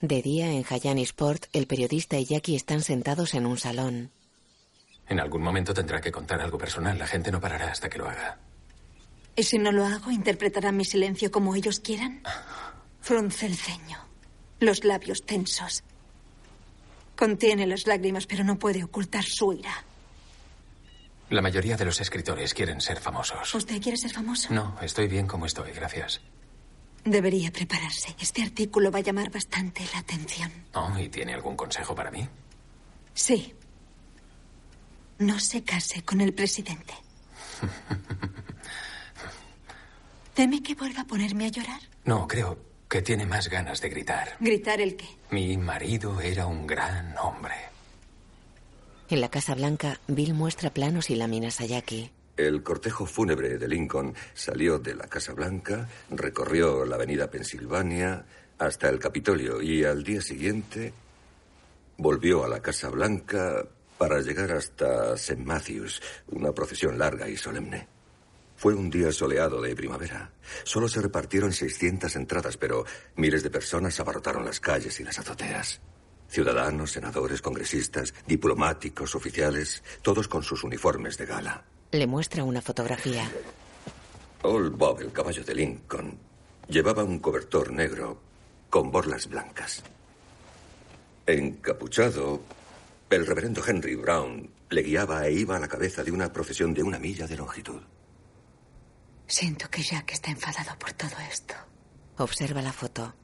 De 0.00 0.22
día 0.22 0.50
en 0.50 0.64
Hayani 0.66 1.02
Sport, 1.02 1.44
el 1.52 1.66
periodista 1.66 2.16
y 2.16 2.24
Jackie 2.24 2.56
están 2.56 2.80
sentados 2.80 3.34
en 3.34 3.44
un 3.44 3.58
salón. 3.58 4.12
En 5.06 5.20
algún 5.20 5.42
momento 5.42 5.74
tendrá 5.74 6.00
que 6.00 6.10
contar 6.10 6.40
algo 6.40 6.56
personal. 6.56 6.98
La 6.98 7.06
gente 7.06 7.30
no 7.30 7.38
parará 7.38 7.70
hasta 7.70 7.90
que 7.90 7.98
lo 7.98 8.08
haga. 8.08 8.38
¿Y 9.36 9.42
si 9.42 9.58
no 9.58 9.70
lo 9.70 9.84
hago, 9.84 10.10
interpretarán 10.10 10.74
mi 10.74 10.86
silencio 10.86 11.30
como 11.30 11.54
ellos 11.54 11.80
quieran? 11.80 12.22
Frunce 13.02 13.44
el 13.44 13.56
ceño, 13.56 13.98
los 14.60 14.84
labios 14.84 15.26
tensos. 15.26 15.84
Contiene 17.14 17.66
las 17.66 17.86
lágrimas, 17.86 18.26
pero 18.26 18.42
no 18.42 18.58
puede 18.58 18.82
ocultar 18.84 19.24
su 19.24 19.52
ira. 19.52 19.85
La 21.30 21.42
mayoría 21.42 21.76
de 21.76 21.84
los 21.84 22.00
escritores 22.00 22.54
quieren 22.54 22.80
ser 22.80 23.00
famosos. 23.00 23.52
¿Usted 23.54 23.82
quiere 23.82 23.98
ser 23.98 24.12
famoso? 24.12 24.52
No, 24.52 24.76
estoy 24.80 25.08
bien 25.08 25.26
como 25.26 25.46
estoy, 25.46 25.72
gracias. 25.72 26.20
Debería 27.04 27.50
prepararse. 27.52 28.14
Este 28.20 28.42
artículo 28.42 28.90
va 28.90 28.98
a 28.98 29.02
llamar 29.02 29.30
bastante 29.30 29.82
la 29.92 30.00
atención. 30.00 30.52
Oh, 30.74 30.92
¿y 30.98 31.08
tiene 31.08 31.34
algún 31.34 31.56
consejo 31.56 31.94
para 31.94 32.10
mí? 32.10 32.28
Sí. 33.14 33.54
No 35.18 35.38
se 35.40 35.64
case 35.64 36.02
con 36.02 36.20
el 36.20 36.32
presidente. 36.34 36.94
¿Teme 40.34 40.62
que 40.62 40.74
vuelva 40.74 41.02
a 41.02 41.06
ponerme 41.06 41.46
a 41.46 41.48
llorar? 41.48 41.80
No, 42.04 42.28
creo 42.28 42.58
que 42.88 43.02
tiene 43.02 43.24
más 43.24 43.48
ganas 43.48 43.80
de 43.80 43.88
gritar. 43.88 44.36
¿Gritar 44.38 44.80
el 44.80 44.96
qué? 44.96 45.08
Mi 45.30 45.56
marido 45.56 46.20
era 46.20 46.46
un 46.46 46.66
gran 46.66 47.16
hombre. 47.18 47.54
En 49.08 49.20
la 49.20 49.28
Casa 49.28 49.54
Blanca, 49.54 50.00
Bill 50.08 50.34
muestra 50.34 50.70
planos 50.70 51.10
y 51.10 51.14
láminas 51.14 51.60
a 51.60 51.64
Jackie. 51.64 52.10
El 52.36 52.64
cortejo 52.64 53.06
fúnebre 53.06 53.56
de 53.56 53.68
Lincoln 53.68 54.14
salió 54.34 54.80
de 54.80 54.96
la 54.96 55.06
Casa 55.06 55.32
Blanca, 55.32 55.88
recorrió 56.10 56.84
la 56.84 56.96
avenida 56.96 57.30
Pensilvania 57.30 58.26
hasta 58.58 58.88
el 58.88 58.98
Capitolio 58.98 59.62
y 59.62 59.84
al 59.84 60.02
día 60.02 60.20
siguiente 60.20 60.92
volvió 61.98 62.44
a 62.44 62.48
la 62.48 62.60
Casa 62.60 62.88
Blanca 62.88 63.64
para 63.96 64.20
llegar 64.22 64.50
hasta 64.50 65.14
St. 65.14 65.40
Matthews, 65.40 66.02
una 66.32 66.50
procesión 66.50 66.98
larga 66.98 67.28
y 67.28 67.36
solemne. 67.36 67.86
Fue 68.56 68.74
un 68.74 68.90
día 68.90 69.12
soleado 69.12 69.62
de 69.62 69.76
primavera. 69.76 70.32
Solo 70.64 70.88
se 70.88 71.00
repartieron 71.00 71.52
600 71.52 72.16
entradas, 72.16 72.56
pero 72.56 72.84
miles 73.14 73.44
de 73.44 73.50
personas 73.50 74.00
abarrotaron 74.00 74.44
las 74.44 74.58
calles 74.58 74.98
y 74.98 75.04
las 75.04 75.20
azoteas. 75.20 75.80
Ciudadanos, 76.28 76.92
senadores, 76.92 77.40
congresistas, 77.40 78.12
diplomáticos, 78.26 79.14
oficiales, 79.14 79.82
todos 80.02 80.28
con 80.28 80.42
sus 80.42 80.64
uniformes 80.64 81.16
de 81.16 81.26
gala. 81.26 81.64
Le 81.92 82.06
muestra 82.06 82.44
una 82.44 82.60
fotografía. 82.60 83.30
Old 84.42 84.76
Bob, 84.76 85.00
el 85.00 85.12
caballo 85.12 85.44
de 85.44 85.54
Lincoln, 85.54 86.18
llevaba 86.68 87.04
un 87.04 87.18
cobertor 87.18 87.72
negro 87.72 88.20
con 88.70 88.90
borlas 88.90 89.28
blancas. 89.28 89.82
Encapuchado, 91.26 92.42
el 93.10 93.26
reverendo 93.26 93.62
Henry 93.66 93.94
Brown 93.94 94.50
le 94.70 94.82
guiaba 94.82 95.26
e 95.26 95.32
iba 95.32 95.56
a 95.56 95.60
la 95.60 95.68
cabeza 95.68 96.02
de 96.02 96.10
una 96.10 96.32
procesión 96.32 96.74
de 96.74 96.82
una 96.82 96.98
milla 96.98 97.26
de 97.26 97.36
longitud. 97.36 97.80
Siento 99.26 99.68
que 99.68 99.82
Jack 99.82 100.12
está 100.12 100.30
enfadado 100.30 100.78
por 100.78 100.92
todo 100.92 101.16
esto. 101.30 101.54
Observa 102.18 102.62
la 102.62 102.72
foto. 102.72 103.14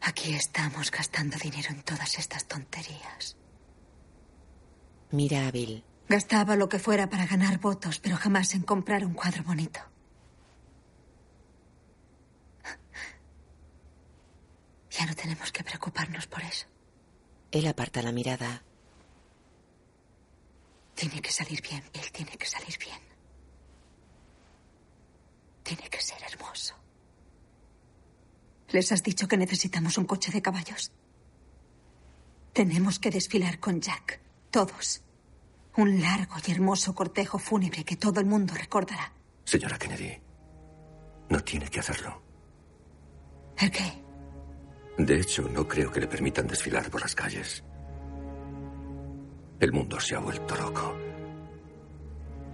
Aquí 0.00 0.34
estamos 0.34 0.90
gastando 0.90 1.36
dinero 1.36 1.70
en 1.70 1.82
todas 1.82 2.18
estas 2.18 2.46
tonterías. 2.46 3.36
Mira 5.10 5.46
a 5.46 5.50
Bill. 5.50 5.84
Gastaba 6.08 6.56
lo 6.56 6.68
que 6.68 6.78
fuera 6.78 7.10
para 7.10 7.26
ganar 7.26 7.58
votos, 7.58 7.98
pero 7.98 8.16
jamás 8.16 8.54
en 8.54 8.62
comprar 8.62 9.04
un 9.04 9.14
cuadro 9.14 9.42
bonito. 9.42 9.80
Ya 14.90 15.06
no 15.06 15.14
tenemos 15.14 15.52
que 15.52 15.62
preocuparnos 15.62 16.26
por 16.26 16.42
eso. 16.42 16.66
Él 17.50 17.66
aparta 17.66 18.02
la 18.02 18.12
mirada. 18.12 18.62
Tiene 20.94 21.20
que 21.20 21.30
salir 21.30 21.62
bien, 21.62 21.84
Bill, 21.92 22.10
tiene 22.10 22.36
que 22.36 22.46
salir 22.46 22.76
bien. 22.78 23.00
Tiene 25.62 25.88
que 25.88 26.00
ser 26.00 26.20
hermoso. 26.22 26.74
¿Les 28.70 28.92
has 28.92 29.02
dicho 29.02 29.26
que 29.26 29.36
necesitamos 29.36 29.96
un 29.96 30.04
coche 30.04 30.30
de 30.30 30.42
caballos? 30.42 30.92
Tenemos 32.52 32.98
que 32.98 33.10
desfilar 33.10 33.60
con 33.60 33.80
Jack. 33.80 34.20
Todos. 34.50 35.02
Un 35.76 36.00
largo 36.00 36.36
y 36.46 36.50
hermoso 36.50 36.94
cortejo 36.94 37.38
fúnebre 37.38 37.84
que 37.84 37.96
todo 37.96 38.20
el 38.20 38.26
mundo 38.26 38.54
recordará. 38.54 39.12
Señora 39.44 39.78
Kennedy, 39.78 40.18
no 41.30 41.40
tiene 41.40 41.68
que 41.68 41.80
hacerlo. 41.80 42.20
¿El 43.56 43.70
qué? 43.70 44.02
De 44.98 45.20
hecho, 45.20 45.48
no 45.48 45.66
creo 45.66 45.90
que 45.90 46.00
le 46.00 46.08
permitan 46.08 46.46
desfilar 46.46 46.90
por 46.90 47.00
las 47.00 47.14
calles. 47.14 47.64
El 49.60 49.72
mundo 49.72 49.98
se 50.00 50.14
ha 50.14 50.18
vuelto 50.18 50.56
loco. 50.56 50.96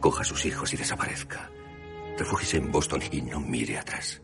Coja 0.00 0.22
a 0.22 0.24
sus 0.24 0.44
hijos 0.44 0.72
y 0.74 0.77
desaparezca. 0.77 1.50
Refúgiese 2.18 2.59
en 2.59 2.70
Boston 2.70 3.03
y 3.11 3.22
no 3.22 3.40
mire 3.40 3.79
atrás. 3.79 4.20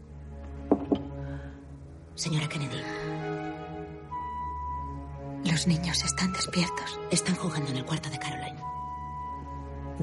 Señora 2.15 2.49
Kennedy. 2.49 2.83
Los 5.45 5.67
niños 5.67 6.05
están 6.05 6.33
despiertos. 6.33 6.99
Están 7.11 7.35
jugando 7.37 7.71
en 7.71 7.79
el 7.79 7.85
cuarto 7.85 8.11
de 8.11 8.19
Caroline. 8.19 8.61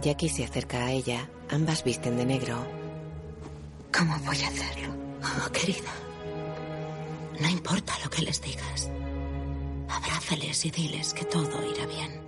Jackie 0.01 0.29
se 0.29 0.43
acerca 0.43 0.85
a 0.85 0.91
ella. 0.91 1.29
Ambas 1.49 1.83
visten 1.83 2.17
de 2.17 2.25
negro. 2.25 2.65
¿Cómo 3.95 4.17
voy 4.25 4.41
a 4.41 4.47
hacerlo? 4.47 4.93
Oh, 5.23 5.51
querida. 5.51 5.91
No 7.39 7.49
importa 7.49 7.93
lo 8.03 8.09
que 8.09 8.23
les 8.23 8.41
digas. 8.41 8.89
Abrázales 9.89 10.65
y 10.65 10.71
diles 10.71 11.13
que 11.13 11.25
todo 11.25 11.63
irá 11.71 11.85
bien. 11.85 12.21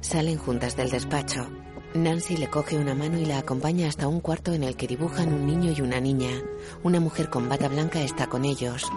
Salen 0.00 0.38
juntas 0.38 0.76
del 0.76 0.90
despacho. 0.90 1.48
Nancy 1.94 2.36
le 2.36 2.50
coge 2.50 2.76
una 2.76 2.92
mano 2.92 3.18
y 3.18 3.24
la 3.24 3.38
acompaña 3.38 3.86
hasta 3.86 4.08
un 4.08 4.20
cuarto 4.20 4.52
en 4.52 4.64
el 4.64 4.74
que 4.74 4.88
dibujan 4.88 5.32
un 5.32 5.46
niño 5.46 5.72
y 5.76 5.80
una 5.80 6.00
niña. 6.00 6.42
Una 6.82 6.98
mujer 6.98 7.30
con 7.30 7.48
bata 7.48 7.68
blanca 7.68 8.00
está 8.00 8.26
con 8.26 8.44
ellos. 8.44 8.90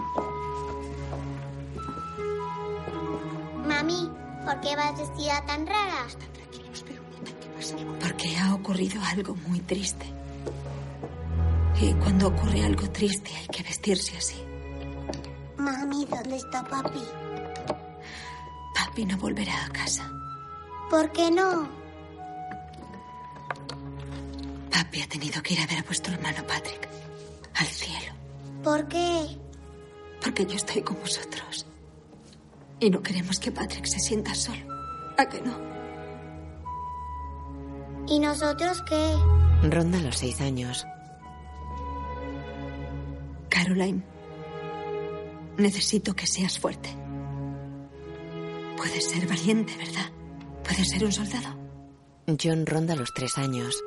Mami, 3.68 4.10
¿por 4.44 4.60
qué 4.60 4.74
vas 4.74 4.98
vestida 4.98 5.46
tan 5.46 5.64
rara? 5.64 6.06
Porque 8.00 8.36
ha 8.36 8.54
ocurrido 8.54 9.00
algo 9.04 9.36
muy 9.46 9.60
triste. 9.60 10.06
Y 11.80 11.92
cuando 11.94 12.26
ocurre 12.28 12.64
algo 12.64 12.90
triste 12.90 13.30
hay 13.36 13.46
que 13.46 13.62
vestirse 13.62 14.16
así. 14.16 14.42
Mami, 15.56 16.04
¿dónde 16.06 16.36
está 16.36 16.64
papi? 16.64 17.04
Papi 18.74 19.04
no 19.04 19.16
volverá 19.18 19.66
a 19.66 19.68
casa. 19.68 20.10
¿Por 20.90 21.12
qué 21.12 21.30
no? 21.30 21.87
Papi 24.70 25.02
ha 25.02 25.08
tenido 25.08 25.42
que 25.42 25.54
ir 25.54 25.60
a 25.60 25.66
ver 25.66 25.78
a 25.78 25.82
vuestro 25.82 26.14
hermano 26.14 26.46
Patrick. 26.46 26.88
Al 27.54 27.66
cielo. 27.66 28.12
¿Por 28.62 28.86
qué? 28.88 29.26
Porque 30.22 30.46
yo 30.46 30.56
estoy 30.56 30.82
con 30.82 30.98
vosotros. 31.00 31.66
Y 32.80 32.90
no 32.90 33.02
queremos 33.02 33.38
que 33.38 33.50
Patrick 33.50 33.86
se 33.86 33.98
sienta 33.98 34.34
solo. 34.34 34.64
¿A 35.16 35.28
que 35.28 35.40
no? 35.40 35.58
¿Y 38.06 38.20
nosotros 38.20 38.82
qué? 38.88 39.14
Ronda 39.68 39.98
los 40.00 40.16
seis 40.16 40.40
años. 40.40 40.86
Caroline, 43.48 44.02
necesito 45.56 46.14
que 46.14 46.26
seas 46.26 46.58
fuerte. 46.58 46.88
Puedes 48.76 49.10
ser 49.10 49.26
valiente, 49.26 49.76
¿verdad? 49.76 50.10
Puedes 50.62 50.88
ser 50.88 51.04
un 51.04 51.12
soldado. 51.12 51.56
John 52.40 52.64
ronda 52.64 52.94
los 52.94 53.12
tres 53.12 53.36
años. 53.36 53.82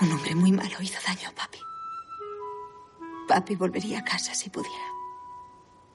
Un 0.00 0.12
hombre 0.12 0.34
muy 0.34 0.52
malo 0.52 0.76
hizo 0.80 0.98
daño 1.06 1.28
a 1.28 1.32
papi. 1.32 1.58
Papi 3.28 3.54
volvería 3.54 4.00
a 4.00 4.04
casa 4.04 4.34
si 4.34 4.50
pudiera. 4.50 4.86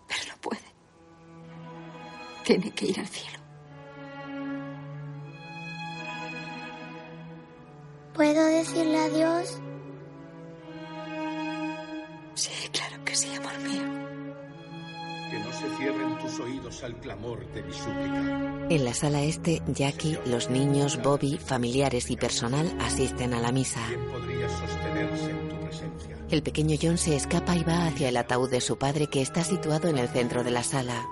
Pero 0.08 0.22
no 0.32 0.42
puede. 0.42 0.62
Tiene 2.44 2.72
que 2.72 2.86
ir 2.86 3.00
al 3.00 3.08
cielo. 3.08 3.40
¿Puedo 8.14 8.46
decirle 8.46 8.98
adiós? 8.98 9.62
Sí, 12.34 12.70
claro 12.72 13.04
que 13.06 13.16
sí, 13.16 13.34
amor 13.36 13.60
mío. 13.60 14.09
Que 15.30 15.40
no 15.40 15.54
se 15.54 15.70
cierren 15.78 16.18
tus 16.18 16.40
oídos 16.40 16.84
al 16.84 16.96
clamor 16.96 17.46
de 17.54 17.62
mi 17.62 17.74
súplica. 17.74 18.68
En 18.70 18.86
la 18.86 18.94
sala 18.94 19.22
este, 19.22 19.62
Jackie, 19.68 20.18
los 20.26 20.50
niños, 20.50 21.00
Bobby, 21.02 21.38
familiares 21.38 22.10
y 22.10 22.16
personal 22.16 22.76
asisten 22.80 23.34
a 23.34 23.40
la 23.40 23.52
misa. 23.52 23.80
¿Quién 23.88 24.06
podría 24.12 24.50
sostenerse 24.50 25.30
en 25.30 25.50
tu 25.50 25.56
presencia? 25.60 26.18
El 26.32 26.42
pequeño 26.42 26.78
John 26.82 26.98
se 26.98 27.16
escapa 27.16 27.56
y 27.56 27.64
va 27.64 27.86
hacia 27.86 28.10
el 28.10 28.18
ataúd 28.18 28.50
de 28.50 28.62
su 28.62 28.78
padre 28.78 29.08
que 29.08 29.22
está 29.22 29.44
situado 29.44 29.88
en 29.88 29.98
el 29.98 30.10
centro 30.10 30.44
de 30.44 30.52
la 30.52 30.64
sala. 30.64 31.08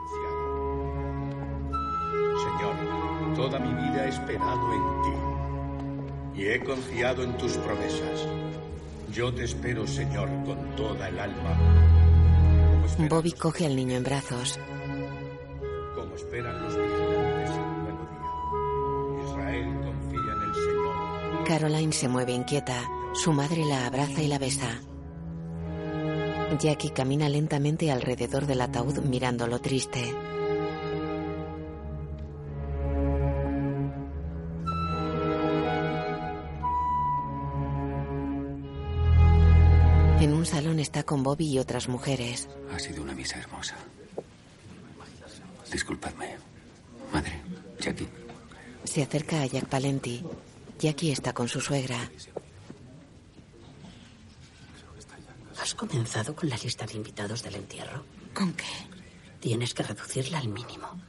Señor, 2.43 3.35
toda 3.35 3.59
mi 3.59 3.73
vida 3.73 4.05
he 4.05 4.09
esperado 4.09 4.73
en 4.73 5.01
ti 5.03 6.41
y 6.41 6.47
he 6.47 6.63
confiado 6.63 7.23
en 7.23 7.37
tus 7.37 7.53
promesas. 7.57 8.27
Yo 9.11 9.33
te 9.33 9.43
espero, 9.43 9.87
Señor, 9.87 10.29
con 10.45 10.75
toda 10.75 11.09
el 11.09 11.19
alma. 11.19 11.96
Bobby 13.09 13.31
coge 13.31 13.65
al 13.65 13.75
niño 13.75 13.97
en 13.97 14.03
brazos. 14.03 14.59
Como 15.95 16.15
esperan 16.15 16.63
los 16.63 16.75
vigilantes 16.75 17.49
el 17.49 17.83
nuevo 17.83 18.07
día. 18.11 19.29
Israel 19.29 19.79
confía 19.83 20.33
en 20.33 20.41
el 20.41 20.55
Señor. 20.55 21.43
Caroline 21.45 21.93
se 21.93 22.07
mueve 22.07 22.31
inquieta. 22.33 22.89
Su 23.13 23.33
madre 23.33 23.65
la 23.65 23.85
abraza 23.87 24.21
y 24.21 24.27
la 24.27 24.39
besa. 24.39 24.81
Jackie 26.59 26.89
camina 26.91 27.29
lentamente 27.29 27.91
alrededor 27.91 28.45
del 28.45 28.61
ataúd 28.61 28.99
mirándolo 28.99 29.59
triste. 29.59 30.15
Con 41.07 41.23
Bobby 41.23 41.47
y 41.47 41.57
otras 41.57 41.87
mujeres. 41.87 42.47
Ha 42.71 42.77
sido 42.77 43.01
una 43.01 43.15
misa 43.15 43.39
hermosa. 43.39 43.75
Disculpadme. 45.71 46.37
Madre, 47.11 47.41
Jackie. 47.79 48.07
Se 48.83 49.01
acerca 49.01 49.41
a 49.41 49.47
Jack 49.47 49.65
Palenti. 49.65 50.23
Jackie 50.77 51.11
está 51.11 51.33
con 51.33 51.47
su 51.47 51.59
suegra. 51.59 52.11
¿Has 55.59 55.73
comenzado 55.73 56.35
con 56.35 56.49
la 56.49 56.57
lista 56.57 56.85
de 56.85 56.93
invitados 56.93 57.41
del 57.41 57.55
entierro? 57.55 58.03
¿Con 58.35 58.53
qué? 58.53 58.65
Tienes 59.39 59.73
que 59.73 59.83
reducirla 59.83 60.37
al 60.37 60.49
mínimo. 60.49 61.01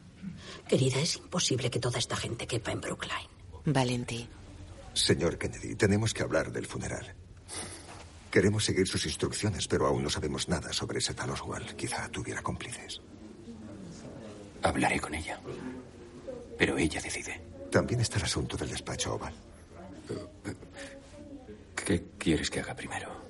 Querida, 0.67 1.01
es 1.01 1.17
imposible 1.17 1.71
que 1.71 1.81
toda 1.81 1.99
esta 1.99 2.17
gente 2.17 2.47
quepa 2.47 2.73
en 2.73 2.81
Brookline. 2.81 3.29
Valenti. 3.67 4.29
Señor 4.95 5.39
Kennedy, 5.39 5.75
tenemos 5.75 6.15
que 6.15 6.23
hablar 6.23 6.51
del 6.53 6.67
funeral. 6.67 7.18
Queremos 8.31 8.65
seguir 8.65 8.87
sus 8.87 9.07
instrucciones, 9.07 9.67
pero 9.67 9.87
aún 9.87 10.03
no 10.03 10.11
sabemos 10.11 10.49
nada 10.49 10.73
sobre 10.73 10.99
ese 10.99 11.15
tal 11.15 11.31
Oswald. 11.31 11.75
Quizá 11.77 12.09
tuviera 12.09 12.43
cómplices. 12.43 13.01
Hablaré 14.63 15.01
con 15.01 15.15
ella. 15.15 15.41
Pero 16.59 16.77
ella 16.77 17.01
decide. 17.01 17.41
También 17.71 18.01
está 18.01 18.19
el 18.19 18.25
asunto 18.25 18.57
del 18.57 18.71
despacho 18.71 19.15
Oval. 19.15 19.35
¿Qué 21.75 22.05
quieres 22.19 22.51
que 22.51 22.61
haga 22.61 22.75
primero? 22.75 23.29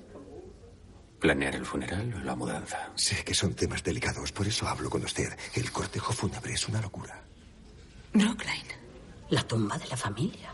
¿Planear 1.19 1.55
el 1.55 1.65
funeral 1.65 2.13
o 2.13 2.19
la 2.19 2.35
mudanza? 2.35 2.91
Sé 2.95 3.23
que 3.23 3.33
son 3.33 3.53
temas 3.53 3.83
delicados, 3.83 4.31
por 4.31 4.47
eso 4.47 4.67
hablo 4.67 4.89
con 4.89 5.03
usted. 5.03 5.31
El 5.53 5.71
cortejo 5.71 6.13
fúnebre 6.13 6.53
es 6.53 6.67
una 6.67 6.81
locura. 6.81 7.21
Brookline. 8.13 8.79
La 9.29 9.43
tumba 9.43 9.77
de 9.77 9.87
la 9.87 9.97
familia. 9.97 10.53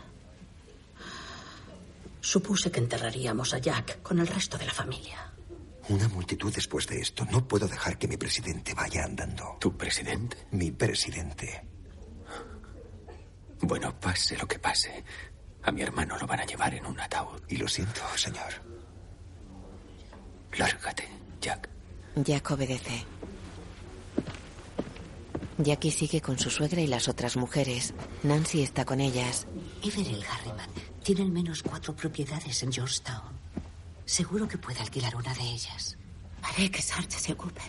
Supuse 2.26 2.72
que 2.72 2.80
enterraríamos 2.80 3.54
a 3.54 3.58
Jack 3.58 4.02
con 4.02 4.18
el 4.18 4.26
resto 4.26 4.58
de 4.58 4.66
la 4.66 4.72
familia. 4.72 5.32
Una 5.88 6.08
multitud 6.08 6.52
después 6.52 6.84
de 6.88 7.00
esto. 7.00 7.24
No 7.30 7.46
puedo 7.46 7.68
dejar 7.68 7.98
que 7.98 8.08
mi 8.08 8.16
presidente 8.16 8.74
vaya 8.74 9.04
andando. 9.04 9.56
¿Tu 9.60 9.76
presidente? 9.76 10.36
Mi 10.50 10.72
presidente. 10.72 11.64
Bueno, 13.60 13.94
pase 14.00 14.36
lo 14.36 14.48
que 14.48 14.58
pase. 14.58 15.04
A 15.62 15.70
mi 15.70 15.82
hermano 15.82 16.18
lo 16.18 16.26
van 16.26 16.40
a 16.40 16.44
llevar 16.44 16.74
en 16.74 16.86
un 16.86 16.98
ataúd. 16.98 17.40
Y 17.48 17.58
lo 17.58 17.68
siento, 17.68 18.00
señor. 18.16 18.54
Lárgate, 20.58 21.08
Jack. 21.40 21.68
Jack 22.16 22.50
obedece. 22.50 23.04
Jackie 25.58 25.92
sigue 25.92 26.20
con 26.20 26.40
su 26.40 26.50
suegra 26.50 26.80
y 26.80 26.88
las 26.88 27.06
otras 27.06 27.36
mujeres. 27.36 27.94
Nancy 28.24 28.62
está 28.62 28.84
con 28.84 29.00
ellas. 29.00 29.46
Everett 29.84 30.24
Harriman 30.28 30.95
tiene 31.06 31.22
al 31.22 31.30
menos 31.30 31.62
cuatro 31.62 31.94
propiedades 31.94 32.64
en 32.64 32.72
Georgetown. 32.72 33.38
Seguro 34.04 34.48
que 34.48 34.58
puede 34.58 34.80
alquilar 34.80 35.14
una 35.14 35.32
de 35.34 35.42
ellas. 35.42 35.96
Haré 36.42 36.68
que 36.68 36.82
Sarge 36.82 37.20
se 37.20 37.32
ocupe. 37.32 37.60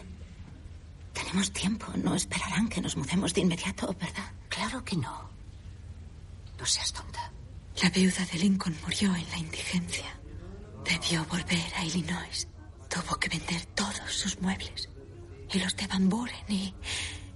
Tenemos 1.14 1.52
tiempo. 1.52 1.86
No 1.98 2.16
esperarán 2.16 2.68
que 2.68 2.82
nos 2.82 2.98
mudemos 2.98 3.36
de 3.36 3.42
inmediato, 3.42 3.96
¿verdad? 4.00 4.32
Claro 4.50 4.84
que 4.84 4.96
no. 4.96 5.30
No 6.58 6.66
seas 6.66 6.92
tonta. 6.92 7.32
La 7.84 7.92
viuda 7.92 8.26
de 8.26 8.40
Lincoln 8.40 8.76
murió 8.82 9.14
en 9.14 9.30
la 9.30 9.38
indigencia. 9.38 10.20
Debió 10.84 11.24
volver 11.26 11.72
a 11.76 11.86
Illinois. 11.86 12.48
Tuvo 12.90 13.20
que 13.20 13.30
vender 13.30 13.64
todos 13.76 14.12
sus 14.12 14.42
muebles. 14.42 14.90
Y 15.54 15.60
los 15.60 15.76
de 15.76 15.86
Van 15.86 16.10
Buren 16.10 16.44
y 16.50 16.74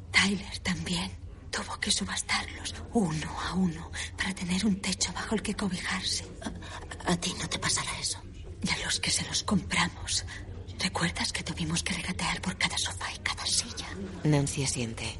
Tyler 0.09 0.57
también. 0.63 1.20
Tuvo 1.51 1.79
que 1.79 1.91
subastarlos 1.91 2.75
uno 2.93 3.39
a 3.41 3.53
uno 3.53 3.91
para 4.17 4.33
tener 4.33 4.65
un 4.65 4.79
techo 4.81 5.11
bajo 5.13 5.35
el 5.35 5.41
que 5.41 5.53
cobijarse. 5.53 6.25
A, 7.05 7.11
a 7.11 7.17
ti 7.17 7.33
no 7.39 7.47
te 7.49 7.59
pasará 7.59 7.91
eso. 7.99 8.19
Y 8.63 8.69
a 8.69 8.85
los 8.85 8.99
que 8.99 9.11
se 9.11 9.25
los 9.25 9.43
compramos. 9.43 10.25
¿Recuerdas 10.79 11.31
que 11.31 11.43
tuvimos 11.43 11.83
que 11.83 11.93
regatear 11.93 12.41
por 12.41 12.57
cada 12.57 12.77
sofá 12.77 13.13
y 13.13 13.19
cada 13.19 13.45
silla? 13.45 13.87
Nancy 14.23 14.63
asiente. 14.63 15.19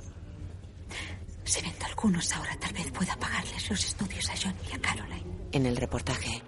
Si 1.43 1.61
vendo 1.61 1.85
algunos 1.85 2.31
ahora, 2.33 2.55
tal 2.57 2.73
vez 2.73 2.91
pueda 2.91 3.15
pagarles 3.17 3.69
los 3.69 3.83
estudios 3.85 4.29
a 4.29 4.33
John 4.41 4.55
y 4.71 4.75
a 4.75 4.79
Caroline. 4.79 5.25
En 5.51 5.65
el 5.65 5.75
reportaje. 5.75 6.41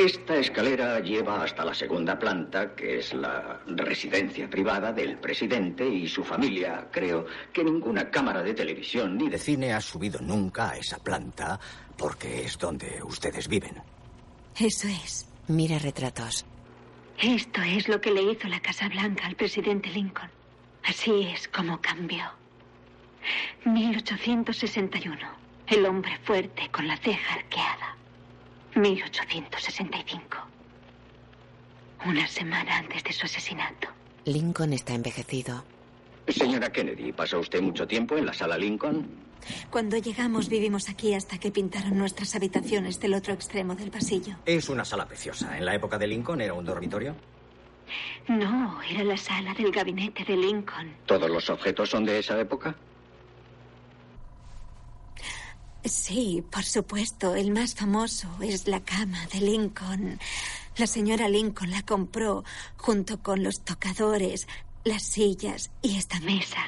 Esta 0.00 0.36
escalera 0.36 0.98
lleva 1.00 1.42
hasta 1.44 1.62
la 1.62 1.74
segunda 1.74 2.18
planta, 2.18 2.74
que 2.74 3.00
es 3.00 3.12
la 3.12 3.60
residencia 3.66 4.48
privada 4.48 4.94
del 4.94 5.18
presidente 5.18 5.86
y 5.86 6.08
su 6.08 6.24
familia. 6.24 6.88
Creo 6.90 7.26
que 7.52 7.62
ninguna 7.62 8.10
cámara 8.10 8.42
de 8.42 8.54
televisión 8.54 9.18
ni 9.18 9.28
de 9.28 9.36
cine 9.36 9.74
ha 9.74 9.80
subido 9.82 10.18
nunca 10.22 10.70
a 10.70 10.78
esa 10.78 10.96
planta 11.00 11.60
porque 11.98 12.44
es 12.44 12.56
donde 12.56 13.02
ustedes 13.02 13.46
viven. 13.46 13.82
Eso 14.58 14.88
es. 14.88 15.28
Mira 15.48 15.78
retratos. 15.78 16.46
Esto 17.18 17.60
es 17.60 17.86
lo 17.86 18.00
que 18.00 18.10
le 18.10 18.22
hizo 18.22 18.48
la 18.48 18.60
Casa 18.60 18.88
Blanca 18.88 19.26
al 19.26 19.36
presidente 19.36 19.90
Lincoln. 19.90 20.30
Así 20.82 21.28
es 21.30 21.46
como 21.46 21.78
cambió. 21.82 22.24
1861. 23.66 25.18
El 25.66 25.84
hombre 25.84 26.18
fuerte 26.24 26.70
con 26.70 26.88
la 26.88 26.96
ceja 26.96 27.34
arqueada. 27.34 27.99
1865. 28.80 30.38
Una 32.06 32.26
semana 32.26 32.78
antes 32.78 33.04
de 33.04 33.12
su 33.12 33.26
asesinato. 33.26 33.88
Lincoln 34.24 34.72
está 34.72 34.94
envejecido. 34.94 35.64
Señora 36.28 36.70
Kennedy, 36.72 37.12
¿pasó 37.12 37.40
usted 37.40 37.60
mucho 37.60 37.86
tiempo 37.86 38.16
en 38.16 38.26
la 38.26 38.32
sala 38.32 38.56
Lincoln? 38.56 39.06
Cuando 39.70 39.96
llegamos 39.96 40.48
vivimos 40.48 40.88
aquí 40.88 41.14
hasta 41.14 41.38
que 41.38 41.50
pintaron 41.50 41.96
nuestras 41.96 42.34
habitaciones 42.34 43.00
del 43.00 43.14
otro 43.14 43.32
extremo 43.32 43.74
del 43.74 43.90
pasillo. 43.90 44.36
Es 44.46 44.68
una 44.68 44.84
sala 44.84 45.06
preciosa. 45.06 45.56
¿En 45.56 45.64
la 45.64 45.74
época 45.74 45.98
de 45.98 46.06
Lincoln 46.06 46.40
era 46.40 46.54
un 46.54 46.64
dormitorio? 46.64 47.16
No, 48.28 48.80
era 48.82 49.02
la 49.02 49.16
sala 49.16 49.54
del 49.54 49.72
gabinete 49.72 50.24
de 50.24 50.36
Lincoln. 50.36 50.94
¿Todos 51.06 51.28
los 51.28 51.50
objetos 51.50 51.90
son 51.90 52.04
de 52.04 52.18
esa 52.18 52.38
época? 52.38 52.76
Sí, 55.84 56.44
por 56.50 56.64
supuesto. 56.64 57.34
El 57.34 57.50
más 57.52 57.74
famoso 57.74 58.28
es 58.42 58.68
la 58.68 58.80
cama 58.80 59.26
de 59.32 59.40
Lincoln. 59.40 60.18
La 60.76 60.86
señora 60.86 61.28
Lincoln 61.28 61.70
la 61.70 61.82
compró 61.82 62.44
junto 62.76 63.22
con 63.22 63.42
los 63.42 63.60
tocadores, 63.60 64.46
las 64.84 65.02
sillas 65.02 65.70
y 65.82 65.96
esta 65.96 66.20
mesa. 66.20 66.60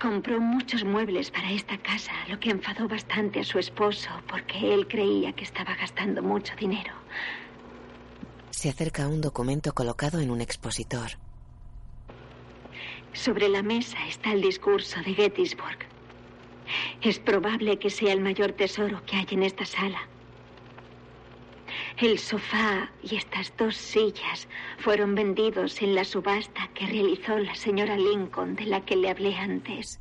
Compró 0.00 0.40
muchos 0.40 0.84
muebles 0.84 1.30
para 1.30 1.50
esta 1.52 1.78
casa, 1.78 2.12
lo 2.28 2.38
que 2.38 2.50
enfadó 2.50 2.88
bastante 2.88 3.40
a 3.40 3.44
su 3.44 3.58
esposo 3.58 4.10
porque 4.28 4.74
él 4.74 4.86
creía 4.88 5.32
que 5.32 5.44
estaba 5.44 5.74
gastando 5.74 6.22
mucho 6.22 6.54
dinero. 6.56 6.92
Se 8.50 8.68
acerca 8.70 9.04
a 9.04 9.08
un 9.08 9.20
documento 9.20 9.74
colocado 9.74 10.20
en 10.20 10.30
un 10.30 10.40
expositor. 10.40 11.12
Sobre 13.12 13.48
la 13.48 13.62
mesa 13.62 13.96
está 14.06 14.32
el 14.32 14.42
discurso 14.42 15.00
de 15.00 15.14
Gettysburg. 15.14 15.95
Es 17.02 17.18
probable 17.18 17.78
que 17.78 17.90
sea 17.90 18.12
el 18.12 18.20
mayor 18.20 18.52
tesoro 18.52 19.02
que 19.04 19.16
hay 19.16 19.26
en 19.30 19.42
esta 19.42 19.64
sala. 19.64 20.08
El 21.98 22.18
sofá 22.18 22.90
y 23.02 23.16
estas 23.16 23.52
dos 23.56 23.76
sillas 23.76 24.48
fueron 24.78 25.14
vendidos 25.14 25.80
en 25.82 25.94
la 25.94 26.04
subasta 26.04 26.68
que 26.74 26.86
realizó 26.86 27.38
la 27.38 27.54
señora 27.54 27.96
Lincoln 27.96 28.54
de 28.54 28.66
la 28.66 28.84
que 28.84 28.96
le 28.96 29.10
hablé 29.10 29.34
antes. 29.36 29.98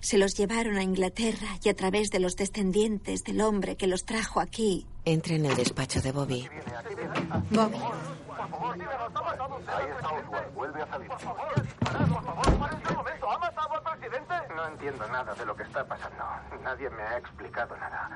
Se 0.00 0.18
los 0.18 0.34
llevaron 0.34 0.76
a 0.76 0.82
Inglaterra 0.82 1.58
y 1.62 1.68
a 1.68 1.74
través 1.74 2.10
de 2.10 2.20
los 2.20 2.36
descendientes 2.36 3.22
del 3.24 3.40
hombre 3.40 3.76
que 3.76 3.86
los 3.86 4.04
trajo 4.04 4.40
aquí. 4.40 4.86
Entra 5.04 5.34
en 5.34 5.46
el 5.46 5.54
despacho 5.54 6.00
de 6.00 6.12
Bobby. 6.12 6.48
Bobby. 7.50 7.76
Ahí 9.68 9.86
está 9.90 10.10
Oswald. 10.10 10.54
Vuelve 10.54 10.82
a 10.82 10.86
salir. 10.86 11.10
No 14.54 14.66
entiendo 14.68 15.08
nada 15.08 15.34
de 15.34 15.46
lo 15.46 15.56
que 15.56 15.62
está 15.62 15.84
pasando. 15.84 16.24
Nadie 16.62 16.90
me 16.90 17.02
ha 17.02 17.16
explicado 17.16 17.76
nada. 17.76 18.10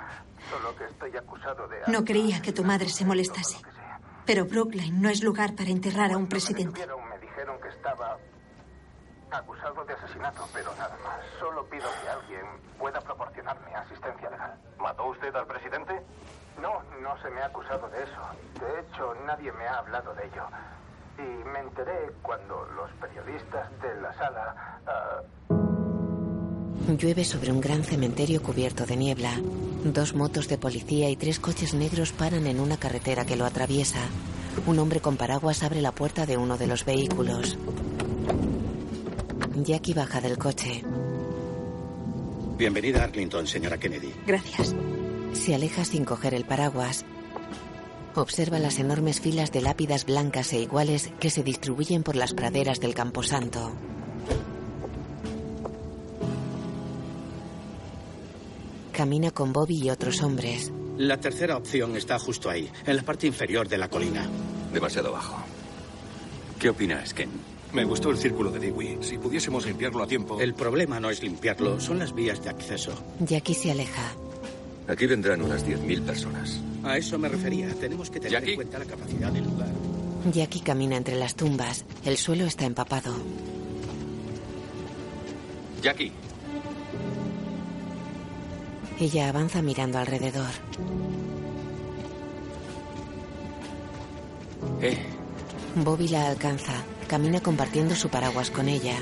Solo 0.50 0.76
que 0.76 0.84
estoy 0.84 1.16
acusado 1.16 1.66
de... 1.68 1.82
No 1.86 2.04
creía 2.04 2.42
que 2.42 2.52
tu 2.52 2.64
madre 2.64 2.88
se 2.88 3.04
molestase. 3.04 3.58
Pero 4.26 4.44
Brookline 4.44 5.00
no 5.00 5.08
es 5.08 5.22
lugar 5.22 5.54
para 5.54 5.70
enterrar 5.70 6.12
a 6.12 6.16
un 6.16 6.28
presidente. 6.28 6.86
Me 6.86 7.18
dijeron 7.18 7.60
que 7.60 7.68
estaba 7.68 8.18
acusado 9.30 9.84
de 9.84 9.94
asesinato, 9.94 10.46
pero 10.52 10.74
nada 10.76 10.96
más. 11.02 11.20
Solo 11.38 11.64
pido 11.66 11.88
que 12.02 12.08
alguien 12.08 12.44
pueda 12.78 13.00
proporcionarme 13.00 13.74
asistencia 13.74 14.28
legal. 14.28 14.58
¿Mató 14.78 15.06
usted 15.06 15.34
al 15.34 15.46
presidente? 15.46 16.02
No, 16.60 16.82
no 17.00 17.16
se 17.22 17.30
me 17.30 17.40
ha 17.40 17.46
acusado 17.46 17.88
de 17.88 18.02
eso. 18.02 18.20
De 18.60 18.80
hecho, 18.80 19.14
nadie 19.26 19.50
me 19.52 19.66
ha 19.66 19.78
hablado 19.78 20.14
de 20.14 20.26
ello. 20.26 20.46
Y 21.18 21.44
me 21.48 21.60
enteré 21.60 22.12
cuando 22.22 22.66
los 22.76 22.90
periodistas 23.00 23.70
de 23.80 23.94
la 24.00 24.12
sala... 24.14 24.80
Uh... 25.48 25.75
Llueve 26.98 27.24
sobre 27.24 27.50
un 27.50 27.60
gran 27.60 27.82
cementerio 27.82 28.42
cubierto 28.42 28.86
de 28.86 28.96
niebla. 28.96 29.40
Dos 29.84 30.14
motos 30.14 30.48
de 30.48 30.58
policía 30.58 31.10
y 31.10 31.16
tres 31.16 31.40
coches 31.40 31.74
negros 31.74 32.12
paran 32.12 32.46
en 32.46 32.60
una 32.60 32.76
carretera 32.76 33.24
que 33.24 33.36
lo 33.36 33.44
atraviesa. 33.44 34.00
Un 34.66 34.78
hombre 34.78 35.00
con 35.00 35.16
paraguas 35.16 35.62
abre 35.62 35.82
la 35.82 35.92
puerta 35.92 36.26
de 36.26 36.36
uno 36.36 36.56
de 36.56 36.66
los 36.66 36.84
vehículos. 36.84 37.58
Jackie 39.56 39.94
baja 39.94 40.20
del 40.20 40.38
coche. 40.38 40.82
Bienvenida 42.56 43.00
a 43.00 43.04
Arlington, 43.04 43.46
señora 43.46 43.78
Kennedy. 43.78 44.12
Gracias. 44.26 44.74
Se 45.32 45.54
aleja 45.54 45.84
sin 45.84 46.04
coger 46.04 46.34
el 46.34 46.44
paraguas. 46.44 47.04
Observa 48.14 48.58
las 48.58 48.78
enormes 48.78 49.20
filas 49.20 49.52
de 49.52 49.60
lápidas 49.60 50.06
blancas 50.06 50.52
e 50.54 50.60
iguales 50.60 51.10
que 51.20 51.28
se 51.28 51.42
distribuyen 51.42 52.02
por 52.02 52.16
las 52.16 52.32
praderas 52.32 52.80
del 52.80 52.94
Camposanto. 52.94 53.72
Camina 58.96 59.30
con 59.30 59.52
Bobby 59.52 59.78
y 59.82 59.90
otros 59.90 60.22
hombres. 60.22 60.72
La 60.96 61.20
tercera 61.20 61.58
opción 61.58 61.98
está 61.98 62.18
justo 62.18 62.48
ahí, 62.48 62.70
en 62.86 62.96
la 62.96 63.02
parte 63.02 63.26
inferior 63.26 63.68
de 63.68 63.76
la 63.76 63.90
colina. 63.90 64.26
Demasiado 64.72 65.12
bajo. 65.12 65.36
¿Qué 66.58 66.70
opinas, 66.70 67.12
Ken? 67.12 67.28
Me 67.74 67.84
gustó 67.84 68.10
el 68.10 68.16
círculo 68.16 68.50
de 68.50 68.58
Dewey. 68.58 68.96
Si 69.02 69.18
pudiésemos 69.18 69.66
limpiarlo 69.66 70.02
a 70.02 70.06
tiempo. 70.06 70.40
El 70.40 70.54
problema 70.54 70.98
no 70.98 71.10
es 71.10 71.22
limpiarlo, 71.22 71.78
son 71.78 71.98
las 71.98 72.14
vías 72.14 72.42
de 72.42 72.48
acceso. 72.48 72.94
Jackie 73.20 73.52
se 73.52 73.70
aleja. 73.70 74.14
Aquí 74.88 75.04
vendrán 75.04 75.42
unas 75.42 75.66
10.000 75.66 76.00
personas. 76.00 76.58
A 76.82 76.96
eso 76.96 77.18
me 77.18 77.28
refería. 77.28 77.68
Tenemos 77.74 78.08
que 78.08 78.18
tener 78.18 78.32
Jackie. 78.32 78.52
en 78.52 78.56
cuenta 78.56 78.78
la 78.78 78.86
capacidad 78.86 79.30
del 79.30 79.44
lugar. 79.44 79.68
Jackie 80.32 80.60
camina 80.60 80.96
entre 80.96 81.16
las 81.16 81.34
tumbas. 81.34 81.84
El 82.02 82.16
suelo 82.16 82.46
está 82.46 82.64
empapado. 82.64 83.14
Jackie, 85.82 86.12
Ella 88.98 89.28
avanza 89.28 89.60
mirando 89.62 89.98
alrededor. 89.98 90.50
eh, 94.80 94.98
Bobby 95.76 96.08
la 96.08 96.26
alcanza. 96.28 96.72
Camina 97.06 97.40
compartiendo 97.40 97.94
su 97.94 98.08
paraguas 98.08 98.50
con 98.50 98.68
ella. 98.68 98.96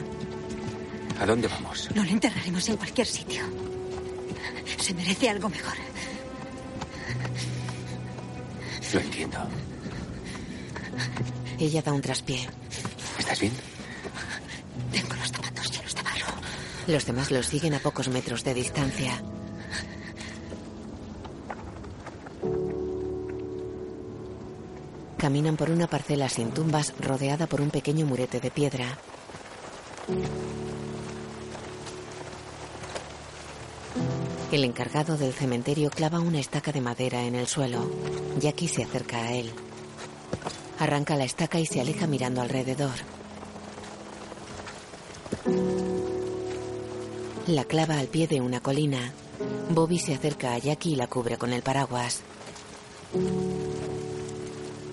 ¿a 1.21 1.27
dónde 1.27 1.47
vamos? 1.49 1.89
No 1.95 2.05
lo 2.05 2.11
enterraremos 2.11 2.69
en 2.69 2.77
cualquier 2.77 3.07
sitio. 3.07 3.43
Se 4.79 4.93
merece 4.95 5.31
algo 5.31 5.49
mejor. 5.49 5.75
Lo 8.93 9.01
entiendo. 9.01 9.39
Ella 11.59 11.83
da 11.83 11.93
un 11.93 12.03
traspié. 12.03 12.49
¿Estás 13.19 13.41
bien? 13.41 13.53
Tengo 14.93 15.15
los 15.15 15.31
zapatos 15.31 15.71
llenos 15.71 15.95
de 15.95 16.03
barro. 16.03 16.35
Los 16.89 17.07
demás 17.07 17.31
los 17.31 17.47
siguen 17.47 17.75
a 17.75 17.79
pocos 17.79 18.09
metros 18.09 18.45
de 18.45 18.55
distancia. 18.55 19.23
Caminan 25.25 25.57
por 25.57 25.71
una 25.71 25.87
parcela 25.87 26.29
sin 26.29 26.51
tumbas 26.51 26.93
rodeada 27.01 27.47
por 27.47 27.63
un 27.63 27.71
pequeño 27.71 28.05
murete 28.05 28.41
de 28.41 28.51
piedra. 28.51 28.99
El 34.53 34.65
encargado 34.65 35.17
del 35.17 35.33
cementerio 35.33 35.89
clava 35.89 36.21
una 36.21 36.41
estaca 36.41 36.73
de 36.73 36.83
madera 36.83 37.23
en 37.23 37.37
el 37.37 37.47
suelo. 37.47 37.91
Jackie 38.39 38.69
se 38.69 38.83
acerca 38.83 39.17
a 39.17 39.33
él. 39.33 39.51
Arranca 40.79 41.17
la 41.17 41.25
estaca 41.25 41.59
y 41.59 41.65
se 41.65 41.81
aleja 41.81 42.07
mirando 42.07 42.43
alrededor. 42.43 42.93
La 47.47 47.65
clava 47.65 47.99
al 47.99 48.09
pie 48.09 48.27
de 48.27 48.43
una 48.43 48.61
colina. 48.61 49.15
Bobby 49.71 49.99
se 49.99 50.13
acerca 50.13 50.53
a 50.53 50.59
Jackie 50.59 50.93
y 50.93 50.97
la 50.97 51.07
cubre 51.07 51.39
con 51.39 51.55
el 51.55 51.63
paraguas. 51.63 52.21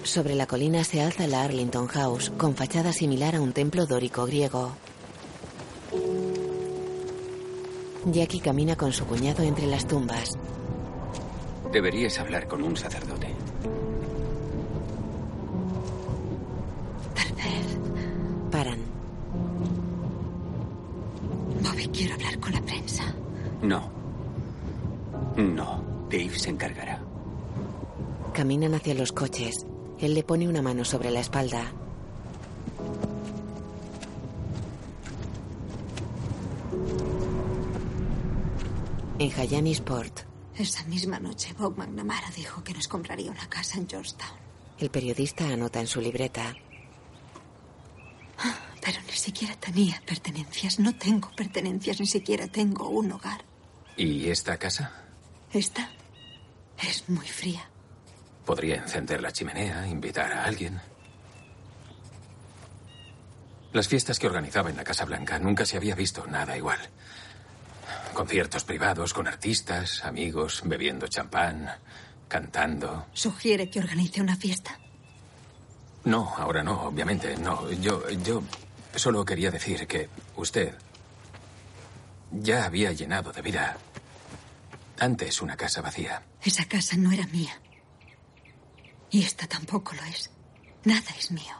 Sobre 0.04 0.36
la 0.36 0.45
colina 0.47 0.84
se 0.84 1.02
alza 1.02 1.28
la 1.28 1.43
Arlington 1.43 1.88
House, 1.88 2.32
con 2.38 2.56
fachada 2.56 2.91
similar 2.91 3.36
a 3.36 3.41
un 3.41 3.54
templo 3.54 3.86
dórico 3.86 4.26
griego. 4.26 4.74
Jackie 8.06 8.39
camina 8.39 8.76
con 8.76 8.91
su 8.91 9.06
cuñado 9.06 9.43
entre 9.43 9.68
las 9.68 9.88
tumbas. 9.88 10.38
Deberías 11.72 12.20
hablar 12.20 12.47
con 12.47 12.64
un 12.64 12.76
sacerdote. 12.76 13.28
Paran. 18.52 18.80
Bobby, 21.64 21.88
quiero 21.88 22.16
hablar 22.16 22.39
con 22.39 22.52
la 22.52 22.62
prensa. 22.62 23.16
No. 23.62 23.89
No. 25.38 25.84
Dave 26.10 26.38
se 26.38 26.49
encargará. 26.49 26.99
Caminan 28.34 28.74
hacia 28.74 28.93
los 28.93 29.14
coches. 29.14 29.66
Él 30.02 30.14
le 30.16 30.24
pone 30.24 30.47
una 30.49 30.62
mano 30.62 30.84
sobre 30.84 31.12
la 31.12 31.20
espalda. 31.20 31.72
En 39.20 39.32
Hayani 39.39 39.72
Sport, 39.72 40.22
Esa 40.58 40.84
misma 40.86 41.20
noche, 41.20 41.54
Bob 41.58 41.78
McNamara 41.78 42.30
dijo 42.36 42.64
que 42.64 42.74
nos 42.74 42.88
compraría 42.88 43.32
una 43.32 43.47
casa 43.49 43.78
en 43.78 43.88
Georgetown. 43.88 44.38
el 44.80 44.89
periodista 44.89 45.47
anota 45.47 45.80
en 45.80 45.88
su 45.88 46.02
libreta. 46.02 46.56
Pero 48.84 48.97
ni 49.06 49.14
siquiera 49.14 49.56
tenía 49.56 50.02
pertenencias. 50.06 50.80
No 50.80 50.95
tengo 50.95 51.30
pertenencias, 51.36 51.99
ni 51.99 52.08
siquiera 52.08 52.47
tengo 52.47 52.89
un 52.89 53.12
hogar. 53.12 53.45
¿Y 53.95 54.28
esta 54.30 54.58
casa? 54.58 54.91
Esta 55.54 55.88
es 56.82 57.08
muy 57.08 57.28
fría. 57.28 57.70
Podría 58.46 58.76
encender 58.76 59.22
la 59.22 59.32
chimenea, 59.32 59.88
invitar 59.88 60.32
a 60.34 60.46
alguien. 60.46 60.80
Las 63.74 63.88
fiestas 63.88 64.20
que 64.20 64.28
organizaba 64.28 64.70
en 64.70 64.76
la 64.78 64.84
Casa 64.84 65.06
Blanca 65.06 65.39
nunca 65.39 65.66
se 65.66 65.78
había 65.78 65.96
visto 65.96 66.26
nada 66.28 66.58
igual. 66.58 66.80
Conciertos 68.14 68.66
privados 68.66 69.14
con 69.14 69.28
artistas, 69.28 70.04
amigos, 70.04 70.62
bebiendo 70.66 71.08
champán, 71.08 71.70
cantando. 72.28 73.08
¿Sugiere 73.14 73.70
que 73.70 73.80
organice 73.80 74.22
una 74.22 74.36
fiesta? 74.36 74.78
No, 76.04 76.36
ahora 76.36 76.64
no, 76.64 76.84
obviamente, 76.84 77.38
no. 77.38 77.72
Yo, 77.72 78.10
yo 78.10 78.44
solo 78.96 79.24
quería 79.24 79.52
decir 79.52 79.88
que 79.88 80.10
usted 80.36 80.74
ya 82.32 82.66
había 82.66 82.92
llenado 82.92 83.32
de 83.32 83.42
vida 83.42 83.78
antes 85.00 85.42
una 85.42 85.56
casa 85.56 85.82
vacía. 85.82 86.24
Esa 86.44 86.66
casa 86.66 86.98
no 86.98 87.12
era 87.12 87.26
mía. 87.28 87.60
Y 89.12 89.24
esta 89.24 89.45
tampoco 89.45 89.93
lo 89.93 90.03
es. 90.05 90.32
Nada 90.86 91.12
es 91.20 91.32
mío. 91.32 91.53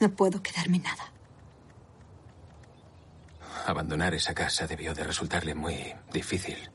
No 0.00 0.10
puedo 0.10 0.42
quedarme 0.42 0.78
nada. 0.78 1.12
Abandonar 3.66 4.14
esa 4.14 4.32
casa 4.32 4.66
debió 4.66 4.94
de 4.94 5.04
resultarle 5.04 5.54
muy 5.54 5.94
difícil. 6.12 6.70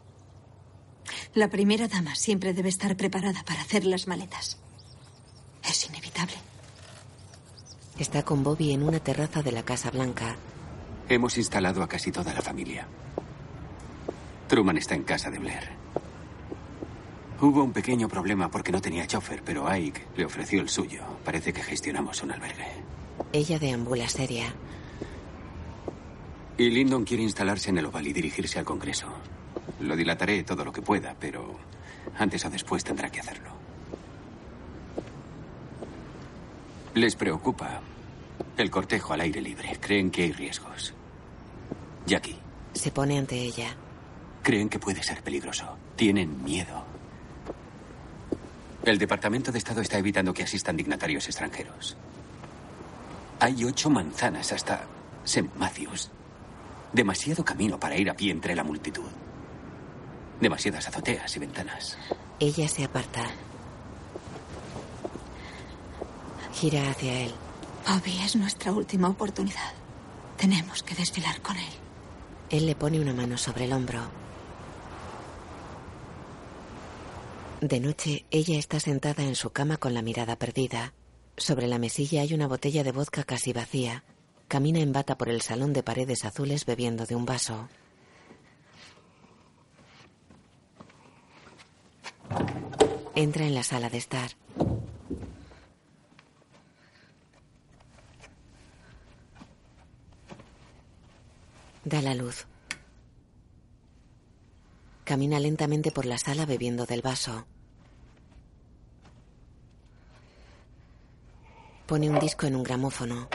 La 1.34 1.50
primera 1.50 1.88
dama 1.88 2.16
siempre 2.16 2.54
debe 2.54 2.70
estar 2.70 2.98
preparada 2.98 3.44
para 3.44 3.62
hacer 3.62 3.86
las 3.86 4.08
maletas. 4.08 4.58
Es 5.64 5.88
inevitable. 5.88 6.36
Está 7.98 8.24
con 8.24 8.44
Bobby 8.44 8.74
en 8.74 8.84
una 8.84 9.00
terraza 9.00 9.42
de 9.42 9.52
la 9.52 9.64
Casa 9.64 9.92
Blanca. 9.92 10.36
Hemos 11.08 11.38
instalado 11.38 11.84
a 11.84 11.88
casi 11.88 12.12
toda 12.12 12.34
la 12.34 12.42
familia. 12.42 12.88
Truman 14.48 14.78
está 14.78 14.96
en 14.96 15.04
casa 15.04 15.30
de 15.30 15.40
Blair. 15.40 15.70
Hubo 17.42 17.64
un 17.64 17.72
pequeño 17.74 18.08
problema 18.08 18.50
porque 18.52 18.72
no 18.72 18.80
tenía 18.82 19.08
chofer, 19.08 19.42
pero 19.44 19.68
Ike 19.68 20.06
le 20.16 20.26
ofreció 20.26 20.62
el 20.62 20.70
suyo. 20.70 21.02
Parece 21.26 21.52
que 21.52 21.64
gestionamos 21.64 22.22
un 22.22 22.32
albergue. 22.32 22.68
Ella 23.34 23.58
deambula 23.58 24.08
seria. 24.08 24.54
Y 26.58 26.70
Lyndon 26.70 27.04
quiere 27.04 27.24
instalarse 27.24 27.72
en 27.72 27.80
el 27.80 27.86
Oval 27.88 28.06
y 28.08 28.14
dirigirse 28.14 28.60
al 28.60 28.66
Congreso. 28.66 29.08
Lo 29.80 29.96
dilataré 29.96 30.44
todo 30.44 30.64
lo 30.64 30.72
que 30.72 30.84
pueda, 30.84 31.16
pero 31.20 31.56
antes 32.20 32.46
o 32.46 32.50
después 32.52 32.84
tendrá 32.84 33.10
que 33.10 33.22
hacerlo. 33.22 33.50
Les 36.94 37.16
preocupa 37.16 37.82
el 38.58 38.70
cortejo 38.70 39.14
al 39.14 39.22
aire 39.22 39.42
libre. 39.42 39.78
Creen 39.80 40.12
que 40.12 40.24
hay 40.24 40.32
riesgos. 40.34 40.94
Jackie, 42.06 42.38
Se 42.74 42.92
pone 42.92 43.18
ante 43.18 43.36
ella. 43.36 43.76
creen 44.44 44.70
que 44.70 44.78
puede 44.78 45.02
ser 45.02 45.24
peligroso. 45.24 45.78
Tienen 45.96 46.44
miedo. 46.44 46.84
El 48.84 48.98
Departamento 48.98 49.52
de 49.52 49.60
Estado 49.60 49.82
está 49.82 50.00
evitando 50.00 50.34
que 50.34 50.44
asistan 50.44 50.76
dignatarios 50.76 51.28
extranjeros. 51.28 51.96
Hay 53.40 53.64
ocho 53.64 53.92
manzanas 53.92 54.52
hasta 54.52 54.86
St. 55.24 55.50
Matthews. 55.56 56.10
Demasiado 56.92 57.46
camino 57.46 57.80
para 57.80 57.96
ir 57.96 58.10
a 58.10 58.16
pie 58.16 58.32
entre 58.32 58.56
la 58.56 58.64
multitud. 58.64 59.10
Demasiadas 60.40 60.88
azoteas 60.88 61.36
y 61.36 61.40
ventanas. 61.40 61.98
Ella 62.40 62.68
se 62.68 62.84
aparta. 62.84 63.24
Gira 66.54 66.90
hacia 66.90 67.22
él. 67.22 67.32
Bobby 67.88 68.18
es 68.24 68.36
nuestra 68.36 68.72
última 68.72 69.10
oportunidad. 69.10 69.74
Tenemos 70.38 70.82
que 70.82 70.96
desfilar 70.96 71.40
con 71.42 71.56
él. 71.56 71.74
Él 72.50 72.66
le 72.66 72.76
pone 72.76 73.00
una 73.00 73.14
mano 73.14 73.38
sobre 73.38 73.66
el 73.66 73.74
hombro. 73.74 74.21
De 77.62 77.80
noche, 77.80 78.26
ella 78.32 78.58
está 78.58 78.80
sentada 78.80 79.22
en 79.22 79.36
su 79.36 79.52
cama 79.52 79.78
con 79.78 79.94
la 79.94 80.02
mirada 80.02 80.36
perdida. 80.36 80.96
Sobre 81.38 81.68
la 81.68 81.78
mesilla 81.78 82.22
hay 82.22 82.34
una 82.34 82.48
botella 82.48 82.84
de 82.84 82.92
vodka 82.92 83.24
casi 83.24 83.54
vacía. 83.54 84.04
Camina 84.48 84.80
en 84.80 84.92
bata 84.92 85.16
por 85.16 85.30
el 85.30 85.44
salón 85.44 85.72
de 85.72 85.84
paredes 85.84 86.26
azules 86.26 86.66
bebiendo 86.66 87.06
de 87.06 87.16
un 87.16 87.26
vaso. 87.26 87.70
Entra 93.14 93.46
en 93.46 93.54
la 93.54 93.62
sala 93.62 93.92
de 93.92 93.98
estar. 94.00 94.32
Da 101.86 102.02
la 102.02 102.16
luz. 102.16 102.48
Camina 105.04 105.40
lentamente 105.40 105.92
por 105.92 106.08
la 106.08 106.18
sala 106.18 106.48
bebiendo 106.48 106.88
del 106.88 107.04
vaso. 107.04 107.46
Pone 111.92 112.10
un 112.10 112.20
disco 112.20 112.48
en 112.48 112.56
un 112.56 112.64
gramófono. 112.64 113.28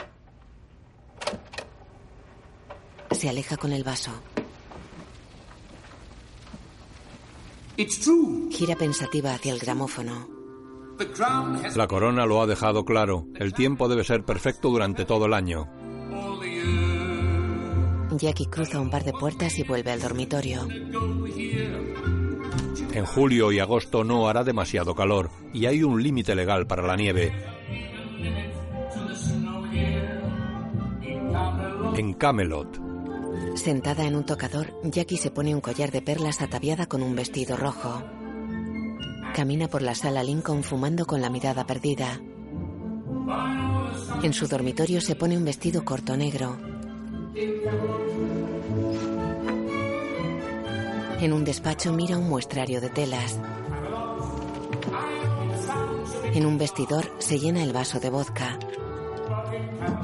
Se 3.11 3.29
aleja 3.29 3.55
con 3.55 3.71
el 3.71 3.83
vaso. 3.83 4.09
Gira 8.49 8.75
pensativa 8.75 9.35
hacia 9.35 9.53
el 9.53 9.59
gramófono. 9.59 10.27
La 11.75 11.87
corona 11.87 12.25
lo 12.25 12.41
ha 12.41 12.47
dejado 12.47 12.83
claro. 12.83 13.27
El 13.35 13.53
tiempo 13.53 13.87
debe 13.87 14.03
ser 14.03 14.25
perfecto 14.25 14.71
durante 14.71 15.05
todo 15.05 15.27
el 15.27 15.35
año. 15.35 15.69
Jackie 18.09 18.47
cruza 18.47 18.79
un 18.79 18.89
par 18.89 19.03
de 19.03 19.13
puertas 19.13 19.59
y 19.59 19.63
vuelve 19.65 19.91
al 19.91 20.01
dormitorio. 20.01 20.67
En 22.91 23.05
julio 23.05 23.51
y 23.51 23.59
agosto 23.59 24.03
no 24.03 24.27
hará 24.27 24.43
demasiado 24.43 24.95
calor 24.95 25.29
y 25.53 25.67
hay 25.67 25.83
un 25.83 26.01
límite 26.01 26.33
legal 26.33 26.65
para 26.65 26.81
la 26.81 26.95
nieve. 26.95 27.56
En 31.97 32.13
Camelot, 32.13 32.79
Sentada 33.55 34.03
en 34.05 34.15
un 34.15 34.23
tocador, 34.23 34.71
Jackie 34.83 35.17
se 35.17 35.31
pone 35.31 35.55
un 35.55 35.61
collar 35.61 35.89
de 35.89 36.03
perlas 36.03 36.43
ataviada 36.43 36.85
con 36.85 37.01
un 37.01 37.15
vestido 37.15 37.57
rojo. 37.57 38.03
Camina 39.33 39.67
por 39.67 39.81
la 39.81 39.95
sala 39.95 40.21
Lincoln 40.23 40.63
fumando 40.63 41.07
con 41.07 41.21
la 41.21 41.31
mirada 41.31 41.65
perdida. 41.65 42.21
En 44.21 44.31
su 44.33 44.47
dormitorio 44.47 45.01
se 45.01 45.15
pone 45.15 45.37
un 45.37 45.43
vestido 45.43 45.83
corto 45.83 46.15
negro. 46.15 46.59
En 51.19 51.33
un 51.33 51.43
despacho 51.43 51.93
mira 51.93 52.19
un 52.19 52.29
muestrario 52.29 52.79
de 52.79 52.89
telas. 52.89 53.39
En 56.31 56.45
un 56.45 56.59
vestidor 56.59 57.11
se 57.17 57.39
llena 57.39 57.63
el 57.63 57.73
vaso 57.73 57.99
de 57.99 58.11
vodka. 58.11 58.59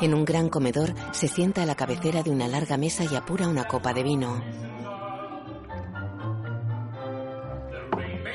En 0.01 0.13
un 0.13 0.25
gran 0.25 0.49
comedor 0.49 0.93
se 1.11 1.27
sienta 1.27 1.63
a 1.63 1.65
la 1.65 1.75
cabecera 1.75 2.23
de 2.23 2.29
una 2.29 2.47
larga 2.47 2.77
mesa 2.77 3.03
y 3.09 3.15
apura 3.15 3.47
una 3.47 3.65
copa 3.65 3.93
de 3.93 4.03
vino. 4.03 4.41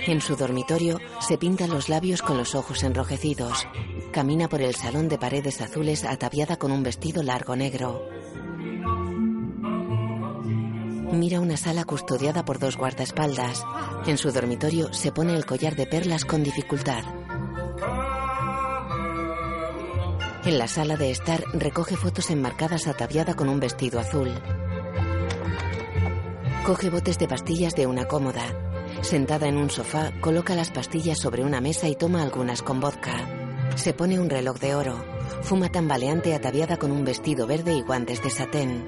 En 0.06 0.22
su 0.22 0.36
dormitorio 0.36 0.98
se 1.20 1.36
pinta 1.36 1.66
los 1.66 1.88
labios 1.88 2.22
con 2.22 2.38
los 2.38 2.54
ojos 2.54 2.82
enrojecidos. 2.82 3.66
Camina 4.12 4.48
por 4.48 4.62
el 4.62 4.74
salón 4.74 5.08
de 5.08 5.18
paredes 5.18 5.60
azules 5.60 6.04
ataviada 6.04 6.56
con 6.56 6.72
un 6.72 6.82
vestido 6.82 7.22
largo 7.22 7.56
negro. 7.56 8.08
Mira 11.12 11.40
una 11.40 11.56
sala 11.56 11.84
custodiada 11.84 12.44
por 12.44 12.58
dos 12.58 12.76
guardaespaldas. 12.76 13.64
En 14.06 14.18
su 14.18 14.30
dormitorio 14.30 14.92
se 14.92 15.12
pone 15.12 15.34
el 15.34 15.44
collar 15.44 15.74
de 15.74 15.86
perlas 15.86 16.24
con 16.24 16.42
dificultad. 16.42 17.04
En 20.48 20.56
la 20.56 20.66
sala 20.66 20.96
de 20.96 21.10
estar 21.10 21.44
recoge 21.52 21.94
fotos 21.94 22.30
enmarcadas 22.30 22.86
ataviada 22.86 23.34
con 23.34 23.50
un 23.50 23.60
vestido 23.60 24.00
azul. 24.00 24.30
Coge 26.64 26.88
botes 26.88 27.18
de 27.18 27.28
pastillas 27.28 27.74
de 27.74 27.86
una 27.86 28.08
cómoda. 28.08 28.46
Sentada 29.02 29.46
en 29.46 29.58
un 29.58 29.68
sofá, 29.68 30.10
coloca 30.22 30.54
las 30.54 30.70
pastillas 30.70 31.18
sobre 31.18 31.44
una 31.44 31.60
mesa 31.60 31.86
y 31.86 31.96
toma 31.96 32.22
algunas 32.22 32.62
con 32.62 32.80
vodka. 32.80 33.12
Se 33.76 33.92
pone 33.92 34.18
un 34.18 34.30
reloj 34.30 34.58
de 34.58 34.74
oro. 34.74 35.04
Fuma 35.42 35.68
tambaleante 35.68 36.34
ataviada 36.34 36.78
con 36.78 36.92
un 36.92 37.04
vestido 37.04 37.46
verde 37.46 37.74
y 37.74 37.82
guantes 37.82 38.22
de 38.22 38.30
satén. 38.30 38.86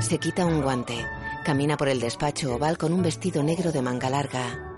Se 0.00 0.18
quita 0.18 0.44
un 0.44 0.60
guante. 0.60 1.02
Camina 1.46 1.78
por 1.78 1.88
el 1.88 1.98
despacho 1.98 2.54
oval 2.54 2.76
con 2.76 2.92
un 2.92 3.02
vestido 3.02 3.42
negro 3.42 3.72
de 3.72 3.80
manga 3.80 4.10
larga. 4.10 4.76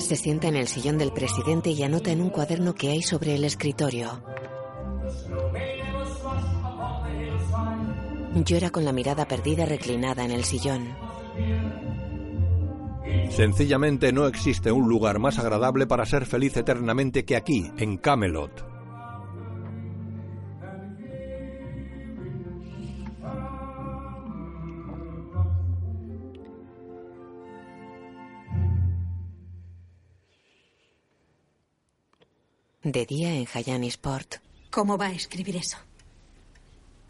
Se 0.00 0.16
sienta 0.16 0.48
en 0.48 0.56
el 0.56 0.66
sillón 0.66 0.98
del 0.98 1.12
presidente 1.12 1.70
y 1.70 1.82
anota 1.82 2.10
en 2.10 2.20
un 2.20 2.30
cuaderno 2.30 2.74
que 2.74 2.88
hay 2.88 3.02
sobre 3.02 3.34
el 3.34 3.44
escritorio. 3.44 4.22
Llora 8.34 8.70
con 8.70 8.84
la 8.84 8.92
mirada 8.92 9.28
perdida 9.28 9.66
reclinada 9.66 10.24
en 10.24 10.30
el 10.30 10.44
sillón. 10.44 10.96
Sencillamente 13.30 14.12
no 14.12 14.26
existe 14.26 14.72
un 14.72 14.88
lugar 14.88 15.18
más 15.18 15.38
agradable 15.38 15.86
para 15.86 16.06
ser 16.06 16.26
feliz 16.26 16.56
eternamente 16.56 17.24
que 17.24 17.36
aquí, 17.36 17.70
en 17.76 17.96
Camelot. 17.96 18.69
De 32.82 33.04
día 33.04 33.34
en 33.34 33.84
Sport. 33.84 34.36
¿Cómo 34.70 34.96
va 34.96 35.08
a 35.08 35.12
escribir 35.12 35.56
eso? 35.56 35.76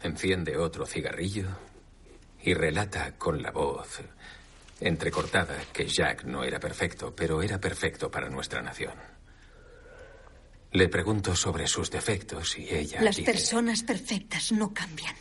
Enciende 0.03 0.57
otro 0.57 0.85
cigarrillo 0.85 1.47
y 2.43 2.53
relata 2.53 3.17
con 3.17 3.41
la 3.41 3.51
voz 3.51 4.01
entrecortada 4.81 5.55
que 5.71 5.87
Jack 5.87 6.25
no 6.25 6.43
era 6.43 6.59
perfecto, 6.59 7.15
pero 7.15 7.41
era 7.41 7.57
perfecto 7.57 8.11
para 8.11 8.29
nuestra 8.29 8.61
nación. 8.61 8.95
Le 10.73 10.89
pregunto 10.89 11.37
sobre 11.37 11.67
sus 11.67 11.89
defectos 11.89 12.57
y 12.57 12.67
ella. 12.67 13.01
Las 13.01 13.15
dice, 13.15 13.31
personas 13.31 13.83
perfectas 13.83 14.51
no 14.51 14.73
cambian. 14.73 15.15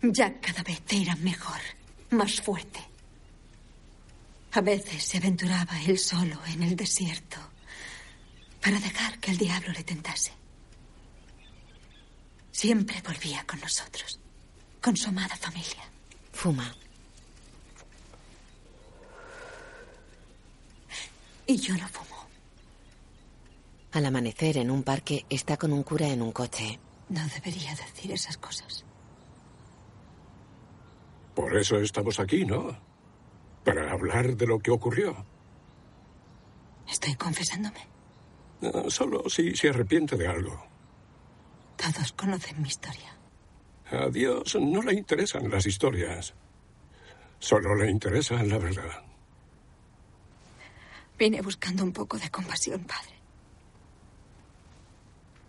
Jack 0.00 0.40
cada 0.40 0.62
vez 0.62 0.80
era 0.88 1.14
mejor, 1.16 1.60
más 2.10 2.40
fuerte. 2.40 2.80
A 4.52 4.62
veces 4.62 5.04
se 5.04 5.18
aventuraba 5.18 5.82
él 5.82 5.98
solo 5.98 6.38
en 6.46 6.62
el 6.62 6.74
desierto 6.74 7.53
para 8.64 8.80
dejar 8.80 9.18
que 9.18 9.30
el 9.30 9.36
diablo 9.36 9.72
le 9.72 9.84
tentase. 9.84 10.32
Siempre 12.50 13.02
volvía 13.06 13.44
con 13.46 13.60
nosotros, 13.60 14.18
con 14.80 14.96
su 14.96 15.10
amada 15.10 15.36
familia. 15.36 15.84
Fuma. 16.32 16.74
Y 21.46 21.56
yo 21.58 21.76
no 21.76 21.86
fumo. 21.88 22.26
Al 23.92 24.06
amanecer 24.06 24.56
en 24.56 24.70
un 24.70 24.82
parque 24.82 25.26
está 25.28 25.58
con 25.58 25.70
un 25.70 25.82
cura 25.82 26.08
en 26.08 26.22
un 26.22 26.32
coche. 26.32 26.80
No 27.10 27.20
debería 27.34 27.74
decir 27.74 28.12
esas 28.12 28.38
cosas. 28.38 28.82
Por 31.34 31.54
eso 31.54 31.78
estamos 31.80 32.18
aquí, 32.18 32.46
¿no? 32.46 32.74
Para 33.62 33.92
hablar 33.92 34.34
de 34.34 34.46
lo 34.46 34.58
que 34.58 34.70
ocurrió. 34.70 35.26
Estoy 36.88 37.14
confesándome. 37.16 37.93
Ah, 38.62 38.84
Solo 38.88 39.28
si 39.28 39.54
se 39.56 39.68
arrepiente 39.70 40.16
de 40.16 40.26
algo. 40.26 40.64
Todos 41.76 42.12
conocen 42.12 42.62
mi 42.62 42.68
historia. 42.68 43.16
A 43.90 44.08
Dios 44.08 44.56
no 44.56 44.82
le 44.82 44.94
interesan 44.94 45.50
las 45.50 45.66
historias. 45.66 46.34
Solo 47.38 47.74
le 47.74 47.90
interesa 47.90 48.42
la 48.42 48.58
verdad. 48.58 49.04
Vine 51.18 51.42
buscando 51.42 51.84
un 51.84 51.92
poco 51.92 52.18
de 52.18 52.30
compasión, 52.30 52.84
padre. 52.84 53.14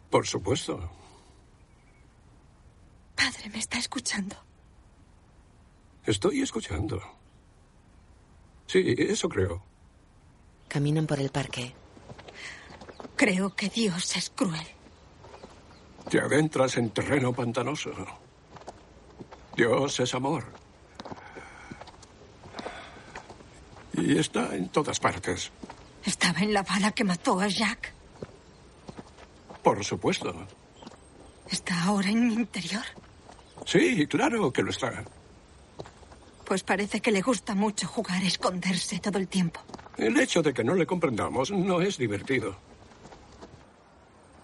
Por 0.10 0.28
supuesto. 0.28 0.90
Padre, 3.16 3.50
¿me 3.52 3.60
está 3.60 3.78
escuchando? 3.78 4.36
Estoy 6.06 6.42
escuchando. 6.42 7.02
Sí, 8.68 8.96
eso 8.98 9.30
creo. 9.30 9.64
Caminan 10.68 11.08
por 11.08 11.20
el 11.20 11.30
parque. 11.30 11.74
Creo 13.16 13.56
que 13.56 13.70
Dios 13.70 14.16
es 14.18 14.30
cruel. 14.30 14.68
Te 16.10 16.20
adentras 16.20 16.78
en 16.78 16.90
terreno 16.90 17.34
pantanoso. 17.34 17.92
Dios 19.56 20.00
es 20.00 20.14
amor. 20.14 20.44
Y 23.94 24.18
está 24.20 24.56
en 24.56 24.70
todas 24.70 25.00
partes. 25.00 25.52
Estaba 26.04 26.42
en 26.42 26.54
la 26.54 26.64
bala 26.64 26.92
que 26.92 27.04
mató 27.04 27.40
a 27.40 27.48
Jack. 27.48 27.94
Por 29.64 29.84
supuesto. 29.84 30.36
Está 31.50 31.86
ahora 31.86 32.10
en 32.10 32.28
mi 32.28 32.34
interior. 32.34 32.84
Sí, 33.66 34.06
claro 34.08 34.52
que 34.52 34.62
lo 34.62 34.70
está. 34.70 35.04
Pues 36.46 36.64
parece 36.64 37.00
que 37.00 37.12
le 37.12 37.22
gusta 37.22 37.56
mucho 37.56 37.88
jugar 37.88 38.22
a 38.22 38.28
esconderse 38.28 39.00
todo 39.00 39.18
el 39.18 39.28
tiempo. 39.28 39.62
El 39.98 40.20
hecho 40.20 40.44
de 40.44 40.54
que 40.54 40.64
no 40.64 40.76
le 40.76 40.86
comprendamos 40.86 41.50
no 41.52 41.82
es 41.82 41.98
divertido. 41.98 42.56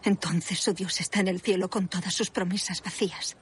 Entonces 0.04 0.60
su 0.60 0.74
Dios 0.74 1.00
está 1.00 1.20
en 1.20 1.28
el 1.28 1.42
cielo 1.42 1.70
con 1.70 1.88
todas 1.88 2.14
sus 2.14 2.30
promesas 2.30 2.82
vacías. 2.82 3.38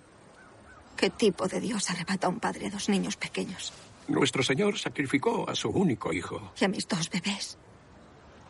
¿Qué 0.97 1.09
tipo 1.09 1.47
de 1.47 1.61
Dios 1.61 1.89
arrebata 1.89 2.27
a 2.27 2.29
un 2.29 2.39
padre 2.39 2.67
a 2.67 2.69
dos 2.69 2.89
niños 2.89 3.15
pequeños? 3.15 3.71
Nuestro 4.07 4.43
Señor 4.43 4.77
sacrificó 4.77 5.49
a 5.49 5.55
su 5.55 5.69
único 5.69 6.11
hijo. 6.11 6.51
Y 6.59 6.65
a 6.65 6.67
mis 6.67 6.87
dos 6.87 7.09
bebés. 7.09 7.57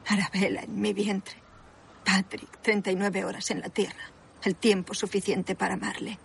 Arabella 0.07 0.61
en 0.61 0.81
mi 0.81 0.93
vientre. 0.93 1.35
Patrick, 2.03 2.61
39 2.61 3.25
horas 3.25 3.51
en 3.51 3.59
la 3.59 3.69
tierra. 3.69 4.11
El 4.43 4.55
tiempo 4.55 4.93
suficiente 4.93 5.53
para 5.53 5.75
amarle. 5.75 6.17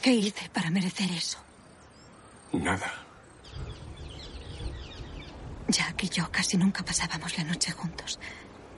¿Qué 0.00 0.12
hice 0.12 0.48
para 0.50 0.70
merecer 0.70 1.10
eso? 1.10 1.38
Nada. 2.52 3.06
Jack 5.68 6.04
y 6.04 6.08
yo 6.08 6.30
casi 6.30 6.56
nunca 6.56 6.84
pasábamos 6.84 7.36
la 7.36 7.44
noche 7.44 7.72
juntos. 7.72 8.18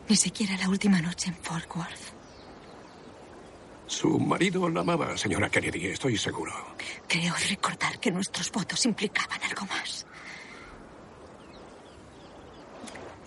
Ni 0.09 0.17
siquiera 0.17 0.57
la 0.57 0.69
última 0.69 1.01
noche 1.03 1.29
en 1.29 1.35
Fort 1.37 1.69
Worth. 1.77 2.15
Su 3.87 4.19
marido 4.19 4.69
la 4.69 4.81
amaba, 4.81 5.17
señora 5.17 5.51
Kennedy, 5.51 5.87
estoy 5.87 6.17
seguro. 6.17 6.53
Creo 7.07 7.35
recordar 7.49 7.99
que 8.01 8.11
nuestros 8.11 8.51
votos 8.51 8.85
implicaban 8.87 9.43
algo 9.43 9.67
más. 9.67 10.07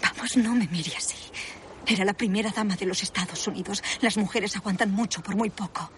Vamos, 0.01 0.37
no 0.37 0.55
me 0.55 0.67
mire 0.67 0.95
así. 0.95 1.17
Era 1.85 2.05
la 2.05 2.13
primera 2.13 2.51
dama 2.51 2.75
de 2.75 2.85
los 2.85 3.03
Estados 3.03 3.47
Unidos. 3.47 3.83
Las 4.01 4.17
mujeres 4.17 4.55
aguantan 4.55 4.91
mucho 4.91 5.21
por 5.21 5.35
muy 5.35 5.49
poco. 5.49 5.91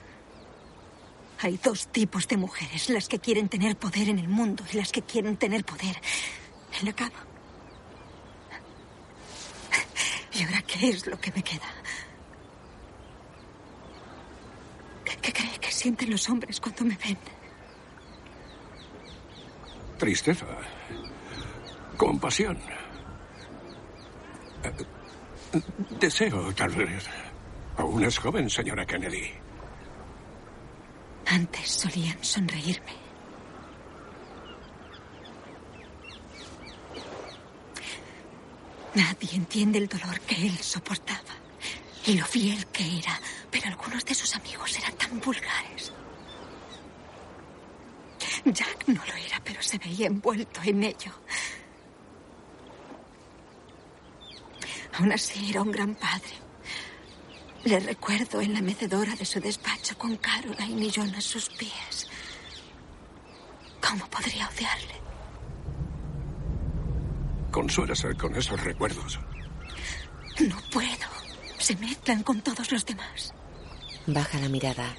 Hay 1.39 1.59
dos 1.61 1.87
tipos 1.87 2.27
de 2.27 2.37
mujeres, 2.37 2.89
las 2.89 3.07
que 3.07 3.19
quieren 3.19 3.49
tener 3.49 3.75
poder 3.77 4.09
en 4.09 4.19
el 4.19 4.29
mundo 4.29 4.63
y 4.71 4.77
las 4.77 4.91
que 4.91 5.01
quieren 5.01 5.35
tener 5.35 5.65
poder 5.65 6.01
en 6.79 6.85
la 6.85 6.93
cama. 6.93 7.27
¿Y 10.33 10.43
ahora 10.43 10.61
qué 10.63 10.89
es 10.89 11.05
lo 11.07 11.19
que 11.19 11.31
me 11.31 11.43
queda? 11.43 11.69
¿Qué, 15.05 15.15
qué 15.17 15.33
cree 15.33 15.59
que 15.59 15.71
sienten 15.71 16.09
los 16.09 16.27
hombres 16.29 16.59
cuando 16.59 16.85
me 16.85 16.97
ven? 16.97 17.17
Tristeza. 19.97 20.47
Compasión. 21.97 22.57
Deseo, 25.99 26.53
tal 26.53 26.71
vez. 26.71 27.07
Aún 27.77 28.03
es 28.03 28.17
joven, 28.17 28.49
señora 28.49 28.85
Kennedy. 28.85 29.31
Antes 31.27 31.69
solían 31.69 32.23
sonreírme. 32.23 33.02
Nadie 38.95 39.35
entiende 39.35 39.79
el 39.79 39.87
dolor 39.87 40.19
que 40.21 40.35
él 40.35 40.57
soportaba 40.59 41.33
y 42.05 42.13
lo 42.15 42.25
fiel 42.25 42.65
que 42.67 42.99
era, 42.99 43.19
pero 43.49 43.67
algunos 43.67 44.05
de 44.05 44.13
sus 44.13 44.35
amigos 44.35 44.77
eran 44.77 44.93
tan 44.93 45.19
vulgares. 45.19 45.91
Jack 48.45 48.87
no 48.87 49.03
lo 49.05 49.13
era, 49.13 49.41
pero 49.43 49.61
se 49.61 49.77
veía 49.77 50.07
envuelto 50.07 50.61
en 50.63 50.83
ello. 50.83 51.11
Aún 54.93 55.11
así 55.11 55.49
era 55.49 55.61
un 55.61 55.71
gran 55.71 55.95
padre. 55.95 56.33
Le 57.63 57.79
recuerdo 57.79 58.41
en 58.41 58.53
la 58.53 58.61
mecedora 58.61 59.15
de 59.15 59.25
su 59.25 59.39
despacho 59.39 59.97
con 59.97 60.17
Caroline 60.17 60.85
y 60.85 60.91
John 60.93 61.15
a 61.15 61.21
sus 61.21 61.49
pies. 61.49 62.09
¿Cómo 63.81 64.05
podría 64.07 64.49
odiarle? 64.49 65.12
Consuélase 67.53 68.15
con 68.15 68.35
esos 68.35 68.59
recuerdos. 68.63 69.19
No 70.39 70.57
puedo. 70.71 71.07
Se 71.59 71.75
mezclan 71.75 72.23
con 72.23 72.41
todos 72.41 72.71
los 72.71 72.83
demás. 72.83 73.31
Baja 74.07 74.39
la 74.39 74.49
mirada. 74.49 74.95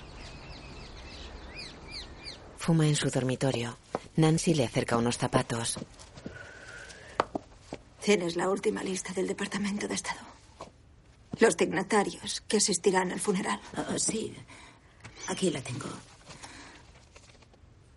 Fuma 2.57 2.87
en 2.87 2.95
su 2.95 3.11
dormitorio. 3.11 3.77
Nancy 4.15 4.55
le 4.55 4.65
acerca 4.65 4.97
unos 4.97 5.19
zapatos. 5.19 5.81
Tienes 8.01 8.37
la 8.37 8.49
última 8.49 8.85
lista 8.85 9.13
del 9.13 9.27
Departamento 9.27 9.89
de 9.89 9.95
Estado. 9.97 10.21
Los 11.41 11.57
dignatarios 11.57 12.41
que 12.47 12.59
asistirán 12.59 13.11
al 13.11 13.19
funeral. 13.19 13.61
Ah, 13.75 13.99
sí, 13.99 14.33
aquí 15.27 15.51
la 15.51 15.61
tengo. 15.61 15.89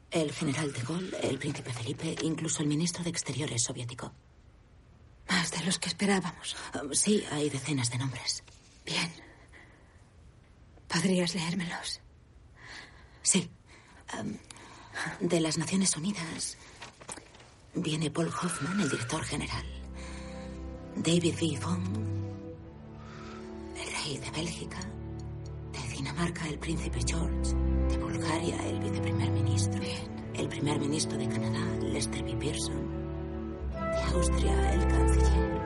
El 0.10 0.32
general 0.32 0.74
de 0.74 0.82
Gaulle, 0.82 1.18
el 1.22 1.38
príncipe 1.38 1.72
Felipe, 1.72 2.16
incluso 2.24 2.64
el 2.64 2.70
ministro 2.70 3.04
de 3.04 3.12
Exteriores 3.12 3.62
soviético. 3.62 4.12
Más 5.48 5.60
de 5.62 5.66
los 5.66 5.80
que 5.80 5.88
esperábamos. 5.88 6.58
Ah, 6.74 6.82
sí, 6.92 7.24
hay 7.32 7.50
decenas 7.50 7.90
de 7.90 7.98
nombres. 7.98 8.44
Bien. 8.86 9.10
¿Podrías 10.90 11.36
leérmelos? 11.36 12.02
Sí. 13.22 13.50
Am, 14.10 14.38
de 15.22 15.40
las 15.40 15.58
Naciones 15.58 15.96
Unidas 15.96 16.58
viene 17.76 18.12
Paul 18.12 18.28
Hoffman, 18.28 18.82
el 18.82 18.90
director 18.90 19.24
general. 19.24 19.64
David 20.98 21.36
V. 21.36 21.60
Von, 21.62 21.82
el 23.78 23.94
rey 24.04 24.18
de 24.18 24.32
Bélgica. 24.32 24.80
De 25.72 25.96
Dinamarca, 25.96 26.46
el 26.50 26.60
príncipe 26.60 27.00
George. 27.08 27.56
De 27.88 27.98
Bulgaria, 27.98 28.68
el 28.68 28.80
viceprimer 28.82 29.30
ministro. 29.30 29.82
El 30.34 30.50
primer 30.50 30.78
ministro 30.78 31.18
de 31.18 31.30
Canadá, 31.30 31.66
Lester 31.84 32.22
B. 32.22 32.36
Pearson. 32.36 32.97
De 33.98 34.04
Austria, 34.16 34.74
el 34.74 34.88
canciller. 34.88 35.58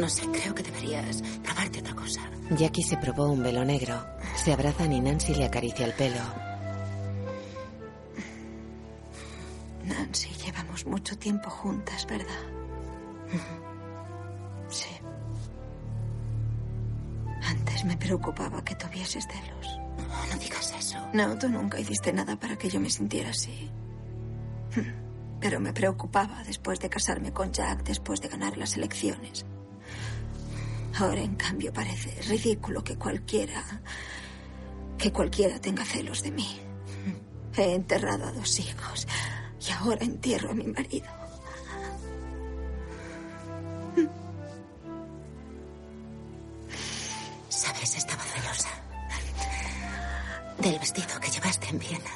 No 0.00 0.08
sé, 0.08 0.26
creo 0.30 0.54
que 0.54 0.62
deberías 0.62 1.22
probarte 1.42 1.80
otra 1.80 1.94
cosa. 1.94 2.20
Jackie 2.50 2.82
se 2.82 2.96
probó 2.96 3.30
un 3.30 3.42
velo 3.42 3.64
negro. 3.64 4.04
Se 4.34 4.52
abrazan 4.52 4.92
y 4.92 5.00
Nancy 5.00 5.34
le 5.34 5.46
acaricia 5.46 5.86
el 5.86 5.92
pelo. 5.94 6.20
Nancy, 9.84 10.28
llevamos 10.44 10.86
mucho 10.86 11.16
tiempo 11.18 11.48
juntas, 11.50 12.06
¿verdad? 12.06 12.26
Sí. 14.68 14.88
Antes 17.42 17.84
me 17.84 17.96
preocupaba 17.96 18.62
que 18.64 18.74
tuvieses 18.74 19.26
celos. 19.26 19.78
No, 19.98 20.26
no 20.34 20.38
digas 20.40 20.74
eso. 20.78 20.98
No, 21.12 21.38
tú 21.38 21.48
nunca 21.48 21.78
hiciste 21.78 22.12
nada 22.12 22.36
para 22.36 22.56
que 22.56 22.68
yo 22.68 22.80
me 22.80 22.90
sintiera 22.90 23.30
así. 23.30 23.70
Pero 25.40 25.60
me 25.60 25.72
preocupaba 25.72 26.42
después 26.44 26.80
de 26.80 26.88
casarme 26.88 27.32
con 27.32 27.52
Jack, 27.52 27.82
después 27.84 28.20
de 28.20 28.28
ganar 28.28 28.56
las 28.56 28.76
elecciones. 28.76 29.44
Ahora, 30.98 31.20
en 31.20 31.36
cambio, 31.36 31.72
parece 31.72 32.22
ridículo 32.22 32.82
que 32.82 32.96
cualquiera. 32.96 33.62
que 34.98 35.12
cualquiera 35.12 35.58
tenga 35.60 35.84
celos 35.84 36.22
de 36.22 36.30
mí. 36.30 36.58
He 37.54 37.74
enterrado 37.74 38.24
a 38.24 38.32
dos 38.32 38.58
hijos 38.60 39.06
y 39.66 39.70
ahora 39.72 40.04
entierro 40.04 40.50
a 40.50 40.54
mi 40.54 40.66
marido. 40.66 41.06
Sabes, 47.48 47.96
estaba 47.96 48.22
celosa. 48.22 48.68
Del 50.58 50.78
vestido 50.78 51.20
que 51.20 51.30
llevaste 51.30 51.68
en 51.68 51.78
Viena. 51.78 52.10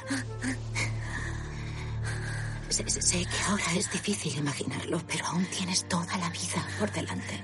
Sé, 2.71 3.25
que 3.25 3.43
ahora 3.49 3.65
es 3.75 3.91
difícil 3.91 4.37
imaginarlo, 4.37 5.01
pero 5.05 5.25
aún 5.25 5.45
tienes 5.45 5.85
toda 5.89 6.17
la 6.17 6.29
vida 6.29 6.65
por 6.79 6.89
delante. 6.91 7.43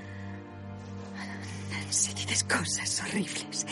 Nancy, 1.70 2.14
dices 2.14 2.44
cosas 2.44 3.02
horribles. 3.02 3.66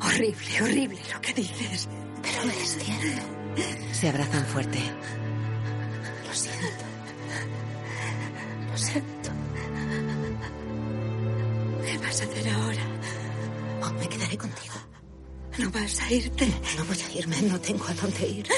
Horrible, 0.00 0.62
horrible 0.62 1.00
lo 1.12 1.20
que 1.20 1.34
dices. 1.34 1.88
Pero 2.22 2.42
es 2.50 2.78
cierto. 2.78 3.22
Se 3.92 4.08
abrazan 4.08 4.46
fuerte. 4.46 4.78
Lo 6.26 6.34
siento. 6.34 6.84
Lo 8.70 8.78
siento. 8.78 9.30
¿Qué 11.84 11.98
vas 11.98 12.20
a 12.20 12.24
hacer 12.24 12.48
ahora? 12.48 12.82
Oh, 13.82 13.90
me 13.92 14.08
quedaré 14.08 14.38
contigo. 14.38 14.74
¿No 15.58 15.70
vas 15.70 16.00
a 16.00 16.10
irte? 16.10 16.46
No 16.76 16.84
voy 16.86 16.98
a 17.00 17.18
irme, 17.18 17.42
no 17.42 17.60
tengo 17.60 17.84
a 17.86 17.94
dónde 17.94 18.26
ir. 18.26 18.48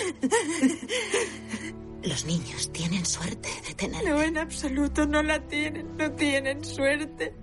Los 2.06 2.24
niños 2.24 2.70
tienen 2.72 3.04
suerte 3.04 3.48
de 3.66 3.74
tener. 3.74 4.04
No, 4.04 4.22
en 4.22 4.38
absoluto, 4.38 5.06
no 5.06 5.22
la 5.22 5.40
tienen. 5.40 5.96
No 5.96 6.10
tienen 6.12 6.64
suerte. 6.64 7.34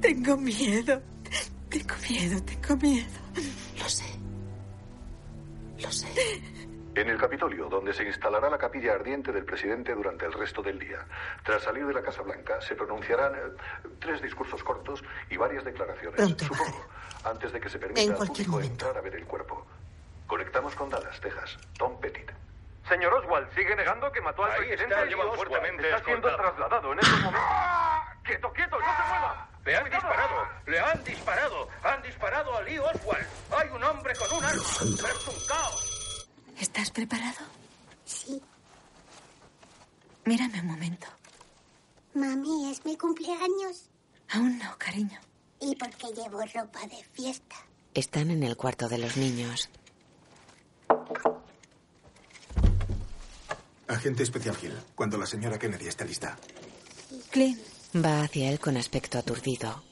Tengo 0.00 0.36
miedo. 0.36 1.02
Tengo 1.68 1.94
miedo, 2.08 2.42
tengo 2.44 2.76
miedo. 2.76 3.08
Lo 3.78 3.88
sé. 3.88 4.04
Lo 5.82 5.90
sé. 5.90 6.06
En 6.94 7.08
el 7.08 7.18
Capitolio, 7.18 7.68
donde 7.68 7.92
se 7.92 8.04
instalará 8.04 8.48
la 8.50 8.58
capilla 8.58 8.94
ardiente 8.94 9.30
del 9.32 9.44
presidente 9.44 9.94
durante 9.94 10.24
el 10.26 10.32
resto 10.32 10.62
del 10.62 10.78
día. 10.78 11.06
Tras 11.44 11.62
salir 11.62 11.86
de 11.86 11.92
la 11.94 12.02
Casa 12.02 12.22
Blanca, 12.22 12.60
se 12.60 12.74
pronunciarán 12.74 13.34
eh, 13.34 13.38
tres 14.00 14.20
discursos 14.22 14.62
cortos 14.64 15.02
y 15.30 15.36
varias 15.36 15.64
declaraciones. 15.64 16.16
Pronto 16.16 16.44
supongo, 16.44 16.86
antes 17.24 17.52
de 17.52 17.60
que 17.60 17.68
se 17.68 17.78
permita 17.78 18.00
En 18.02 18.10
al 18.10 18.16
cualquier 18.16 18.46
público 18.46 18.52
momento. 18.52 18.72
entrar 18.86 18.98
a 18.98 19.00
ver 19.00 19.14
el 19.14 19.24
cuerpo. 19.26 19.66
Conectamos 20.28 20.74
con 20.76 20.88
Dallas, 20.90 21.18
Texas. 21.20 21.56
Tom 21.76 21.98
Pettit. 22.00 22.30
Señor 22.88 23.12
Oswald, 23.14 23.48
sigue 23.54 23.74
negando 23.74 24.12
que 24.12 24.20
mató 24.20 24.44
al 24.44 24.52
Ahí 24.52 24.68
presidente. 24.68 24.94
está, 24.94 25.36
fuertemente 25.36 25.90
Está 25.90 26.04
siendo 26.04 26.28
escoltado. 26.28 26.54
trasladado 26.56 26.92
en 26.92 26.98
estos 27.00 27.20
momentos. 27.20 27.50
¡Quieto, 28.24 28.52
quieto! 28.52 28.78
¡No 28.78 28.86
se 28.86 29.02
mueva! 29.08 29.48
Le 29.64 29.76
han 29.76 29.84
disparado, 29.90 30.48
le 30.66 30.80
han 30.80 31.04
disparado, 31.04 31.68
han 31.82 32.02
disparado 32.02 32.56
a 32.56 32.62
Lee 32.62 32.78
Oswald. 32.78 33.26
Hay 33.56 33.68
un 33.70 33.82
hombre 33.84 34.14
con 34.14 34.38
un 34.38 34.44
arma. 34.44 34.62
Es 34.62 34.80
un 35.28 35.46
caos. 35.46 36.28
¿Estás 36.58 36.90
preparado? 36.90 37.38
Sí. 38.04 38.42
Mírame 40.24 40.60
un 40.60 40.66
momento. 40.68 41.06
Mami, 42.14 42.70
es 42.70 42.84
mi 42.84 42.96
cumpleaños. 42.96 43.90
Aún 44.30 44.58
no, 44.58 44.76
cariño. 44.78 45.18
¿Y 45.60 45.74
por 45.76 45.90
qué 45.90 46.06
llevo 46.14 46.40
ropa 46.54 46.80
de 46.86 47.02
fiesta? 47.12 47.56
Están 47.94 48.30
en 48.30 48.42
el 48.42 48.56
cuarto 48.56 48.88
de 48.88 48.98
los 48.98 49.16
niños. 49.16 49.68
Agente 53.88 54.22
especial 54.22 54.56
Hill, 54.62 54.74
cuando 54.94 55.16
la 55.18 55.26
señora 55.26 55.58
Kennedy 55.58 55.88
esté 55.88 56.04
lista. 56.04 56.36
Clint, 57.30 57.58
Va 57.96 58.20
hacia 58.22 58.50
él 58.50 58.60
con 58.60 58.76
aspecto 58.76 59.18
aturdido. 59.18 59.82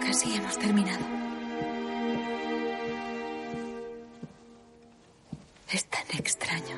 casi 0.00 0.34
hemos 0.34 0.58
terminado. 0.58 1.04
Es 5.70 5.86
tan 5.88 6.04
extraño. 6.18 6.76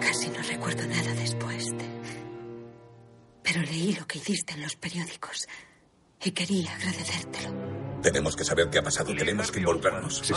Casi 0.00 0.28
no 0.30 0.40
recuerdo 0.42 0.86
nada 0.86 1.12
después 1.14 1.70
de... 1.70 1.84
Pero 3.42 3.62
leí 3.62 3.92
lo 3.94 4.06
que 4.06 4.18
hiciste 4.18 4.54
en 4.54 4.62
los 4.62 4.76
periódicos 4.76 5.46
y 6.22 6.30
quería 6.30 6.72
agradecértelo. 6.74 7.73
Tenemos 8.04 8.36
que 8.36 8.44
saber 8.44 8.68
qué 8.68 8.78
ha 8.78 8.82
pasado. 8.82 9.14
Tenemos 9.16 9.50
que 9.50 9.60
involucrarnos. 9.60 10.20
A 10.20 10.24
ser 10.24 10.36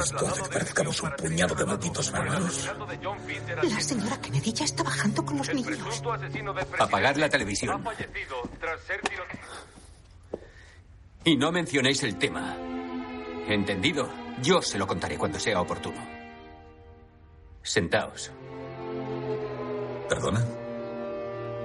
Esto 0.00 0.26
hace 0.26 0.42
que 0.42 0.48
parezcamos 0.48 1.02
un 1.02 1.10
puñado 1.10 1.54
de 1.54 1.66
malditos 1.66 2.10
Peter 2.10 3.64
La 3.64 3.80
señora 3.80 4.18
Kennedy 4.18 4.52
ya 4.54 4.64
está 4.64 4.82
bajando 4.82 5.22
con 5.26 5.36
los 5.36 5.52
niños. 5.52 6.02
Apagad 6.78 7.16
la 7.16 7.26
Ha 7.26 7.28
televisión. 7.28 7.84
fallecido 7.84 8.36
tras 8.58 8.80
ser 8.80 9.00
tiroteado. 9.02 9.64
Y 11.24 11.36
no 11.36 11.52
mencionéis 11.52 12.02
el 12.02 12.16
tema. 12.16 12.56
¿Entendido? 13.46 14.08
Yo 14.40 14.62
se 14.62 14.78
lo 14.78 14.86
contaré 14.86 15.18
cuando 15.18 15.38
sea 15.38 15.60
oportuno. 15.60 16.00
Sentaos. 17.62 18.30
¿Perdona? 20.08 20.42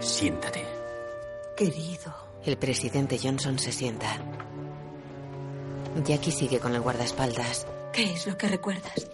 Siéntate. 0.01 0.65
Querido. 1.55 2.28
El 2.45 2.57
presidente 2.57 3.19
Johnson 3.21 3.59
se 3.59 3.71
sienta. 3.71 4.17
Jackie 6.05 6.31
sigue 6.31 6.59
con 6.59 6.73
el 6.75 6.81
guardaespaldas. 6.81 7.67
¿Qué 7.93 8.13
es 8.13 8.27
lo 8.27 8.37
que 8.37 8.47
recuerdas? 8.47 9.07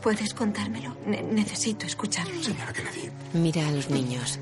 ¿Puedes 0.00 0.34
contármelo? 0.34 0.96
Ne- 1.06 1.22
necesito 1.22 1.86
escucharlo. 1.86 2.42
Señora 2.42 2.72
Kennedy, 2.72 3.10
Mira 3.34 3.68
a 3.68 3.70
los 3.70 3.88
niños. 3.90 4.38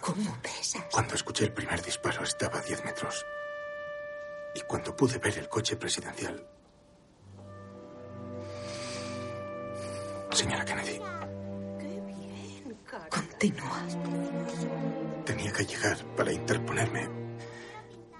¿Cómo 0.00 0.36
pesas? 0.42 0.84
cuando 0.92 1.14
escuché 1.14 1.44
el 1.44 1.52
primer 1.52 1.82
disparo 1.82 2.22
estaba 2.24 2.58
a 2.58 2.62
10 2.62 2.84
metros. 2.84 3.24
Y 4.54 4.60
cuando 4.60 4.94
pude 4.94 5.18
ver 5.18 5.38
el 5.38 5.48
coche 5.48 5.76
presidencial... 5.76 6.46
Señora 10.30 10.64
Kennedy, 10.64 11.00
Continúa. 13.08 13.82
tenía 15.24 15.52
que 15.52 15.64
llegar 15.64 15.96
para 16.16 16.32
interponerme 16.32 17.08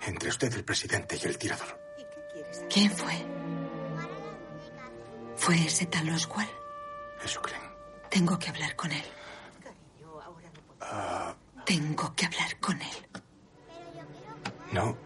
entre 0.06 0.28
usted, 0.28 0.52
el 0.54 0.64
presidente, 0.64 1.18
y 1.22 1.26
el 1.26 1.38
tirador. 1.38 1.80
¿Quién 2.72 2.90
fue? 2.90 3.14
¿Fue 5.36 5.56
ese 5.66 5.86
tal 5.86 6.08
Oswald? 6.10 6.48
Eso 7.24 7.40
creen. 7.42 7.62
Tengo 8.10 8.38
que 8.38 8.48
hablar 8.48 8.76
con 8.76 8.92
él. 8.92 9.04
Ah, 10.80 11.34
Tengo 11.64 12.14
que 12.14 12.26
hablar 12.26 12.58
con 12.60 12.80
él. 12.80 13.06
No, 14.72 14.96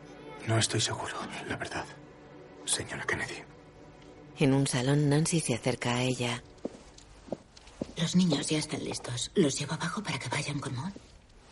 no 0.47 0.59
estoy 0.59 0.81
seguro, 0.81 1.15
la 1.47 1.57
verdad, 1.57 1.85
señora 2.65 3.05
Kennedy. 3.07 3.43
En 4.39 4.55
un 4.55 4.67
salón, 4.67 5.09
Nancy 5.09 5.41
se 5.41 5.55
acerca 5.55 5.95
a 5.97 6.03
ella. 6.03 6.43
Los 7.97 8.15
niños 8.17 8.49
ya 8.49 8.59
están 8.59 8.85
listos. 8.85 9.31
¿Los 9.35 9.59
llevo 9.59 9.75
abajo 9.75 10.03
para 10.03 10.19
que 10.19 10.29
vayan 10.29 10.59
con 10.61 10.75
Maud? 10.75 10.93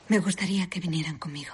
Me 0.09 0.19
gustaría 0.21 0.69
que 0.69 0.81
vinieran 0.81 1.19
conmigo. 1.19 1.53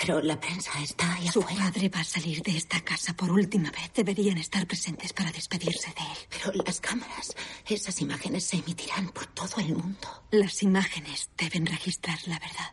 Pero 0.00 0.22
la 0.22 0.38
prensa 0.38 0.70
está 0.80 1.14
ahí 1.14 1.28
Su 1.28 1.40
afuera. 1.40 1.64
padre 1.64 1.88
va 1.88 2.00
a 2.00 2.04
salir 2.04 2.40
de 2.42 2.56
esta 2.56 2.80
casa 2.82 3.14
por 3.14 3.30
última 3.32 3.70
vez. 3.70 3.92
Deberían 3.94 4.38
estar 4.38 4.66
presentes 4.66 5.12
para 5.12 5.32
despedirse 5.32 5.88
de 5.88 6.02
él. 6.02 6.18
Pero 6.30 6.52
las 6.64 6.80
cámaras, 6.80 7.34
esas 7.66 8.00
imágenes 8.00 8.44
se 8.44 8.56
emitirán 8.58 9.08
por 9.10 9.26
todo 9.26 9.56
el 9.60 9.74
mundo. 9.74 10.24
Las 10.30 10.62
imágenes 10.62 11.30
deben 11.36 11.66
registrar 11.66 12.18
la 12.26 12.38
verdad. 12.38 12.72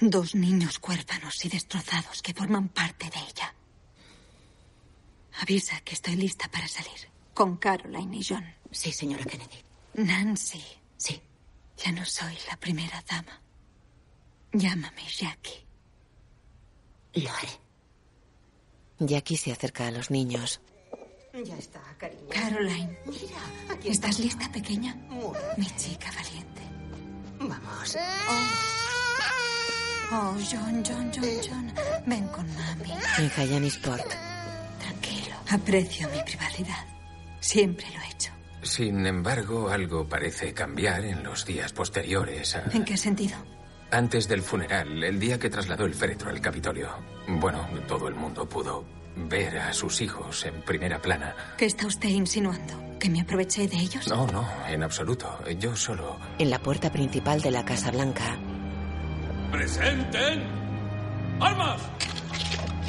Dos 0.00 0.34
niños 0.34 0.80
huérfanos 0.86 1.44
y 1.44 1.48
destrozados 1.48 2.22
que 2.22 2.34
forman 2.34 2.68
parte 2.68 3.08
de 3.08 3.18
ella. 3.18 3.54
Avisa 5.40 5.80
que 5.80 5.94
estoy 5.94 6.16
lista 6.16 6.50
para 6.50 6.66
salir. 6.66 7.08
Con 7.34 7.56
Caroline 7.56 8.16
y 8.18 8.24
John. 8.24 8.44
Sí, 8.72 8.90
señora 8.92 9.24
Kennedy. 9.24 9.62
Nancy. 9.94 10.62
Sí. 10.96 11.20
Ya 11.84 11.92
no 11.92 12.04
soy 12.04 12.36
la 12.50 12.56
primera 12.56 13.02
dama. 13.08 13.40
Llámame 14.52 15.02
Jackie. 15.08 15.64
Lo 17.14 17.30
haré. 17.30 17.48
Jackie 19.00 19.36
se 19.36 19.52
acerca 19.52 19.86
a 19.86 19.90
los 19.90 20.10
niños. 20.10 20.60
Ya 21.44 21.56
está, 21.56 21.80
cariño. 21.98 22.28
Caroline. 22.30 22.98
Mira, 23.06 23.40
aquí 23.70 23.88
¿Estás 23.88 24.18
lista, 24.18 24.50
pequeña? 24.50 24.94
Mi 25.56 25.66
chica 25.76 26.10
valiente. 26.12 26.62
Vamos. 27.38 27.96
Oh, 30.10 30.34
John, 30.50 30.82
John, 30.84 31.12
John, 31.14 31.40
John. 31.48 31.72
Ven 32.06 32.26
con 32.28 32.46
mami. 32.56 32.90
En 33.18 33.30
Hyannisport. 33.30 34.06
Tranquilo. 34.80 35.36
Aprecio 35.50 36.08
mi 36.08 36.22
privacidad. 36.22 36.86
Siempre 37.40 37.86
lo 37.94 38.00
he 38.02 38.08
hecho. 38.08 38.32
Sin 38.62 39.06
embargo, 39.06 39.68
algo 39.68 40.08
parece 40.08 40.52
cambiar 40.52 41.04
en 41.04 41.22
los 41.22 41.44
días 41.44 41.72
posteriores 41.72 42.56
a... 42.56 42.64
¿En 42.72 42.84
qué 42.84 42.96
sentido? 42.96 43.36
Antes 43.90 44.28
del 44.28 44.42
funeral, 44.42 45.02
el 45.02 45.18
día 45.18 45.38
que 45.38 45.48
trasladó 45.48 45.86
el 45.86 45.94
féretro 45.94 46.28
al 46.30 46.40
Capitolio. 46.40 46.90
Bueno, 47.26 47.66
todo 47.86 48.08
el 48.08 48.14
mundo 48.14 48.46
pudo 48.46 48.84
ver 49.16 49.58
a 49.58 49.72
sus 49.72 50.00
hijos 50.02 50.44
en 50.44 50.60
primera 50.62 51.00
plana. 51.00 51.34
¿Qué 51.56 51.64
está 51.64 51.86
usted 51.86 52.10
insinuando? 52.10 52.98
¿Que 53.00 53.08
me 53.08 53.22
aproveché 53.22 53.66
de 53.66 53.78
ellos? 53.78 54.06
No, 54.08 54.26
no, 54.26 54.46
en 54.68 54.82
absoluto. 54.82 55.38
Yo 55.58 55.74
solo... 55.74 56.18
En 56.38 56.50
la 56.50 56.58
puerta 56.58 56.92
principal 56.92 57.40
de 57.40 57.50
la 57.50 57.64
Casa 57.64 57.90
Blanca, 57.90 58.38
¡Presenten! 59.50 60.44
¡Armas! 61.40 61.80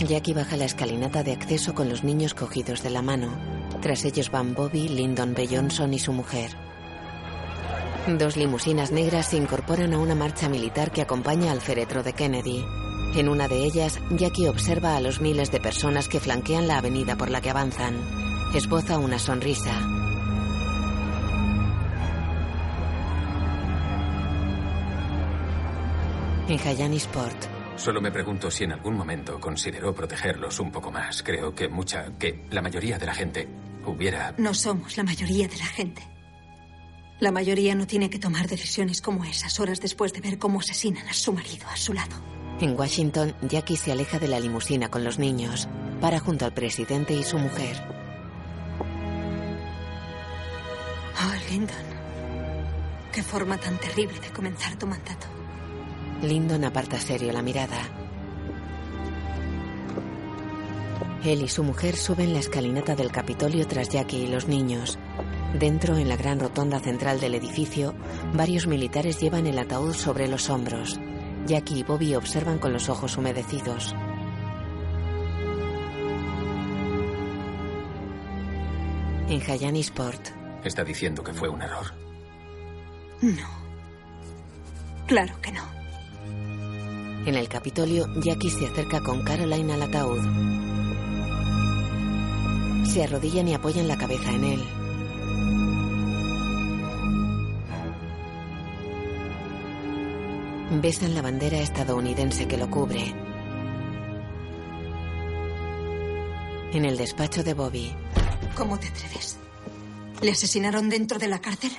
Jackie 0.05 0.33
baja 0.33 0.57
la 0.57 0.65
escalinata 0.65 1.23
de 1.23 1.31
acceso 1.33 1.73
con 1.73 1.87
los 1.87 2.03
niños 2.03 2.33
cogidos 2.33 2.83
de 2.83 2.89
la 2.89 3.01
mano. 3.01 3.37
Tras 3.81 4.03
ellos 4.03 4.29
van 4.29 4.53
Bobby, 4.53 4.89
Lyndon 4.89 5.33
B. 5.33 5.47
Johnson 5.49 5.93
y 5.93 5.99
su 5.99 6.11
mujer. 6.11 6.51
Dos 8.17 8.37
limusinas 8.37 8.91
negras 8.91 9.27
se 9.27 9.37
incorporan 9.37 9.93
a 9.93 9.99
una 9.99 10.15
marcha 10.15 10.49
militar 10.49 10.91
que 10.91 11.01
acompaña 11.01 11.51
al 11.51 11.61
féretro 11.61 12.01
de 12.01 12.13
Kennedy. 12.13 12.65
En 13.15 13.29
una 13.29 13.47
de 13.47 13.63
ellas, 13.63 13.99
Jackie 14.09 14.47
observa 14.47 14.95
a 14.95 15.01
los 15.01 15.21
miles 15.21 15.51
de 15.51 15.59
personas 15.59 16.07
que 16.07 16.19
flanquean 16.19 16.67
la 16.67 16.79
avenida 16.79 17.15
por 17.15 17.29
la 17.29 17.39
que 17.39 17.51
avanzan. 17.51 17.95
Esboza 18.55 18.97
una 18.97 19.19
sonrisa. 19.19 19.71
En 26.47 26.57
Hyannisport, 26.57 27.45
Solo 27.75 28.01
me 28.01 28.11
pregunto 28.11 28.51
si 28.51 28.65
en 28.65 28.73
algún 28.73 28.97
momento 28.97 29.39
consideró 29.39 29.93
protegerlos 29.93 30.59
un 30.59 30.71
poco 30.71 30.91
más. 30.91 31.23
Creo 31.23 31.55
que 31.55 31.69
mucha, 31.69 32.11
que 32.17 32.45
la 32.49 32.61
mayoría 32.61 32.97
de 32.97 33.05
la 33.05 33.13
gente 33.13 33.47
hubiera... 33.85 34.33
No 34.37 34.53
somos 34.53 34.97
la 34.97 35.03
mayoría 35.03 35.47
de 35.47 35.57
la 35.57 35.65
gente. 35.65 36.18
La 37.19 37.31
mayoría 37.31 37.75
no 37.75 37.85
tiene 37.85 38.09
que 38.09 38.17
tomar 38.17 38.47
decisiones 38.47 39.01
como 39.01 39.25
esas 39.25 39.59
horas 39.59 39.81
después 39.81 40.13
de 40.13 40.21
ver 40.21 40.37
cómo 40.37 40.61
asesinan 40.61 41.05
a 41.07 41.13
su 41.13 41.33
marido 41.33 41.67
a 41.67 41.75
su 41.75 41.93
lado. 41.93 42.15
En 42.61 42.79
Washington, 42.79 43.35
Jackie 43.41 43.75
se 43.75 43.91
aleja 43.91 44.19
de 44.19 44.29
la 44.29 44.39
limusina 44.39 44.89
con 44.89 45.03
los 45.03 45.19
niños. 45.19 45.67
Para 45.99 46.19
junto 46.19 46.45
al 46.45 46.53
presidente 46.53 47.13
y 47.13 47.23
su 47.23 47.37
mujer. 47.37 47.75
Oh, 51.21 51.51
Lyndon. 51.51 51.75
Qué 53.11 53.21
forma 53.21 53.57
tan 53.57 53.77
terrible 53.79 54.17
de 54.21 54.29
comenzar 54.29 54.77
tu 54.77 54.87
mandato. 54.87 55.27
Lyndon 56.21 56.63
aparta 56.63 56.99
serio 56.99 57.33
la 57.33 57.41
mirada. 57.41 57.98
Él 61.23 61.41
y 61.41 61.47
su 61.49 61.63
mujer 61.63 61.95
suben 61.97 62.33
la 62.33 62.39
escalinata 62.39 62.95
del 62.95 63.11
Capitolio 63.11 63.67
tras 63.67 63.89
Jackie 63.89 64.23
y 64.23 64.27
los 64.27 64.47
niños. 64.47 64.97
Dentro, 65.59 65.97
en 65.97 66.07
la 66.07 66.15
gran 66.15 66.39
rotonda 66.39 66.79
central 66.79 67.19
del 67.19 67.35
edificio, 67.35 67.93
varios 68.33 68.67
militares 68.67 69.19
llevan 69.19 69.47
el 69.47 69.59
ataúd 69.59 69.93
sobre 69.93 70.27
los 70.27 70.49
hombros. 70.49 70.99
Jackie 71.45 71.79
y 71.79 71.83
Bobby 71.83 72.15
observan 72.15 72.59
con 72.59 72.71
los 72.71 72.87
ojos 72.89 73.17
humedecidos. 73.17 73.95
En 79.27 79.41
Hyannisport, 79.41 80.29
Está 80.63 80.83
diciendo 80.83 81.23
que 81.23 81.33
fue 81.33 81.47
un 81.47 81.61
error. 81.61 81.85
No. 83.21 83.47
Claro 85.07 85.33
que 85.41 85.51
no. 85.51 85.63
en 87.25 87.35
el 87.35 87.47
Capitolio, 87.47 88.05
Jackie 88.21 88.49
se 88.49 88.65
acerca 88.67 88.99
con 89.01 89.23
Caroline 89.23 89.73
al 89.73 89.83
ataúd. 89.83 90.68
Se 92.89 93.03
arrodillan 93.03 93.47
y 93.47 93.53
apoyan 93.53 93.87
la 93.87 93.97
cabeza 93.97 94.31
en 94.31 94.43
él. 94.43 94.63
Besan 100.81 101.13
la 101.13 101.21
bandera 101.21 101.59
estadounidense 101.59 102.47
que 102.47 102.57
lo 102.57 102.69
cubre. 102.71 103.13
En 106.73 106.85
el 106.85 106.97
despacho 106.97 107.43
de 107.43 107.53
Bobby, 107.53 107.91
¿Cómo 108.55 108.79
te 108.79 108.87
atreves? 108.87 109.37
¿Le 110.21 110.31
asesinaron 110.31 110.89
dentro 110.89 111.19
de 111.19 111.27
la 111.27 111.39
cárcel? 111.39 111.71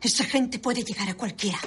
Esa 0.00 0.24
gente 0.24 0.60
puede 0.60 0.84
llegar 0.84 1.08
a 1.08 1.14
cualquiera. 1.14 1.58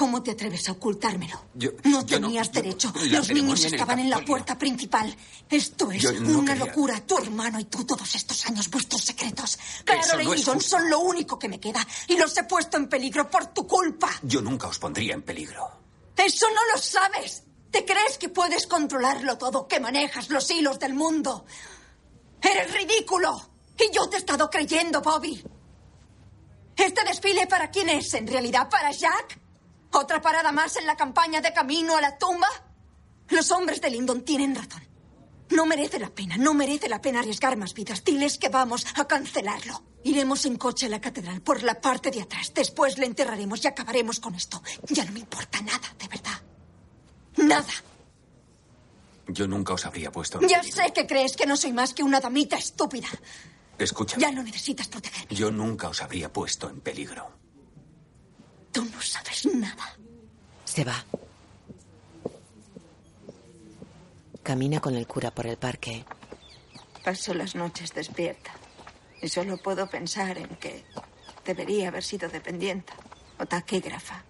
¿Cómo 0.00 0.22
te 0.22 0.30
atreves 0.30 0.66
a 0.66 0.72
ocultármelo? 0.72 1.44
Yo, 1.52 1.72
No 1.84 2.00
yo 2.06 2.18
tenías 2.20 2.50
derecho. 2.50 2.90
Los 3.10 3.28
niños 3.28 3.62
estaban 3.66 3.98
en 3.98 4.08
la 4.08 4.24
puerta 4.24 4.56
principal. 4.56 5.14
Esto 5.50 5.92
es 5.92 6.02
no 6.22 6.38
una 6.38 6.54
quería- 6.54 6.64
locura. 6.64 7.06
Tu 7.06 7.18
hermano 7.18 7.60
y 7.60 7.66
tú 7.66 7.84
todos 7.84 8.14
estos 8.14 8.46
años, 8.46 8.70
vuestros 8.70 9.02
secretos. 9.04 9.58
Caroline 9.84 10.24
no 10.24 10.34
y 10.34 10.42
John 10.42 10.58
son 10.58 10.88
lo 10.88 11.00
único 11.00 11.38
que 11.38 11.50
me 11.50 11.60
queda. 11.60 11.86
Y 12.08 12.16
los 12.16 12.34
he 12.38 12.44
puesto 12.44 12.78
en 12.78 12.88
peligro 12.88 13.28
por 13.28 13.48
tu 13.48 13.66
culpa. 13.66 14.08
Yo 14.22 14.40
nunca 14.40 14.68
os 14.68 14.78
pondría 14.78 15.12
en 15.12 15.20
peligro. 15.20 15.68
Eso 16.16 16.46
no 16.48 16.64
lo 16.74 16.80
sabes. 16.80 17.42
¿Te 17.70 17.84
crees 17.84 18.16
que 18.16 18.30
puedes 18.30 18.66
controlarlo 18.66 19.36
todo? 19.36 19.68
¿Que 19.68 19.80
manejas 19.80 20.30
los 20.30 20.50
hilos 20.50 20.78
del 20.78 20.94
mundo? 20.94 21.44
¡Eres 22.40 22.72
ridículo! 22.72 23.50
Y 23.78 23.94
yo 23.94 24.08
te 24.08 24.16
he 24.16 24.20
estado 24.20 24.48
creyendo, 24.48 25.02
Bobby. 25.02 25.44
¿Este 26.74 27.04
desfile 27.04 27.46
para 27.46 27.70
quién 27.70 27.90
es? 27.90 28.14
¿En 28.14 28.26
realidad 28.26 28.66
para 28.70 28.92
Jack? 28.92 29.38
¿Otra 29.92 30.20
parada 30.20 30.52
más 30.52 30.76
en 30.76 30.86
la 30.86 30.96
campaña 30.96 31.40
de 31.40 31.52
camino 31.52 31.96
a 31.96 32.00
la 32.00 32.16
tumba? 32.16 32.48
Los 33.28 33.50
hombres 33.50 33.80
de 33.80 33.90
Lyndon 33.90 34.22
tienen 34.22 34.54
razón. 34.54 34.82
No 35.50 35.66
merece 35.66 35.98
la 35.98 36.10
pena, 36.10 36.36
no 36.36 36.54
merece 36.54 36.88
la 36.88 37.00
pena 37.00 37.20
arriesgar 37.20 37.56
más 37.56 37.74
vidas. 37.74 38.04
Diles 38.04 38.38
que 38.38 38.48
vamos 38.48 38.86
a 38.94 39.04
cancelarlo. 39.06 39.82
Iremos 40.04 40.44
en 40.46 40.56
coche 40.56 40.86
a 40.86 40.88
la 40.88 41.00
catedral 41.00 41.42
por 41.42 41.62
la 41.62 41.80
parte 41.80 42.10
de 42.10 42.22
atrás. 42.22 42.52
Después 42.54 42.98
le 42.98 43.06
enterraremos 43.06 43.62
y 43.64 43.68
acabaremos 43.68 44.20
con 44.20 44.34
esto. 44.34 44.62
Ya 44.88 45.04
no 45.04 45.12
me 45.12 45.20
importa 45.20 45.60
nada, 45.60 45.94
de 45.98 46.08
verdad. 46.08 46.40
Nada. 47.36 47.72
Yo 49.26 49.46
nunca 49.46 49.74
os 49.74 49.84
habría 49.86 50.10
puesto 50.10 50.40
en 50.40 50.48
Ya 50.48 50.62
sé 50.62 50.92
que 50.92 51.06
crees 51.06 51.36
que 51.36 51.46
no 51.46 51.56
soy 51.56 51.72
más 51.72 51.94
que 51.94 52.02
una 52.02 52.20
damita 52.20 52.56
estúpida. 52.56 53.08
Escúchame. 53.78 54.22
Ya 54.22 54.30
no 54.30 54.42
necesitas 54.42 54.88
protegerme. 54.88 55.34
Yo 55.34 55.50
nunca 55.50 55.88
os 55.88 56.00
habría 56.00 56.32
puesto 56.32 56.68
en 56.68 56.80
peligro. 56.80 57.39
Tú 58.72 58.84
no 58.84 59.00
sabes 59.00 59.46
nada. 59.46 59.96
se 60.64 60.84
va. 60.84 61.04
Camina 64.42 64.80
con 64.80 64.94
el 64.94 65.06
cura 65.06 65.30
por 65.30 65.46
el 65.46 65.56
parque. 65.56 66.04
Paso 67.04 67.34
las 67.34 67.54
noches 67.54 67.92
despierta. 67.92 68.52
Y 69.22 69.28
solo 69.28 69.58
puedo 69.58 69.88
pensar 69.88 70.38
en 70.38 70.48
que 70.56 70.84
debería 71.44 71.88
haber 71.88 72.02
sido 72.02 72.28
dependienta 72.28 72.94
o 73.38 73.46
taquígrafa. 73.46 74.24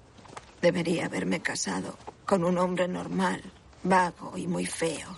Debería 0.60 1.06
haberme 1.06 1.40
casado 1.40 1.96
con 2.26 2.44
un 2.44 2.58
hombre 2.58 2.88
normal, 2.88 3.42
vago 3.82 4.36
y 4.36 4.46
muy 4.46 4.66
feo. 4.66 5.16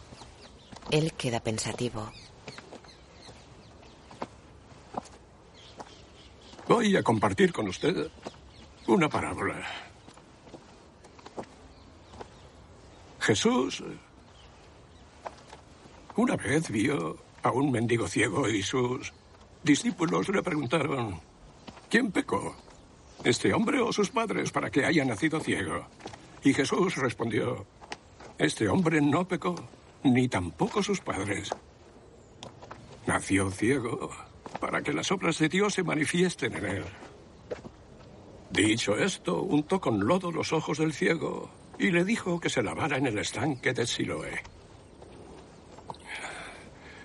Él 0.91 1.13
queda 1.15 1.41
pensativo. 1.41 2.13
Voy 6.69 6.97
a 6.97 7.03
compartir 7.03 7.53
con 7.53 7.69
usted 7.69 8.11
una 8.87 9.09
parábola. 9.09 9.63
Jesús 13.21 13.83
Una 16.17 16.37
vez 16.37 16.69
vio 16.71 17.17
a 17.43 17.51
un 17.51 17.71
mendigo 17.71 18.07
ciego 18.09 18.49
y 18.49 18.63
sus 18.63 19.13
discípulos 19.63 20.29
le 20.29 20.43
preguntaron, 20.43 21.21
¿quién 21.89 22.11
pecó? 22.11 22.57
¿Este 23.25 23.55
hombre 23.55 23.81
o 23.81 23.93
sus 23.93 24.11
padres 24.11 24.51
para 24.51 24.71
que 24.71 24.85
haya 24.85 25.05
nacido 25.05 25.41
ciego? 25.41 25.87
Y 26.43 26.53
Jesús 26.53 26.97
respondió, 26.97 27.65
este 28.39 28.69
hombre 28.69 29.01
no 29.01 29.27
pecó, 29.27 29.55
ni 30.03 30.29
tampoco 30.29 30.83
sus 30.83 31.01
padres. 31.01 31.51
Nació 33.07 33.51
ciego 33.51 34.11
para 34.61 34.83
que 34.83 34.93
las 34.93 35.11
obras 35.13 35.39
de 35.39 35.49
Dios 35.49 35.75
se 35.75 35.83
manifiesten 35.83 36.57
en 36.57 36.65
él. 36.67 36.85
Dicho 38.53 38.97
esto, 38.99 39.43
untó 39.43 39.81
con 39.81 40.07
lodo 40.07 40.31
los 40.31 40.53
ojos 40.53 40.77
del 40.77 40.93
ciego 40.93 41.51
y 41.79 41.91
le 41.91 42.05
dijo 42.05 42.39
que 42.39 42.51
se 42.51 42.63
lavara 42.63 42.99
en 42.99 43.07
el 43.07 43.19
estanque 43.19 43.73
de 43.73 43.87
Siloé. 43.87 44.43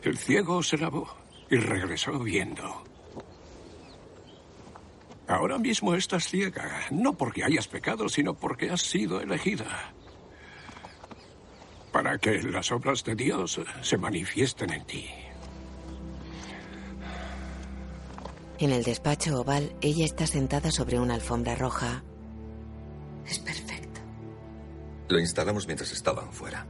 El 0.03 0.17
ciego 0.17 0.61
se 0.61 0.77
lavó 0.77 1.07
y 1.49 1.55
regresó 1.55 2.19
viendo. 2.19 2.83
Ahora 5.27 5.57
mismo 5.57 5.95
estás 5.95 6.27
ciega, 6.27 6.81
no 6.91 7.13
porque 7.13 7.45
hayas 7.45 7.67
pecado, 7.69 8.09
sino 8.09 8.33
porque 8.33 8.69
has 8.69 8.81
sido 8.81 9.21
elegida. 9.21 9.93
Para 11.93 12.17
que 12.17 12.43
las 12.43 12.71
obras 12.73 13.05
de 13.05 13.15
Dios 13.15 13.61
se 13.81 13.97
manifiesten 13.97 14.73
en 14.73 14.85
ti. 14.85 15.09
En 18.59 18.71
el 18.71 18.83
despacho 18.83 19.39
oval, 19.39 19.75
ella 19.81 20.05
está 20.05 20.25
sentada 20.25 20.71
sobre 20.71 20.99
una 20.99 21.13
alfombra 21.13 21.55
roja. 21.55 22.03
Es 23.25 23.37
perfecto. 23.37 24.01
Lo 25.09 25.19
instalamos 25.19 25.67
mientras 25.67 25.91
estaban 25.91 26.33
fuera. 26.33 26.65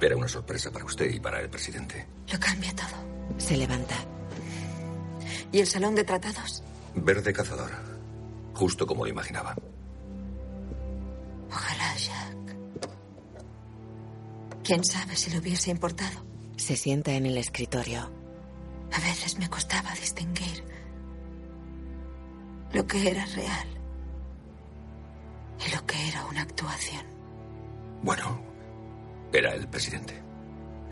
Era 0.00 0.16
una 0.16 0.28
sorpresa 0.28 0.70
para 0.70 0.84
usted 0.84 1.10
y 1.10 1.20
para 1.20 1.40
el 1.40 1.48
presidente. 1.48 2.06
Lo 2.30 2.38
cambia 2.38 2.74
todo. 2.74 3.38
Se 3.38 3.56
levanta. 3.56 3.94
¿Y 5.50 5.60
el 5.60 5.66
salón 5.66 5.94
de 5.94 6.04
tratados? 6.04 6.62
Verde 6.94 7.32
cazador. 7.32 7.70
Justo 8.52 8.86
como 8.86 9.04
lo 9.04 9.10
imaginaba. 9.10 9.56
Ojalá, 11.48 11.96
Jack. 11.96 12.56
¿Quién 14.62 14.84
sabe 14.84 15.16
si 15.16 15.30
le 15.30 15.38
hubiese 15.38 15.70
importado? 15.70 16.22
Se 16.56 16.76
sienta 16.76 17.12
en 17.12 17.24
el 17.24 17.38
escritorio. 17.38 18.10
A 18.92 19.00
veces 19.00 19.38
me 19.38 19.48
costaba 19.48 19.90
distinguir 19.94 20.73
lo 22.74 22.86
que 22.86 23.08
era 23.08 23.24
real 23.26 23.68
y 25.64 25.74
lo 25.74 25.86
que 25.86 26.08
era 26.08 26.24
una 26.26 26.42
actuación. 26.42 27.04
Bueno, 28.02 28.40
era 29.32 29.54
el 29.54 29.68
presidente. 29.68 30.20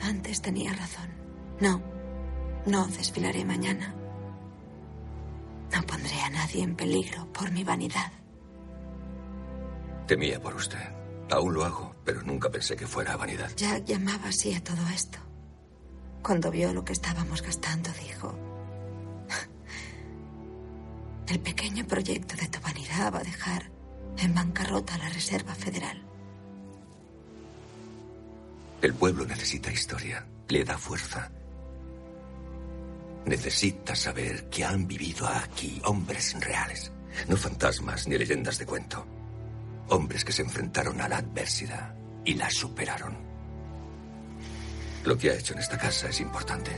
Antes 0.01 0.41
tenía 0.41 0.73
razón. 0.73 1.11
No, 1.61 1.83
no 2.67 2.87
desfilaré 2.87 3.45
mañana. 3.45 3.95
No 5.75 5.83
pondré 5.83 6.21
a 6.21 6.31
nadie 6.31 6.63
en 6.63 6.77
peligro 6.77 7.31
por 7.33 7.51
mi 7.51 7.65
vanidad. 7.65 8.13
Temía 10.07 10.41
por 10.41 10.55
usted. 10.55 10.93
Aún 11.31 11.55
lo 11.55 11.65
hago, 11.65 11.95
pero 12.05 12.23
nunca 12.23 12.51
pensé 12.51 12.77
que 12.77 12.87
fuera 12.87 13.17
vanidad. 13.17 13.51
Jack 13.57 13.85
llamaba 13.85 14.29
así 14.29 14.55
a 14.55 14.63
todo 14.63 14.87
esto. 14.95 15.19
Cuando 16.23 16.51
vio 16.51 16.73
lo 16.73 16.85
que 16.85 16.93
estábamos 16.93 17.43
gastando, 17.43 17.91
dijo, 18.01 18.35
el 21.33 21.41
pequeño 21.41 21.87
proyecto 21.87 22.37
de 22.37 22.47
vanidad 22.59 23.15
va 23.15 23.21
a 23.21 23.25
dejar 23.25 23.71
en 24.19 24.35
bancarrota 24.35 24.95
a 24.95 24.99
la 24.99 25.09
Reserva 25.09 25.55
Federal. 25.55 26.03
El 28.83 28.93
pueblo 28.93 29.25
necesita 29.25 29.73
historia, 29.73 30.27
le 30.49 30.63
da 30.63 30.77
fuerza. 30.77 31.31
Necesita 33.25 33.97
saber 33.97 34.51
que 34.51 34.63
han 34.63 34.87
vivido 34.87 35.27
aquí 35.27 35.81
hombres 35.87 36.37
reales, 36.39 36.93
no 37.29 37.37
fantasmas 37.39 38.07
ni 38.07 38.19
leyendas 38.19 38.59
de 38.59 38.67
cuento. 38.67 39.07
Hombres 39.89 40.27
que 40.27 40.33
se 40.33 40.43
enfrentaron 40.43 41.01
a 41.01 41.09
la 41.09 41.17
adversidad 41.19 41.95
y 42.27 42.35
la 42.35 42.51
superaron. 42.51 43.17
Lo 45.05 45.17
que 45.17 45.31
ha 45.31 45.35
hecho 45.35 45.55
en 45.55 45.61
esta 45.61 45.79
casa 45.79 46.11
es 46.11 46.21
importante. 46.21 46.73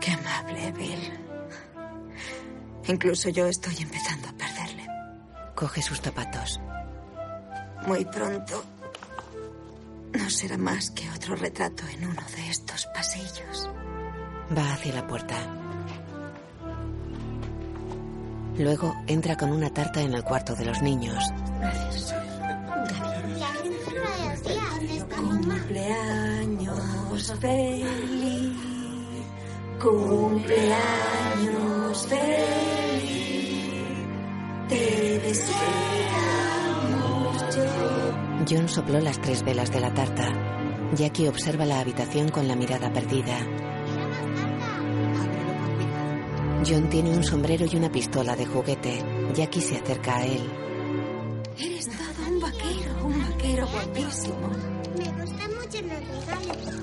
Qué 0.00 0.10
amable, 0.10 0.70
Bill. 0.72 1.19
Incluso 2.90 3.28
yo 3.28 3.46
estoy 3.46 3.76
empezando 3.78 4.28
a 4.28 4.32
perderle. 4.32 4.84
Coge 5.54 5.80
sus 5.80 6.00
zapatos. 6.00 6.60
Muy 7.86 8.04
pronto 8.04 8.64
no 10.12 10.28
será 10.28 10.58
más 10.58 10.90
que 10.90 11.08
otro 11.10 11.36
retrato 11.36 11.84
en 11.86 12.04
uno 12.04 12.20
de 12.36 12.50
estos 12.50 12.86
pasillos. 12.86 13.70
Va 14.56 14.72
hacia 14.72 14.94
la 14.94 15.06
puerta. 15.06 15.36
Luego 18.58 18.96
entra 19.06 19.36
con 19.36 19.52
una 19.52 19.72
tarta 19.72 20.02
en 20.02 20.12
el 20.12 20.24
cuarto 20.24 20.56
de 20.56 20.64
los 20.64 20.82
niños. 20.82 21.22
Cumpleaños 25.16 27.32
feliz. 27.40 28.56
Cumpleaños 29.78 32.06
feliz. 32.08 32.79
Te 34.70 35.18
deseamos 35.18 35.56
yo. 37.56 37.64
John 38.48 38.68
sopló 38.68 39.00
las 39.00 39.20
tres 39.20 39.42
velas 39.42 39.70
de 39.72 39.80
la 39.80 39.92
tarta. 39.92 40.32
Jackie 40.94 41.28
observa 41.28 41.66
la 41.66 41.80
habitación 41.80 42.28
con 42.30 42.48
la 42.48 42.56
mirada 42.56 42.92
perdida. 42.92 43.38
John 46.66 46.88
tiene 46.88 47.10
un 47.10 47.24
sombrero 47.24 47.66
y 47.70 47.76
una 47.76 47.90
pistola 47.90 48.36
de 48.36 48.46
juguete. 48.46 49.02
Jackie 49.34 49.60
se 49.60 49.76
acerca 49.76 50.18
a 50.18 50.26
él. 50.26 50.42
Eres 51.58 51.86
todo 51.86 52.28
un 52.28 52.40
vaquero, 52.40 53.06
un 53.06 53.18
vaquero 53.18 53.66
guapísimo. 53.66 54.50
Me 54.96 55.04
gustan 55.20 55.50
mucho 55.54 55.82
los 55.82 56.26
regalos. 56.26 56.80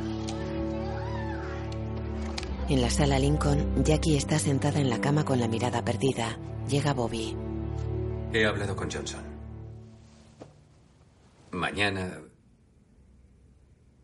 En 2.70 2.82
la 2.82 2.90
sala 2.90 3.18
Lincoln, 3.18 3.84
Jackie 3.84 4.18
está 4.18 4.40
sentada 4.40 4.82
en 4.82 4.90
la 4.90 5.00
cama 5.00 5.24
con 5.24 5.40
la 5.40 5.48
mirada 5.48 5.86
perdida. 5.86 6.38
Llega 6.68 6.94
Bobby. 6.94 7.47
He 8.38 8.46
hablado 8.46 8.76
con 8.76 8.88
Johnson. 8.88 9.24
Mañana 11.50 12.22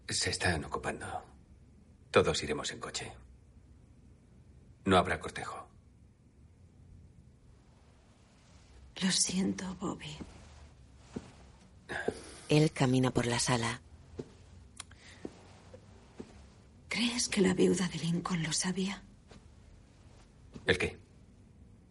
se 0.10 0.32
están 0.32 0.66
ocupando. 0.66 1.06
Todos 2.10 2.42
iremos 2.42 2.72
en 2.72 2.80
coche. 2.80 3.14
No 4.86 4.98
habrá 4.98 5.20
cortejo. 5.20 5.68
Lo 9.04 9.12
siento, 9.12 9.76
Bobby. 9.76 10.18
Él 12.50 12.72
camina 12.72 13.12
por 13.12 13.28
la 13.28 13.38
sala. 13.38 13.82
¿Crees 16.90 17.30
que 17.30 17.42
la 17.42 17.54
viuda 17.54 17.88
de 17.88 18.00
Lincoln 18.00 18.42
lo 18.42 18.52
sabía? 18.52 19.04
¿El 20.66 20.80
qué? 20.80 20.98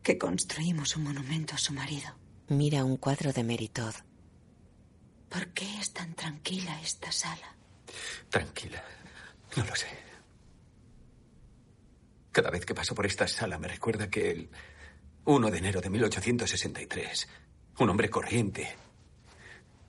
Que 0.02 0.18
construimos 0.18 0.96
un 0.96 1.04
monumento 1.04 1.54
a 1.54 1.58
su 1.58 1.72
marido. 1.72 2.20
Mira 2.52 2.84
un 2.84 2.98
cuadro 2.98 3.32
de 3.32 3.44
Meritod. 3.44 3.94
¿Por 5.30 5.54
qué 5.54 5.78
es 5.78 5.94
tan 5.94 6.12
tranquila 6.12 6.78
esta 6.82 7.10
sala? 7.10 7.56
Tranquila. 8.28 8.84
No 9.56 9.64
lo 9.64 9.74
sé. 9.74 9.86
Cada 12.30 12.50
vez 12.50 12.66
que 12.66 12.74
paso 12.74 12.94
por 12.94 13.06
esta 13.06 13.26
sala 13.26 13.58
me 13.58 13.68
recuerda 13.68 14.10
que 14.10 14.30
el 14.30 14.50
1 15.24 15.50
de 15.50 15.58
enero 15.58 15.80
de 15.80 15.88
1863, 15.88 17.26
un 17.78 17.88
hombre 17.88 18.10
corriente 18.10 18.76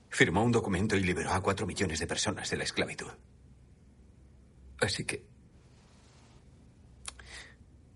firmó 0.08 0.42
un 0.42 0.52
documento 0.52 0.96
y 0.96 1.00
liberó 1.00 1.32
a 1.34 1.42
cuatro 1.42 1.66
millones 1.66 2.00
de 2.00 2.06
personas 2.06 2.48
de 2.48 2.56
la 2.56 2.64
esclavitud. 2.64 3.12
Así 4.80 5.04
que... 5.04 5.22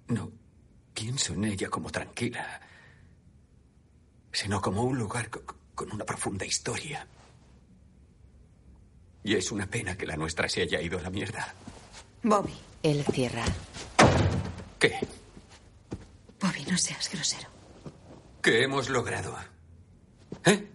No 0.09 0.31
pienso 0.93 1.33
en 1.33 1.45
ella 1.45 1.71
como 1.71 1.89
tranquila, 1.91 2.61
sino 4.41 4.61
como 4.63 4.85
un 4.85 4.97
lugar 4.97 5.31
co- 5.31 5.43
con 5.75 5.91
una 5.93 6.05
profunda 6.05 6.47
historia. 6.47 7.05
Y 9.25 9.35
es 9.35 9.51
una 9.51 9.67
pena 9.67 9.97
que 9.97 10.07
la 10.07 10.17
nuestra 10.17 10.49
se 10.49 10.63
haya 10.63 10.81
ido 10.81 10.97
a 10.99 11.03
la 11.03 11.11
mierda. 11.11 11.55
Bobby, 12.23 12.55
Él 12.85 13.05
cierra. 13.13 13.45
¿Qué? 14.79 14.93
Bobby, 16.41 16.63
no 16.71 16.79
seas 16.79 17.11
grosero. 17.11 17.49
¿Qué 18.41 18.63
hemos 18.63 18.89
logrado? 18.89 19.37
¿Eh? 20.45 20.69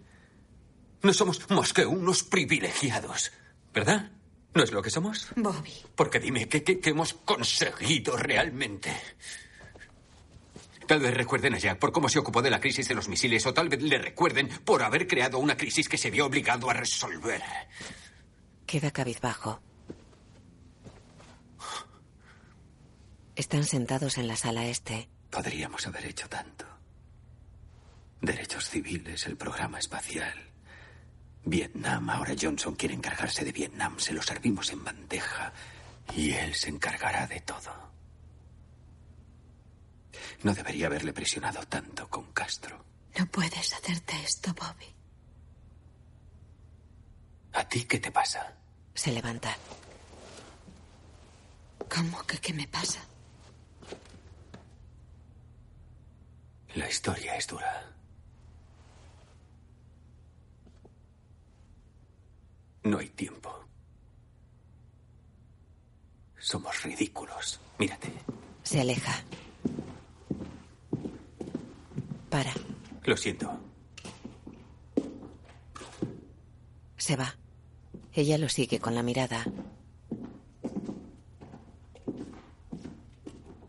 No 1.02 1.14
somos 1.14 1.50
más 1.50 1.72
que 1.72 1.86
unos 1.86 2.24
privilegiados, 2.24 3.32
¿verdad? 3.74 4.12
¿No 4.54 4.62
es 4.62 4.74
lo 4.74 4.82
que 4.82 4.90
somos? 4.90 5.30
Bobby, 5.38 5.74
Porque 5.96 6.20
dime, 6.20 6.50
¿qué, 6.50 6.64
qué- 6.66 6.82
qué 6.82 6.90
hemos 6.90 7.14
conseguido 7.14 8.18
realmente? 8.18 8.92
Tal 10.88 11.00
vez 11.00 11.14
recuerden 11.14 11.56
a 11.56 11.58
Jack 11.58 11.80
por 11.80 11.92
cómo 11.92 12.10
se 12.10 12.20
ocupó 12.20 12.42
de 12.42 12.50
la 12.50 12.60
crisis 12.60 12.88
de 12.88 12.96
los 12.96 13.08
misiles, 13.08 13.46
o 13.46 13.54
tal 13.54 13.70
vez 13.70 13.82
le 13.82 13.98
recuerden 13.98 14.50
por 14.66 14.84
haber 14.84 15.08
creado 15.08 15.40
una 15.40 15.58
crisis 15.58 15.88
que 15.88 15.98
se 15.98 16.12
vio 16.12 16.26
obligado 16.26 16.70
a 16.70 16.74
resolver. 16.74 17.42
Queda 18.66 18.92
cabizbajo. 18.92 19.62
Están 23.36 23.64
sentados 23.64 24.18
en 24.18 24.28
la 24.28 24.36
sala 24.36 24.66
este. 24.66 25.10
Podríamos 25.32 25.88
haber 25.88 26.06
hecho 26.06 26.30
tanto. 26.30 26.66
Derechos 28.22 28.70
civiles, 28.70 29.26
el 29.26 29.36
programa 29.36 29.80
espacial. 29.80 30.54
Vietnam, 31.46 32.10
ahora 32.10 32.36
Johnson 32.40 32.76
quiere 32.76 32.94
encargarse 32.94 33.44
de 33.44 33.52
Vietnam. 33.52 33.98
Se 33.98 34.14
lo 34.14 34.22
servimos 34.22 34.72
en 34.72 34.84
bandeja 34.84 35.52
y 36.16 36.32
él 36.32 36.54
se 36.54 36.70
encargará 36.70 37.28
de 37.28 37.42
todo. 37.42 37.93
No 40.44 40.54
debería 40.54 40.88
haberle 40.88 41.14
presionado 41.14 41.62
tanto 41.68 42.08
con 42.10 42.32
Castro. 42.34 42.84
No 43.18 43.26
puedes 43.28 43.74
hacerte 43.74 44.16
esto, 44.24 44.54
Bobby. 44.54 44.94
¿A 47.54 47.68
ti 47.68 47.86
qué 47.86 48.00
te 48.00 48.12
pasa? 48.12 48.56
Se 48.94 49.12
levanta. 49.12 49.56
¿Cómo 51.94 52.24
que 52.24 52.38
qué 52.40 52.54
me 52.54 52.68
pasa? 52.68 53.00
La 56.76 56.90
historia 56.90 57.36
es 57.38 57.48
dura. 57.48 57.92
No 62.84 62.98
hay 62.98 63.10
tiempo. 63.10 63.64
Somos 66.40 66.82
ridículos. 66.84 67.60
Mírate. 67.78 68.12
Se 68.64 68.82
aleja. 68.82 69.24
Para. 72.34 72.52
Lo 73.04 73.16
siento. 73.16 73.48
Se 76.98 77.16
va. 77.16 77.36
Ella 78.12 78.40
lo 78.40 78.50
sigue 78.50 78.80
con 78.80 78.96
la 78.96 79.04
mirada. 79.04 79.46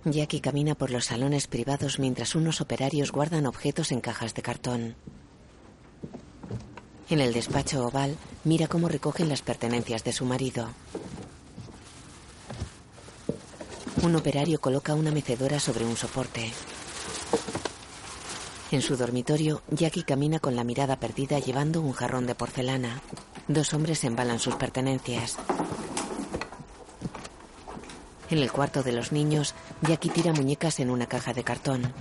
Jackie 0.07 0.41
camina 0.41 0.75
por 0.75 0.91
los 0.91 1.05
salones 1.05 1.47
privados 1.47 1.99
mientras 1.99 2.35
unos 2.35 2.63
operarios 2.63 3.13
guardan 3.13 3.45
objetos 3.45 3.93
en 3.93 4.01
cajas 4.01 4.33
de 4.33 4.41
cartón. 4.41 4.97
En 7.11 7.21
el 7.21 7.35
despacho 7.35 7.85
oval, 7.85 8.17
mira 8.45 8.67
cómo 8.67 8.89
recogen 8.89 9.29
las 9.29 9.43
pertenencias 9.43 10.05
de 10.05 10.13
su 10.15 10.25
marido. 10.25 10.71
Un 14.03 14.17
operario 14.17 14.59
coloca 14.59 14.95
una 14.95 15.11
mecedora 15.11 15.61
sobre 15.61 15.85
un 15.85 15.99
soporte. 15.99 16.51
En 18.71 18.83
su 18.83 18.97
dormitorio, 18.97 19.63
Jackie 19.71 20.03
camina 20.03 20.41
con 20.41 20.57
la 20.57 20.65
mirada 20.65 20.97
perdida 20.97 21.39
llevando 21.39 21.81
un 21.81 21.93
jarrón 21.93 22.27
de 22.27 22.35
porcelana. 22.35 23.03
Dos 23.47 23.75
hombres 23.75 24.03
embalan 24.05 24.39
sus 24.39 24.57
pertenencias. 24.57 25.37
En 28.31 28.39
el 28.39 28.51
cuarto 28.51 28.83
de 28.83 28.93
los 28.93 29.13
niños, 29.13 29.55
Jackie 29.83 30.09
tira 30.09 30.33
muñecas 30.33 30.81
en 30.81 30.91
una 30.91 31.07
caja 31.07 31.33
de 31.35 31.45
cartón. 31.45 31.93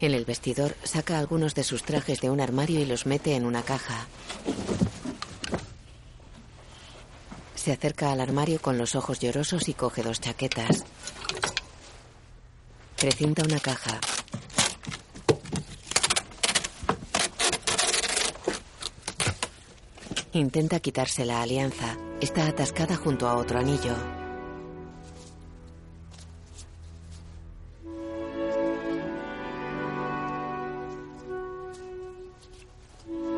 En 0.00 0.12
el 0.12 0.26
vestidor, 0.26 0.76
saca 0.84 1.18
algunos 1.18 1.54
de 1.54 1.64
sus 1.64 1.82
trajes 1.82 2.20
de 2.20 2.28
un 2.30 2.40
armario 2.40 2.78
y 2.78 2.84
los 2.84 3.06
mete 3.06 3.34
en 3.36 3.46
una 3.46 3.62
caja. 3.62 4.06
Se 7.54 7.72
acerca 7.72 8.12
al 8.12 8.20
armario 8.20 8.60
con 8.60 8.76
los 8.76 8.94
ojos 8.94 9.18
llorosos 9.18 9.68
y 9.70 9.74
coge 9.74 10.02
dos 10.02 10.20
chaquetas. 10.20 10.84
Precinta 12.96 13.42
una 13.42 13.60
caja. 13.60 14.00
Intenta 20.32 20.80
quitarse 20.80 21.24
la 21.24 21.42
alianza. 21.42 21.96
Está 22.20 22.46
atascada 22.46 22.96
junto 22.96 23.28
a 23.28 23.36
otro 23.36 23.58
anillo. 23.58 23.94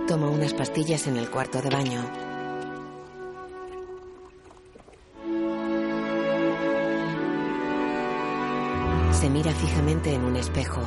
Toma 0.09 0.30
unas 0.30 0.54
pastillas 0.54 1.07
en 1.09 1.16
el 1.16 1.28
cuarto 1.28 1.61
de 1.61 1.68
baño. 1.68 2.26
Se 9.27 9.31
mira 9.31 9.53
fijamente 9.53 10.14
en 10.14 10.24
un 10.24 10.37
espejo. 10.37 10.81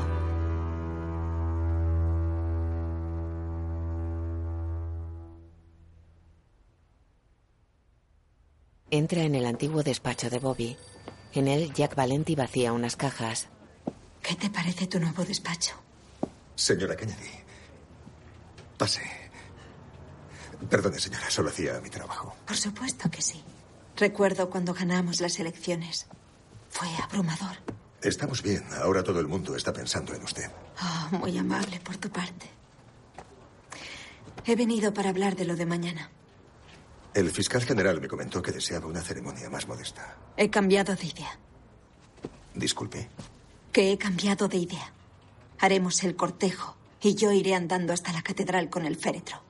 Entra 8.90 9.24
en 9.24 9.36
el 9.36 9.46
antiguo 9.46 9.84
despacho 9.84 10.30
de 10.30 10.40
Bobby. 10.40 10.78
En 11.34 11.50
él, 11.50 11.74
Jack 11.74 11.96
Valenti 11.96 12.36
vacía 12.36 12.72
unas 12.72 12.96
cajas. 12.96 13.50
¿Qué 14.22 14.36
te 14.36 14.50
parece 14.50 14.88
tu 14.88 15.02
nuevo 15.02 15.26
despacho? 15.26 15.74
Señora 16.56 16.96
Kennedy, 16.96 17.44
pase. 18.78 19.02
Perdone, 20.70 20.98
señora, 20.98 21.30
solo 21.30 21.50
hacía 21.50 21.82
mi 21.82 21.90
trabajo. 21.90 22.34
Por 22.48 22.56
supuesto 22.56 23.12
que 23.12 23.22
sí. 23.22 23.44
Recuerdo 23.98 24.50
cuando 24.50 24.74
ganamos 24.74 25.20
las 25.20 25.38
elecciones. 25.42 26.08
Fue 26.70 26.88
abrumador. 27.04 27.79
Estamos 28.02 28.42
bien. 28.42 28.64
Ahora 28.82 29.04
todo 29.04 29.20
el 29.20 29.28
mundo 29.28 29.56
está 29.56 29.74
pensando 29.74 30.14
en 30.14 30.24
usted. 30.24 30.50
Oh, 30.82 31.18
muy 31.18 31.38
amable 31.38 31.80
por 31.80 31.98
tu 31.98 32.10
parte. 32.10 32.50
He 34.46 34.56
venido 34.56 34.94
para 34.94 35.10
hablar 35.10 35.36
de 35.36 35.46
lo 35.46 35.56
de 35.56 35.66
mañana. 35.66 36.10
El 37.14 37.30
fiscal 37.32 37.64
general 37.64 38.00
me 38.00 38.08
comentó 38.08 38.42
que 38.42 38.52
deseaba 38.52 38.88
una 38.88 39.02
ceremonia 39.02 39.50
más 39.50 39.68
modesta. 39.68 40.16
He 40.38 40.50
cambiado 40.50 40.96
de 40.96 41.06
idea. 41.06 41.38
Disculpe. 42.54 43.10
Que 43.72 43.92
he 43.92 43.98
cambiado 43.98 44.48
de 44.48 44.58
idea. 44.58 44.94
Haremos 45.60 46.04
el 46.04 46.16
cortejo 46.16 46.78
y 47.02 47.16
yo 47.16 47.32
iré 47.32 47.56
andando 47.56 47.94
hasta 47.94 48.14
la 48.14 48.22
catedral 48.22 48.70
con 48.70 48.86
el 48.86 48.96
féretro. 48.96 49.42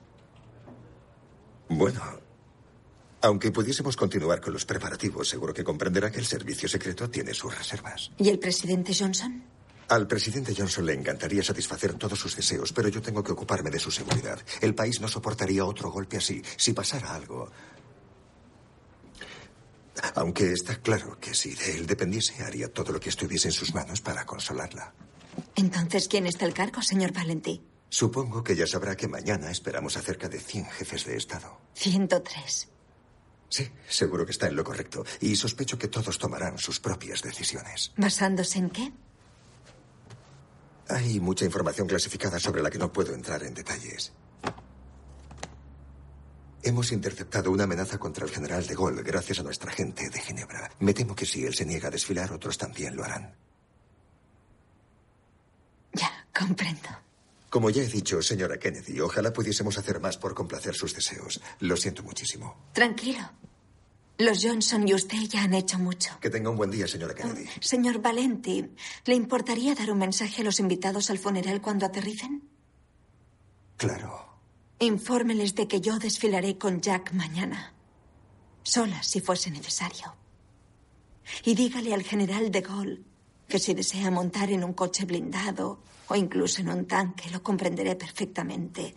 Bueno, 1.69 2.01
aunque 3.21 3.51
pudiésemos 3.51 3.95
continuar 3.95 4.41
con 4.41 4.53
los 4.53 4.65
preparativos, 4.65 5.27
seguro 5.27 5.53
que 5.53 5.63
comprenderá 5.63 6.11
que 6.11 6.19
el 6.19 6.25
servicio 6.25 6.69
secreto 6.69 7.09
tiene 7.09 7.33
sus 7.33 7.57
reservas. 7.57 8.11
¿Y 8.17 8.29
el 8.29 8.39
presidente 8.39 8.93
Johnson? 8.97 9.43
Al 9.89 10.07
presidente 10.07 10.53
Johnson 10.55 10.85
le 10.85 10.93
encantaría 10.93 11.43
satisfacer 11.43 11.95
todos 11.95 12.19
sus 12.19 12.35
deseos, 12.35 12.71
pero 12.71 12.89
yo 12.89 13.01
tengo 13.01 13.23
que 13.23 13.31
ocuparme 13.31 13.71
de 13.71 13.79
su 13.79 13.89
seguridad. 13.89 14.39
El 14.61 14.75
país 14.75 15.01
no 15.01 15.07
soportaría 15.07 15.65
otro 15.65 15.91
golpe 15.91 16.17
así. 16.17 16.41
Si 16.57 16.73
pasara 16.73 17.15
algo. 17.15 17.49
Aunque 20.15 20.53
está 20.53 20.79
claro 20.79 21.17
que 21.19 21.33
si 21.33 21.55
de 21.55 21.75
él 21.75 21.87
dependiese, 21.87 22.43
haría 22.43 22.71
todo 22.71 22.93
lo 22.93 22.99
que 22.99 23.09
estuviese 23.09 23.47
en 23.47 23.51
sus 23.51 23.73
manos 23.73 23.99
para 23.99 24.25
consolarla. 24.25 24.93
Entonces, 25.55 26.07
¿quién 26.07 26.27
está 26.27 26.45
al 26.45 26.53
cargo, 26.53 26.81
señor 26.81 27.11
Valentí? 27.11 27.61
Supongo 27.89 28.43
que 28.43 28.55
ya 28.55 28.67
sabrá 28.67 28.95
que 28.95 29.07
mañana 29.07 29.49
esperamos 29.49 29.97
a 29.97 30.01
cerca 30.01 30.29
de 30.29 30.39
100 30.39 30.65
jefes 30.65 31.05
de 31.05 31.17
Estado. 31.17 31.57
103. 31.73 32.69
Sí, 33.49 33.67
seguro 33.87 34.25
que 34.25 34.31
está 34.31 34.47
en 34.47 34.55
lo 34.55 34.63
correcto. 34.63 35.03
Y 35.19 35.35
sospecho 35.35 35.77
que 35.77 35.87
todos 35.87 36.17
tomarán 36.17 36.57
sus 36.57 36.79
propias 36.79 37.21
decisiones. 37.21 37.91
¿Basándose 37.97 38.59
en 38.59 38.69
qué? 38.69 38.91
Hay 40.87 41.19
mucha 41.19 41.45
información 41.45 41.87
clasificada 41.87 42.39
sobre 42.39 42.61
la 42.61 42.69
que 42.69 42.77
no 42.77 42.91
puedo 42.91 43.13
entrar 43.13 43.43
en 43.43 43.53
detalles. 43.53 44.11
Hemos 46.61 46.91
interceptado 46.91 47.51
una 47.51 47.63
amenaza 47.63 47.97
contra 47.97 48.25
el 48.25 48.31
general 48.31 48.65
de 48.67 48.75
Gaulle 48.75 49.01
gracias 49.01 49.39
a 49.39 49.43
nuestra 49.43 49.71
gente 49.71 50.09
de 50.09 50.19
Ginebra. 50.19 50.69
Me 50.79 50.93
temo 50.93 51.15
que 51.15 51.25
si 51.25 51.45
él 51.45 51.55
se 51.55 51.65
niega 51.65 51.87
a 51.87 51.91
desfilar, 51.91 52.31
otros 52.33 52.57
también 52.57 52.95
lo 52.95 53.03
harán. 53.03 53.35
Ya, 55.93 56.27
comprendo. 56.37 56.89
Como 57.49 57.69
ya 57.69 57.81
he 57.81 57.87
dicho, 57.87 58.21
señora 58.21 58.59
Kennedy, 58.59 58.99
ojalá 58.99 59.33
pudiésemos 59.33 59.77
hacer 59.77 59.99
más 59.99 60.17
por 60.17 60.35
complacer 60.35 60.75
sus 60.75 60.93
deseos. 60.93 61.41
Lo 61.59 61.75
siento 61.75 62.03
muchísimo. 62.03 62.69
Tranquilo. 62.73 63.27
Los 64.19 64.43
Johnson 64.43 64.87
y 64.87 64.93
usted 64.93 65.17
ya 65.29 65.43
han 65.43 65.53
hecho 65.53 65.79
mucho. 65.79 66.11
Que 66.19 66.29
tenga 66.29 66.49
un 66.49 66.57
buen 66.57 66.69
día, 66.69 66.87
señora 66.87 67.15
Kennedy. 67.15 67.47
Señor 67.61 68.01
Valenti, 68.01 68.69
¿le 69.05 69.15
importaría 69.15 69.73
dar 69.75 69.91
un 69.91 69.97
mensaje 69.97 70.41
a 70.41 70.45
los 70.45 70.59
invitados 70.59 71.09
al 71.09 71.17
funeral 71.17 71.61
cuando 71.61 71.85
aterricen? 71.85 72.43
Claro. 73.77 74.25
Infórmeles 74.79 75.55
de 75.55 75.67
que 75.67 75.79
yo 75.79 75.99
desfilaré 75.99 76.57
con 76.57 76.81
Jack 76.81 77.13
mañana. 77.13 77.73
Sola, 78.61 79.01
si 79.03 79.21
fuese 79.21 79.49
necesario. 79.51 80.15
Y 81.45 81.55
dígale 81.55 81.93
al 81.93 82.03
general 82.03 82.51
de 82.51 82.61
Gaulle 82.61 83.03
que 83.47 83.57
si 83.57 83.73
desea 83.73 84.11
montar 84.11 84.51
en 84.51 84.63
un 84.63 84.73
coche 84.73 85.05
blindado 85.05 85.79
o 86.09 86.15
incluso 86.15 86.61
en 86.61 86.69
un 86.69 86.85
tanque, 86.85 87.29
lo 87.29 87.41
comprenderé 87.41 87.95
perfectamente. 87.95 88.95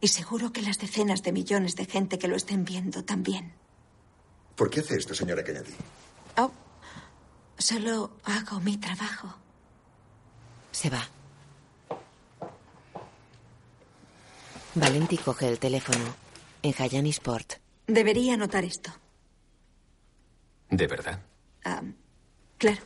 Y 0.00 0.08
seguro 0.08 0.52
que 0.52 0.62
las 0.62 0.78
decenas 0.78 1.22
de 1.22 1.32
millones 1.32 1.76
de 1.76 1.84
gente 1.84 2.18
que 2.18 2.28
lo 2.28 2.36
estén 2.36 2.64
viendo 2.64 3.04
también. 3.04 3.52
¿Por 4.56 4.70
qué 4.70 4.80
hace 4.80 4.96
esto, 4.96 5.14
señora 5.14 5.44
Kennedy? 5.44 5.72
Oh, 6.36 6.50
solo 7.58 8.16
hago 8.24 8.60
mi 8.60 8.76
trabajo. 8.78 9.34
Se 10.72 10.90
va. 10.90 11.06
Valenti 14.74 15.18
coge 15.18 15.48
el 15.48 15.58
teléfono. 15.58 16.04
En 16.62 16.74
Hayani 16.78 17.10
Sport. 17.10 17.54
Debería 17.86 18.34
anotar 18.34 18.64
esto. 18.64 18.90
¿De 20.70 20.86
verdad? 20.86 21.20
Ah, 21.64 21.82
claro. 22.56 22.82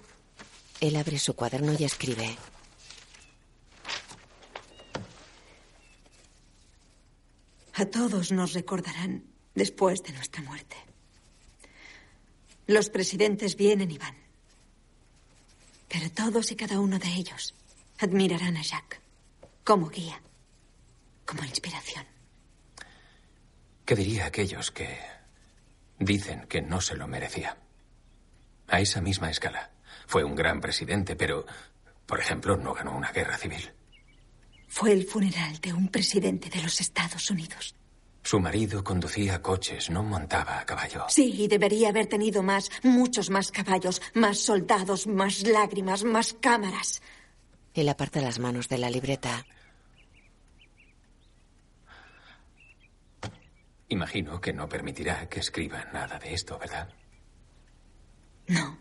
Él 0.80 0.96
abre 0.96 1.18
su 1.18 1.34
cuaderno 1.34 1.74
y 1.78 1.84
escribe. 1.84 2.36
A 7.78 7.86
todos 7.86 8.32
nos 8.32 8.54
recordarán 8.54 9.22
después 9.54 10.02
de 10.02 10.12
nuestra 10.12 10.42
muerte. 10.42 10.74
Los 12.66 12.90
presidentes 12.90 13.54
vienen 13.54 13.92
y 13.92 13.98
van. 13.98 14.16
Pero 15.86 16.10
todos 16.10 16.50
y 16.50 16.56
cada 16.56 16.80
uno 16.80 16.98
de 16.98 17.06
ellos 17.06 17.54
admirarán 18.00 18.56
a 18.56 18.62
Jacques 18.62 18.98
como 19.62 19.90
guía, 19.90 20.20
como 21.24 21.44
inspiración. 21.44 22.04
¿Qué 23.84 23.94
diría 23.94 24.26
aquellos 24.26 24.72
que 24.72 24.98
dicen 26.00 26.48
que 26.48 26.60
no 26.60 26.80
se 26.80 26.96
lo 26.96 27.06
merecía? 27.06 27.58
A 28.66 28.80
esa 28.80 29.00
misma 29.00 29.30
escala. 29.30 29.70
Fue 30.08 30.24
un 30.24 30.34
gran 30.34 30.60
presidente, 30.60 31.14
pero, 31.14 31.46
por 32.06 32.18
ejemplo, 32.18 32.56
no 32.56 32.74
ganó 32.74 32.96
una 32.96 33.12
guerra 33.12 33.38
civil. 33.38 33.72
Fue 34.68 34.92
el 34.92 35.04
funeral 35.04 35.58
de 35.60 35.72
un 35.72 35.88
presidente 35.88 36.48
de 36.50 36.62
los 36.62 36.80
Estados 36.80 37.30
Unidos. 37.30 37.74
Su 38.22 38.38
marido 38.38 38.84
conducía 38.84 39.40
coches, 39.40 39.88
no 39.90 40.02
montaba 40.02 40.60
a 40.60 40.66
caballo. 40.66 41.06
Sí, 41.08 41.34
y 41.38 41.48
debería 41.48 41.88
haber 41.88 42.06
tenido 42.06 42.42
más, 42.42 42.70
muchos 42.82 43.30
más 43.30 43.50
caballos, 43.50 44.02
más 44.14 44.38
soldados, 44.38 45.06
más 45.06 45.46
lágrimas, 45.46 46.04
más 46.04 46.34
cámaras. 46.34 47.00
Él 47.72 47.88
aparta 47.88 48.20
las 48.20 48.38
manos 48.38 48.68
de 48.68 48.78
la 48.78 48.90
libreta. 48.90 49.46
Imagino 53.88 54.40
que 54.40 54.52
no 54.52 54.68
permitirá 54.68 55.26
que 55.28 55.40
escriba 55.40 55.84
nada 55.94 56.18
de 56.18 56.34
esto, 56.34 56.58
¿verdad? 56.58 56.92
No. 58.48 58.78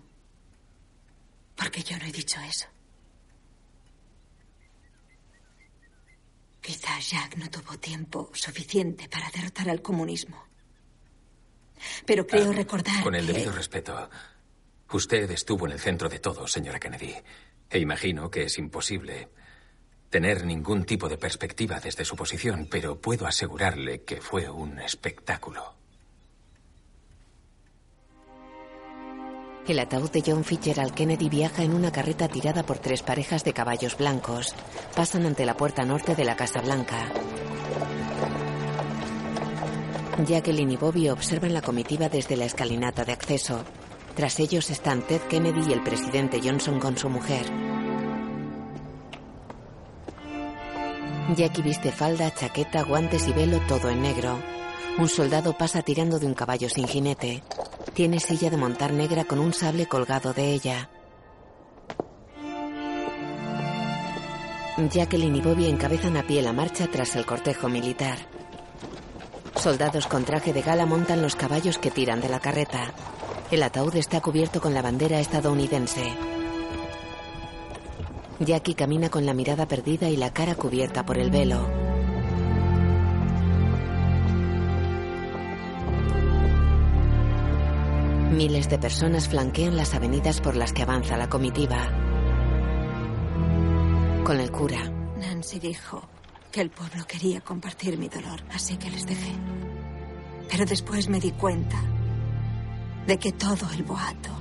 Porque 1.55 1.81
yo 1.81 1.97
no 1.97 2.05
he 2.05 2.11
dicho 2.11 2.39
eso. 2.41 2.68
Quizá 6.68 6.99
Jacques 6.99 7.39
no 7.39 7.49
tuvo 7.49 7.77
tiempo 7.80 8.30
suficiente 8.34 9.07
para 9.07 9.30
derrotar 9.31 9.69
al 9.69 9.81
comunismo. 9.81 10.38
Pero 12.06 12.27
creo 12.27 12.49
Ah, 12.52 12.53
recordar 12.53 13.02
Con 13.03 13.15
el 13.15 13.26
que- 13.26 13.31
debido 13.31 13.53
respeto, 13.53 14.10
usted 14.91 15.31
estuvo 15.31 15.65
en 15.65 15.72
el 15.72 15.80
centro 15.80 16.10
de 16.10 16.19
todo, 16.19 16.45
señora 16.45 16.77
Kennedy. 16.77 17.15
E 17.69 17.80
imagino 17.80 18.30
que 18.30 18.44
es 18.44 18.57
imposible 18.57 19.30
tener 20.10 20.45
ningún 20.45 20.84
tipo 20.84 21.07
de 21.07 21.18
perspectiva 21.18 21.80
desde 21.80 22.03
su 22.03 22.18
posición, 22.18 22.68
pero 22.69 22.99
puedo 22.99 23.26
asegurarle 23.27 24.03
que 24.03 24.19
fue 24.19 24.49
un 24.49 24.80
espectáculo. 24.80 25.73
El 29.68 29.80
ataúd 29.80 30.10
de 30.11 30.23
John 30.26 30.45
Fitzgerald 30.45 30.94
Kennedy 30.94 31.27
viaja 31.27 31.61
en 31.61 31.73
una 31.73 31.91
carreta 31.91 32.30
tirada 32.30 32.64
por 32.64 32.80
tres 32.80 33.03
parejas 33.03 33.44
de 33.44 33.52
caballos 33.52 33.98
blancos. 33.98 34.56
Pasan 34.95 35.26
ante 35.26 35.45
la 35.45 35.57
puerta 35.57 35.84
norte 35.84 36.15
de 36.15 36.23
la 36.23 36.38
Casa 36.38 36.61
Blanca. 36.61 37.11
Jacqueline 40.26 40.72
y 40.72 40.77
Bobby 40.77 41.10
observan 41.10 41.53
la 41.53 41.61
comitiva 41.61 42.07
desde 42.07 42.38
la 42.38 42.45
escalinata 42.45 43.03
de 43.03 43.11
acceso. 43.11 43.65
Tras 44.15 44.39
ellos 44.39 44.69
están 44.69 45.02
Ted 45.02 45.22
Kennedy 45.23 45.69
y 45.69 45.73
el 45.73 45.84
presidente 45.84 46.39
Johnson 46.41 46.80
con 46.80 46.98
su 46.98 47.10
mujer. 47.10 47.45
Jackie 51.35 51.61
viste 51.61 51.91
falda, 51.91 52.34
chaqueta, 52.34 52.84
guantes 52.84 53.27
y 53.27 53.34
velo, 53.34 53.60
todo 53.68 53.89
en 53.89 54.02
negro. 54.02 54.39
Un 54.98 55.07
soldado 55.07 55.53
pasa 55.56 55.84
tirando 55.84 56.18
de 56.18 56.26
un 56.26 56.34
caballo 56.34 56.69
sin 56.69 56.88
jinete. 56.88 57.44
Tiene 57.94 58.19
silla 58.19 58.49
de 58.49 58.57
montar 58.57 58.94
negra 58.94 59.26
con 59.26 59.38
un 59.38 59.53
sable 59.53 59.86
colgado 59.86 60.34
de 60.34 60.52
ella. 60.53 60.90
Jacqueline 64.91 65.36
y 65.36 65.41
Bobby 65.41 65.68
encabezan 65.68 66.18
a 66.18 66.24
pie 66.24 66.41
la 66.41 66.52
marcha 66.52 66.88
tras 66.88 67.15
el 67.15 67.28
cortejo 67.28 67.69
militar. 67.69 68.18
Soldados 69.56 70.07
con 70.07 70.24
traje 70.24 70.52
de 70.52 70.64
gala 70.64 70.88
montan 70.88 71.22
los 71.22 71.36
caballos 71.36 71.78
que 71.78 71.91
tiran 71.91 72.19
de 72.19 72.30
la 72.30 72.40
carreta. 72.40 72.91
El 73.52 73.61
ataúd 73.61 73.95
está 73.95 74.19
cubierto 74.19 74.61
con 74.61 74.74
la 74.74 74.82
bandera 74.82 75.19
estadounidense. 75.19 76.14
Jackie 78.40 78.74
camina 78.74 79.10
con 79.10 79.28
la 79.28 79.34
mirada 79.34 79.68
perdida 79.68 80.10
y 80.10 80.18
la 80.18 80.34
cara 80.34 80.56
cubierta 80.56 81.06
por 81.06 81.19
el 81.19 81.30
velo. 81.30 81.86
Miles 88.32 88.70
de 88.70 88.78
personas 88.78 89.30
flanquean 89.30 89.78
las 89.78 89.94
avenidas 89.95 90.41
por 90.41 90.58
las 90.58 90.74
que 90.74 90.84
avanza 90.84 91.16
la 91.16 91.30
comitiva. 91.30 91.90
Con 94.26 94.40
el 94.41 94.52
cura, 94.52 94.91
Nancy 95.18 95.60
dijo 95.60 96.04
que 96.52 96.60
el 96.60 96.70
pueblo 96.70 97.06
quería 97.08 97.40
compartir 97.40 97.98
mi 97.98 98.10
dolor, 98.10 98.44
así 98.54 98.76
que 98.76 98.90
les 98.90 99.06
dejé. 99.08 99.32
Pero 100.52 100.66
después 100.66 101.08
me 101.08 101.22
di 101.22 101.32
cuenta 101.32 101.82
de 103.08 103.18
que 103.18 103.32
todo 103.32 103.66
el 103.74 103.84
boato, 103.84 104.32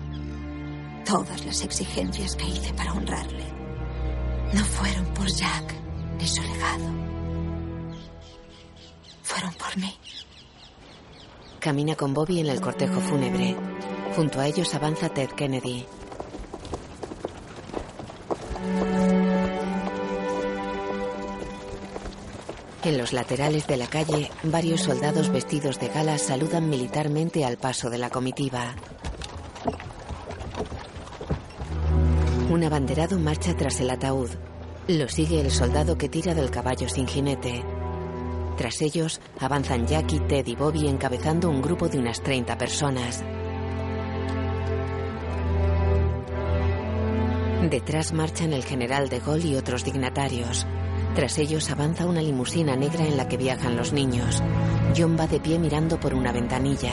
todas 1.05 1.47
las 1.47 1.63
exigencias 1.63 2.35
que 2.35 2.49
hice 2.49 2.75
para 2.75 2.93
honrarle, 2.93 3.45
no 4.53 4.65
fueron 4.65 5.07
por 5.15 5.29
Jack 5.29 5.75
ni 6.19 6.27
su 6.27 6.43
legado. 6.43 6.85
Fueron 9.23 9.55
por 9.55 9.77
mí. 9.79 9.95
camina 11.61 11.97
con 11.97 12.15
Bobby 12.15 12.41
en 12.41 12.47
el 12.47 12.61
cortejo 12.61 13.01
fúnebre. 13.01 13.57
Junto 14.17 14.41
a 14.41 14.47
ellos 14.47 14.75
avanza 14.75 15.11
Ted 15.11 15.29
Kennedy. 15.29 15.85
En 22.83 22.97
los 22.97 23.13
laterales 23.13 23.67
de 23.67 23.77
la 23.77 23.87
calle, 23.89 24.31
varios 24.43 24.81
soldados 24.81 25.29
vestidos 25.29 25.79
de 25.79 25.89
gala 25.89 26.17
saludan 26.17 26.71
militarmente 26.71 27.45
al 27.45 27.59
paso 27.59 27.91
de 27.91 27.99
la 27.99 28.09
comitiva. 28.09 28.75
Un 32.49 32.65
abanderado 32.65 33.19
marcha 33.19 33.55
tras 33.55 33.81
el 33.81 33.91
ataúd. 33.91 34.31
Lo 34.89 35.11
sigue 35.11 35.43
el 35.43 35.51
soldado 35.51 35.99
que 35.99 36.09
tira 36.09 36.33
del 36.33 36.51
caballo 36.51 36.89
sin 36.89 37.07
jinete. 37.07 37.63
Tras 38.57 38.81
ellos, 38.81 39.21
avanzan 39.41 39.87
Jackie, 39.87 40.21
Ted 40.21 40.47
y 40.47 40.57
Bobby 40.57 40.89
encabezando 40.89 41.51
un 41.51 41.61
grupo 41.61 41.91
de 41.91 41.99
unas 41.99 42.23
30 42.23 42.57
personas. 42.57 43.23
Detrás 47.63 48.13
marchan 48.13 48.53
el 48.53 48.65
general 48.65 49.09
de 49.09 49.19
Gaulle 49.19 49.49
y 49.49 49.57
otros 49.57 49.85
dignatarios. 49.85 50.67
Tras 51.15 51.39
ellos 51.39 51.71
avanza 51.71 52.07
una 52.07 52.23
limusina 52.23 52.77
negra 52.77 53.07
en 53.07 53.17
la 53.17 53.27
que 53.27 53.37
viajan 53.37 53.77
los 53.77 53.93
niños. 53.93 54.43
John 54.97 55.17
va 55.19 55.27
de 55.27 55.41
pie 55.41 55.59
mirando 55.59 55.99
por 55.99 56.15
una 56.15 56.33
ventanilla. 56.33 56.93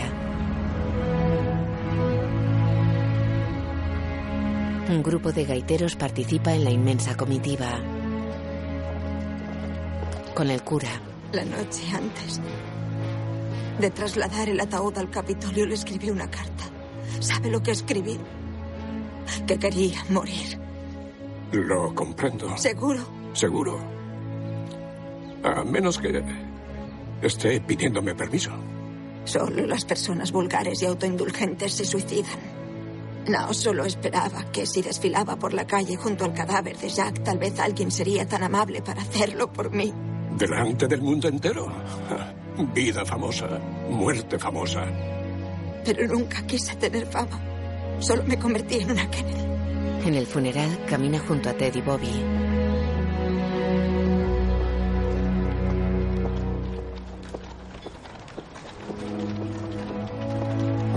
Un 4.89 5.03
grupo 5.03 5.31
de 5.31 5.45
gaiteros 5.45 5.95
participa 5.95 6.53
en 6.53 6.63
la 6.63 6.71
inmensa 6.71 7.15
comitiva. 7.15 7.79
Con 10.33 10.49
el 10.49 10.63
cura, 10.63 10.89
La 11.31 11.43
noche 11.45 11.83
antes 11.93 12.39
de 13.79 13.89
trasladar 13.89 14.49
el 14.49 14.59
ataúd 14.59 14.97
al 14.97 15.09
Capitolio 15.09 15.65
le 15.65 15.73
escribí 15.73 16.09
una 16.09 16.29
carta. 16.29 16.63
¿Sabe 17.19 17.49
lo 17.49 17.61
que 17.61 17.71
escribí? 17.71 18.19
Que 19.47 19.57
quería 19.57 20.03
morir. 20.09 20.59
Lo 21.51 21.93
comprendo. 21.93 22.57
¿Seguro? 22.57 23.01
Seguro. 23.33 23.79
A 25.43 25.63
menos 25.63 25.97
que 25.99 26.23
esté 27.21 27.61
pidiéndome 27.61 28.15
permiso. 28.15 28.51
Solo 29.25 29.65
las 29.65 29.85
personas 29.85 30.31
vulgares 30.31 30.81
y 30.81 30.85
autoindulgentes 30.85 31.73
se 31.73 31.85
suicidan. 31.85 32.39
No, 33.27 33.53
solo 33.53 33.85
esperaba 33.85 34.51
que 34.51 34.65
si 34.65 34.81
desfilaba 34.81 35.37
por 35.37 35.53
la 35.53 35.65
calle 35.65 35.95
junto 35.95 36.25
al 36.25 36.33
cadáver 36.33 36.77
de 36.77 36.89
Jack, 36.89 37.23
tal 37.23 37.37
vez 37.37 37.57
alguien 37.59 37.89
sería 37.89 38.27
tan 38.27 38.43
amable 38.43 38.81
para 38.81 39.01
hacerlo 39.01 39.51
por 39.51 39.71
mí. 39.71 39.93
Delante 40.37 40.87
del 40.87 41.01
mundo 41.01 41.29
entero. 41.29 41.71
Vida 42.73 43.05
famosa, 43.05 43.47
muerte 43.89 44.37
famosa. 44.37 44.85
Pero 45.85 46.07
nunca 46.07 46.45
quise 46.45 46.75
tener 46.75 47.05
fama. 47.05 47.39
Solo 47.99 48.23
me 48.23 48.37
convertí 48.37 48.75
en 48.79 48.91
una 48.91 49.09
Kennedy. 49.09 49.43
en 50.05 50.13
el 50.15 50.25
funeral, 50.27 50.85
camina 50.85 51.19
junto 51.19 51.49
a 51.49 51.53
Ted 51.53 51.75
y 51.75 51.81
Bobby. 51.81 52.07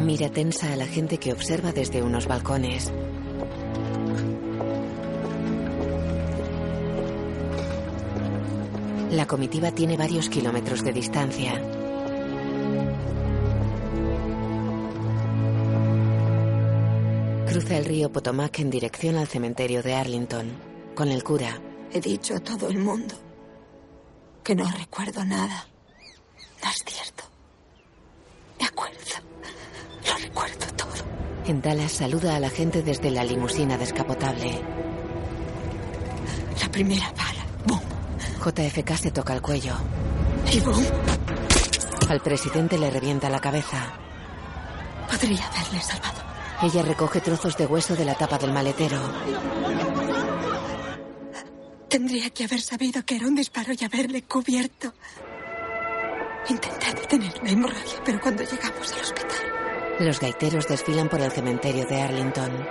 Mira 0.04 0.30
tensa 0.30 0.72
a 0.72 0.76
la 0.76 0.86
gente 0.86 1.18
que 1.18 1.32
observa 1.32 1.72
desde 1.72 2.02
unos 2.02 2.26
balcones. 2.26 2.92
La 9.10 9.26
comitiva 9.26 9.70
tiene 9.72 9.96
varios 9.96 10.28
kilómetros 10.28 10.82
de 10.82 10.92
distancia. 10.92 11.75
Cruza 17.56 17.78
el 17.78 17.86
río 17.86 18.12
Potomac 18.12 18.58
en 18.58 18.68
dirección 18.68 19.16
al 19.16 19.28
cementerio 19.28 19.82
de 19.82 19.94
Arlington, 19.94 20.52
con 20.94 21.08
el 21.08 21.24
cura. 21.24 21.58
He 21.90 22.02
dicho 22.02 22.36
a 22.36 22.40
todo 22.40 22.68
el 22.68 22.76
mundo 22.76 23.14
que 24.44 24.54
no 24.54 24.70
recuerdo 24.72 25.24
nada. 25.24 25.66
No 26.62 26.70
es 26.70 26.84
cierto. 26.84 27.24
Me 28.60 28.66
acuerdo. 28.66 28.98
Lo 30.06 30.18
recuerdo 30.18 30.66
todo. 30.76 30.92
En 31.46 31.62
Dallas 31.62 31.92
saluda 31.92 32.36
a 32.36 32.40
la 32.40 32.50
gente 32.50 32.82
desde 32.82 33.10
la 33.10 33.24
limusina 33.24 33.78
descapotable. 33.78 34.60
La 36.60 36.70
primera 36.70 37.10
bala. 37.12 37.46
¡Bum! 37.66 37.80
JFK 38.44 38.96
se 38.98 39.10
toca 39.12 39.32
el 39.32 39.40
cuello. 39.40 39.76
Y 40.52 40.60
boom. 40.60 40.84
Al 42.10 42.20
presidente 42.20 42.76
le 42.76 42.90
revienta 42.90 43.30
la 43.30 43.40
cabeza. 43.40 43.94
Podría 45.10 45.46
haberle 45.46 45.80
salvado. 45.80 46.25
Ella 46.62 46.82
recoge 46.82 47.20
trozos 47.20 47.56
de 47.56 47.66
hueso 47.66 47.94
de 47.94 48.04
la 48.04 48.14
tapa 48.14 48.38
del 48.38 48.52
maletero. 48.52 48.98
Tendría 51.88 52.30
que 52.30 52.44
haber 52.44 52.60
sabido 52.60 53.04
que 53.04 53.16
era 53.16 53.26
un 53.26 53.34
disparo 53.34 53.72
y 53.78 53.84
haberle 53.84 54.22
cubierto. 54.22 54.92
Intenté 56.48 56.92
detener 56.94 57.32
la 57.42 57.50
hemorragia, 57.50 58.00
pero 58.04 58.20
cuando 58.20 58.42
llegamos 58.42 58.92
al 58.92 59.00
hospital. 59.00 59.36
Los 60.00 60.20
gaiteros 60.20 60.68
desfilan 60.68 61.08
por 61.08 61.20
el 61.20 61.32
cementerio 61.32 61.84
de 61.86 62.00
Arlington. 62.00 62.66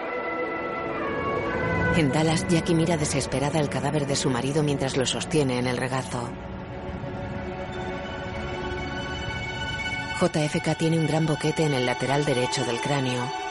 En 1.96 2.12
Dallas, 2.12 2.46
Jackie 2.50 2.76
mira 2.76 2.98
desesperada 2.98 3.60
el 3.60 3.70
cadáver 3.70 4.06
de 4.06 4.16
su 4.16 4.30
marido 4.30 4.64
mientras 4.64 4.98
lo 4.98 5.06
sostiene 5.06 5.60
en 5.60 5.68
el 5.68 5.78
regazo. 5.78 6.30
JFK 10.20 10.78
tiene 10.78 11.00
un 11.00 11.08
gran 11.08 11.26
boquete 11.26 11.64
en 11.64 11.74
el 11.74 11.86
lateral 11.86 12.26
derecho 12.26 12.64
del 12.66 12.80
cráneo. 12.80 13.45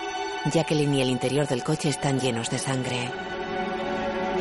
Jacqueline 0.53 0.95
y 0.95 1.03
el 1.03 1.09
interior 1.09 1.49
del 1.49 1.65
coche 1.65 1.89
están 1.89 2.21
llenos 2.21 2.51
de 2.51 2.59
sangre. 2.59 3.11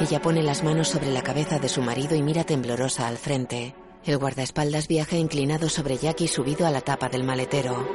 Ella 0.02 0.22
pone 0.22 0.44
las 0.44 0.64
manos 0.64 0.90
sobre 0.90 1.12
la 1.12 1.22
cabeza 1.22 1.60
de 1.60 1.70
su 1.70 1.82
marido 1.82 2.16
y 2.16 2.22
mira 2.22 2.44
temblorosa 2.44 3.08
al 3.08 3.18
frente. 3.18 3.74
El 4.06 4.18
guardaespaldas 4.18 4.90
viaja 4.90 5.16
inclinado 5.16 5.70
sobre 5.70 5.98
Jackie 5.98 6.28
subido 6.28 6.68
a 6.68 6.72
la 6.72 6.82
tapa 6.82 7.08
del 7.08 7.24
maletero. 7.24 7.88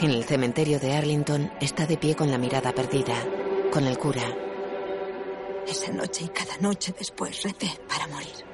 En 0.00 0.10
el 0.10 0.24
cementerio 0.24 0.78
de 0.78 0.94
Arlington 0.94 1.50
está 1.60 1.86
de 1.86 1.96
pie 1.96 2.14
con 2.14 2.30
la 2.30 2.38
mirada 2.38 2.72
perdida, 2.72 3.14
con 3.72 3.86
el 3.86 3.98
cura. 3.98 4.22
Esa 5.66 5.90
noche 5.92 6.24
y 6.24 6.28
cada 6.28 6.56
noche 6.58 6.94
después 6.96 7.42
recé 7.42 7.80
para 7.88 8.06
morir. 8.08 8.47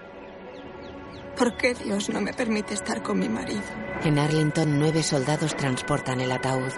¿Por 1.36 1.56
qué 1.56 1.74
Dios 1.74 2.10
no 2.10 2.20
me 2.20 2.32
permite 2.32 2.74
estar 2.74 3.02
con 3.02 3.18
mi 3.18 3.28
marido? 3.28 3.62
En 4.04 4.18
Arlington, 4.18 4.78
nueve 4.78 5.02
soldados 5.02 5.56
transportan 5.56 6.20
el 6.20 6.30
ataúd. 6.30 6.72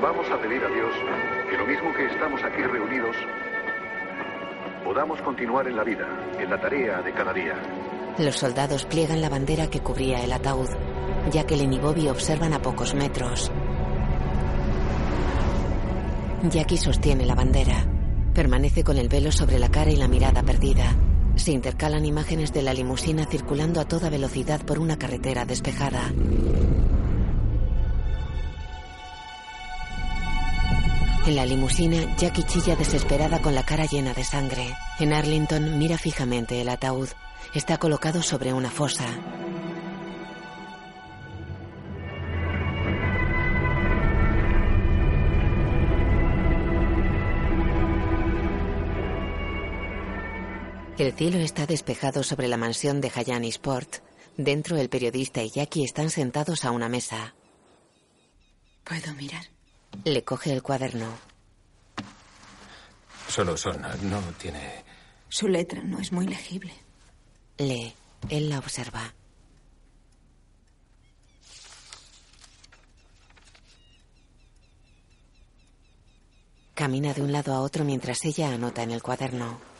Vamos 0.00 0.26
a 0.30 0.40
pedir 0.40 0.64
a 0.64 0.68
Dios 0.68 0.94
que 1.50 1.56
lo 1.58 1.66
mismo 1.66 1.92
que 1.94 2.06
estamos 2.06 2.42
aquí 2.42 2.62
reunidos, 2.62 3.16
podamos 4.82 5.20
continuar 5.22 5.68
en 5.68 5.76
la 5.76 5.84
vida, 5.84 6.08
en 6.38 6.50
la 6.50 6.60
tarea 6.60 7.02
de 7.02 7.12
cada 7.12 7.32
día. 7.32 7.54
Los 8.18 8.36
soldados 8.36 8.86
pliegan 8.86 9.20
la 9.20 9.28
bandera 9.28 9.68
que 9.68 9.80
cubría 9.80 10.24
el 10.24 10.32
ataúd. 10.32 10.68
Jacqueline 11.30 11.74
y 11.74 11.78
Bobby 11.78 12.08
observan 12.08 12.52
a 12.54 12.62
pocos 12.62 12.94
metros. 12.94 13.52
Jackie 16.50 16.78
sostiene 16.78 17.26
la 17.26 17.34
bandera. 17.34 17.86
Permanece 18.34 18.82
con 18.82 18.96
el 18.96 19.08
velo 19.08 19.30
sobre 19.30 19.58
la 19.58 19.70
cara 19.70 19.90
y 19.90 19.96
la 19.96 20.08
mirada 20.08 20.42
perdida. 20.42 20.96
Se 21.36 21.50
intercalan 21.50 22.04
imágenes 22.04 22.52
de 22.52 22.62
la 22.62 22.74
limusina 22.74 23.26
circulando 23.26 23.80
a 23.80 23.84
toda 23.84 24.10
velocidad 24.10 24.64
por 24.64 24.78
una 24.78 24.98
carretera 24.98 25.44
despejada. 25.44 26.12
En 31.26 31.36
la 31.36 31.46
limusina, 31.46 32.16
Jackie 32.16 32.42
chilla 32.42 32.74
desesperada 32.74 33.40
con 33.40 33.54
la 33.54 33.62
cara 33.62 33.86
llena 33.86 34.12
de 34.12 34.24
sangre. 34.24 34.74
En 34.98 35.12
Arlington 35.12 35.78
mira 35.78 35.96
fijamente 35.96 36.60
el 36.60 36.68
ataúd. 36.68 37.08
Está 37.54 37.78
colocado 37.78 38.22
sobre 38.22 38.52
una 38.52 38.70
fosa. 38.70 39.06
El 51.02 51.14
cielo 51.14 51.38
está 51.38 51.66
despejado 51.66 52.22
sobre 52.22 52.46
la 52.46 52.56
mansión 52.56 53.00
de 53.00 53.10
Hayani 53.12 53.48
Sport. 53.48 53.96
Dentro, 54.36 54.76
el 54.76 54.88
periodista 54.88 55.42
y 55.42 55.50
Jackie 55.50 55.82
están 55.82 56.10
sentados 56.10 56.64
a 56.64 56.70
una 56.70 56.88
mesa. 56.88 57.34
¿Puedo 58.84 59.12
mirar? 59.14 59.44
Le 60.04 60.22
coge 60.22 60.52
el 60.52 60.62
cuaderno. 60.62 61.08
Solo 63.26 63.56
son. 63.56 63.82
No 63.82 64.20
tiene. 64.40 64.84
Su 65.28 65.48
letra 65.48 65.82
no 65.82 65.98
es 65.98 66.12
muy 66.12 66.28
legible. 66.28 66.72
Lee. 67.58 67.92
Él 68.28 68.48
la 68.48 68.60
observa. 68.60 69.12
Camina 76.74 77.12
de 77.12 77.22
un 77.22 77.32
lado 77.32 77.54
a 77.54 77.60
otro 77.60 77.84
mientras 77.84 78.24
ella 78.24 78.52
anota 78.52 78.84
en 78.84 78.92
el 78.92 79.02
cuaderno. 79.02 79.71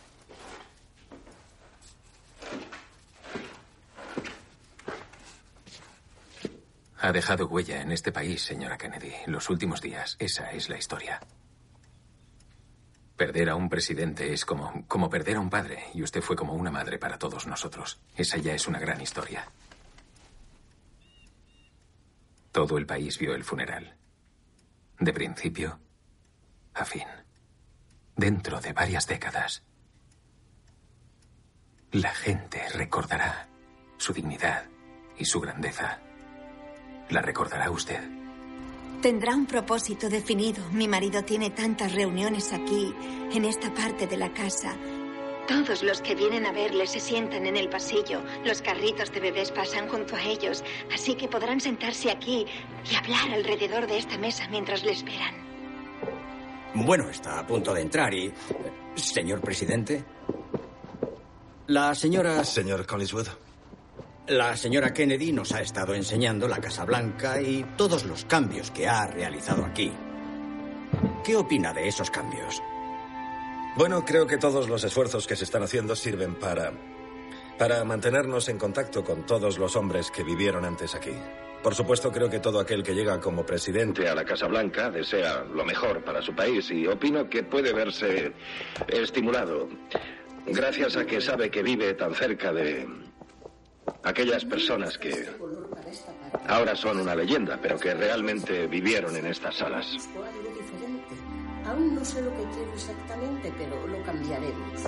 Ha 7.05 7.11
dejado 7.11 7.49
huella 7.49 7.83
en 7.83 7.91
este 7.91 8.12
país, 8.12 8.43
señora 8.43 8.79
Kennedy. 8.79 9.12
Los 9.27 9.51
últimos 9.51 9.83
días. 9.83 10.15
Esa 10.20 10.53
es 10.53 10.69
la 10.69 10.79
historia. 10.79 11.19
Perder 13.16 13.51
a 13.51 13.57
un 13.57 13.69
presidente 13.69 14.33
es 14.33 14.45
como, 14.45 14.87
como 14.87 15.11
perder 15.11 15.35
a 15.35 15.41
un 15.41 15.51
padre, 15.51 15.83
y 15.95 16.05
usted 16.05 16.23
fue 16.23 16.37
como 16.37 16.55
una 16.55 16.70
madre 16.70 17.01
para 17.01 17.19
todos 17.19 17.49
nosotros. 17.49 18.01
Esa 18.16 18.39
ya 18.39 18.55
es 18.55 18.69
una 18.69 18.79
gran 18.79 19.01
historia. 19.01 19.49
Todo 22.53 22.79
el 22.79 22.87
país 22.87 23.19
vio 23.19 23.35
el 23.35 23.43
funeral. 23.43 23.97
De 25.01 25.12
principio 25.12 25.81
a 26.73 26.85
fin. 26.85 27.09
Dentro 28.15 28.61
de 28.61 28.73
varias 28.73 29.09
décadas, 29.09 29.65
la 31.91 32.15
gente 32.15 32.62
recordará 32.69 33.49
su 33.97 34.12
dignidad 34.12 34.66
y 35.19 35.24
su 35.24 35.41
grandeza. 35.41 35.99
La 37.11 37.23
recordará 37.23 37.70
usted. 37.70 38.01
Tendrá 39.03 39.35
un 39.35 39.47
propósito 39.47 40.09
definido. 40.09 40.62
Mi 40.70 40.87
marido 40.87 41.24
tiene 41.24 41.51
tantas 41.51 41.93
reuniones 41.93 42.53
aquí, 42.53 42.95
en 43.33 43.45
esta 43.45 43.74
parte 43.74 44.07
de 44.07 44.16
la 44.16 44.33
casa. 44.33 44.77
Todos 45.49 45.83
los 45.83 46.01
que 46.01 46.15
vienen 46.15 46.47
a 46.47 46.53
verle 46.53 46.87
se 46.87 47.01
sientan 47.01 47.47
en 47.47 47.57
el 47.57 47.69
pasillo. 47.69 48.23
Los 48.45 48.62
carritos 48.62 49.12
de 49.12 49.19
bebés 49.19 49.51
pasan 49.51 49.89
junto 49.89 50.15
a 50.15 50.23
ellos. 50.23 50.62
Así 50.95 51.16
que 51.16 51.27
podrán 51.27 51.61
sentarse 51.61 52.12
aquí 52.12 52.47
y 52.91 52.95
hablar 52.95 53.33
alrededor 53.33 53.89
de 53.89 53.99
esta 53.99 54.16
mesa 54.19 54.47
mientras 54.51 54.85
le 54.85 54.93
esperan. 54.93 55.35
Bueno, 56.74 57.11
está 57.11 57.41
a 57.41 57.47
punto 57.47 57.74
de 57.74 57.83
entrar 57.83 58.15
y... 58.15 58.33
Señor 58.95 59.41
presidente. 59.41 60.05
La 61.66 61.95
señora... 61.95 62.45
Señor 62.45 62.87
Collinswood. 62.87 63.27
La 64.32 64.56
señora 64.56 64.94
Kennedy 64.94 65.30
nos 65.30 65.52
ha 65.52 65.60
estado 65.60 65.94
enseñando 65.94 66.48
la 66.48 66.56
Casa 66.56 66.86
Blanca 66.86 67.38
y 67.42 67.66
todos 67.76 68.06
los 68.06 68.24
cambios 68.24 68.70
que 68.70 68.88
ha 68.88 69.06
realizado 69.06 69.62
aquí. 69.62 69.92
¿Qué 71.22 71.36
opina 71.36 71.74
de 71.74 71.86
esos 71.86 72.10
cambios? 72.10 72.62
Bueno, 73.76 74.06
creo 74.06 74.26
que 74.26 74.38
todos 74.38 74.70
los 74.70 74.84
esfuerzos 74.84 75.26
que 75.26 75.36
se 75.36 75.44
están 75.44 75.64
haciendo 75.64 75.94
sirven 75.94 76.34
para. 76.36 76.72
para 77.59 77.84
mantenernos 77.84 78.48
en 78.48 78.56
contacto 78.56 79.04
con 79.04 79.26
todos 79.26 79.59
los 79.59 79.76
hombres 79.76 80.10
que 80.10 80.24
vivieron 80.24 80.64
antes 80.64 80.94
aquí. 80.94 81.12
Por 81.62 81.74
supuesto, 81.74 82.10
creo 82.10 82.30
que 82.30 82.40
todo 82.40 82.59
aquel 82.59 82.82
que 82.82 82.94
llega 82.94 83.20
como 83.20 83.44
presidente 83.44 84.09
a 84.09 84.14
la 84.14 84.24
Casa 84.24 84.46
Blanca 84.46 84.90
desea 84.90 85.44
lo 85.44 85.66
mejor 85.66 86.02
para 86.04 86.22
su 86.22 86.34
país 86.34 86.70
y 86.70 86.86
opino 86.86 87.28
que 87.28 87.42
puede 87.42 87.74
verse 87.74 88.32
estimulado 88.88 89.68
gracias 90.46 90.96
a 90.96 91.04
que 91.04 91.20
sabe 91.20 91.50
que 91.50 91.62
vive 91.62 91.94
tan 91.94 92.14
cerca 92.14 92.50
de 92.50 92.88
aquellas 94.02 94.44
personas 94.44 94.98
que 94.98 95.28
ahora 96.48 96.74
son 96.74 97.00
una 97.00 97.14
leyenda, 97.14 97.59
pero 97.60 97.78
que 97.78 97.94
realmente 97.94 98.66
vivieron 98.66 99.16
en 99.16 99.26
estas 99.26 99.56
salas. 99.56 99.86
Aún 101.66 101.94
no 101.94 102.04
sé 102.04 102.20
lo 102.22 102.30
que 102.30 102.44
quiero 102.54 102.72
exactamente, 102.74 103.52
pero 103.56 103.86
lo 103.86 104.02
cambiaremos. 104.02 104.82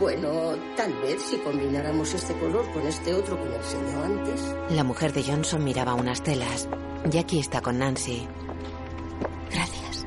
Bueno, 0.00 0.56
tal 0.76 0.92
vez 1.02 1.22
si 1.22 1.36
combináramos 1.38 2.12
este 2.14 2.34
color 2.34 2.70
con 2.72 2.86
este 2.86 3.14
otro 3.14 3.40
que 3.42 3.48
me 3.48 3.56
enseñó 3.56 4.02
antes. 4.02 4.54
La 4.70 4.84
mujer 4.84 5.12
de 5.12 5.22
Johnson 5.22 5.62
miraba 5.62 5.94
unas 5.94 6.22
telas. 6.22 6.68
Jackie 7.08 7.38
está 7.38 7.60
con 7.60 7.78
Nancy. 7.78 8.26
Gracias. 9.50 10.04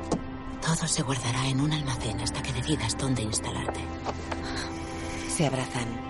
Todo 0.62 0.88
se 0.88 1.04
guardará 1.04 1.48
en 1.48 1.62
un 1.62 1.72
almacén 1.72 2.20
hasta 2.20 2.42
que 2.42 2.52
decidas 2.52 2.98
dónde 2.98 3.24
instalarte. 3.24 3.80
Se 5.30 5.48
abrazan. 5.48 6.07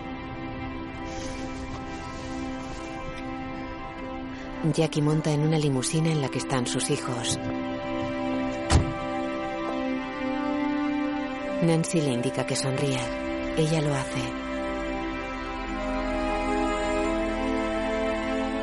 Jackie 4.64 5.02
monta 5.02 5.32
en 5.32 5.42
una 5.42 5.60
limusina 5.60 6.12
en 6.12 6.22
la 6.22 6.30
que 6.30 6.40
están 6.40 6.66
sus 6.66 6.90
hijos. 6.90 7.40
Nancy 11.62 12.02
le 12.02 12.12
indica 12.12 12.46
que 12.46 12.56
sonría. 12.56 13.00
Ella 13.58 13.82
lo 13.82 13.94
hace. 13.94 14.22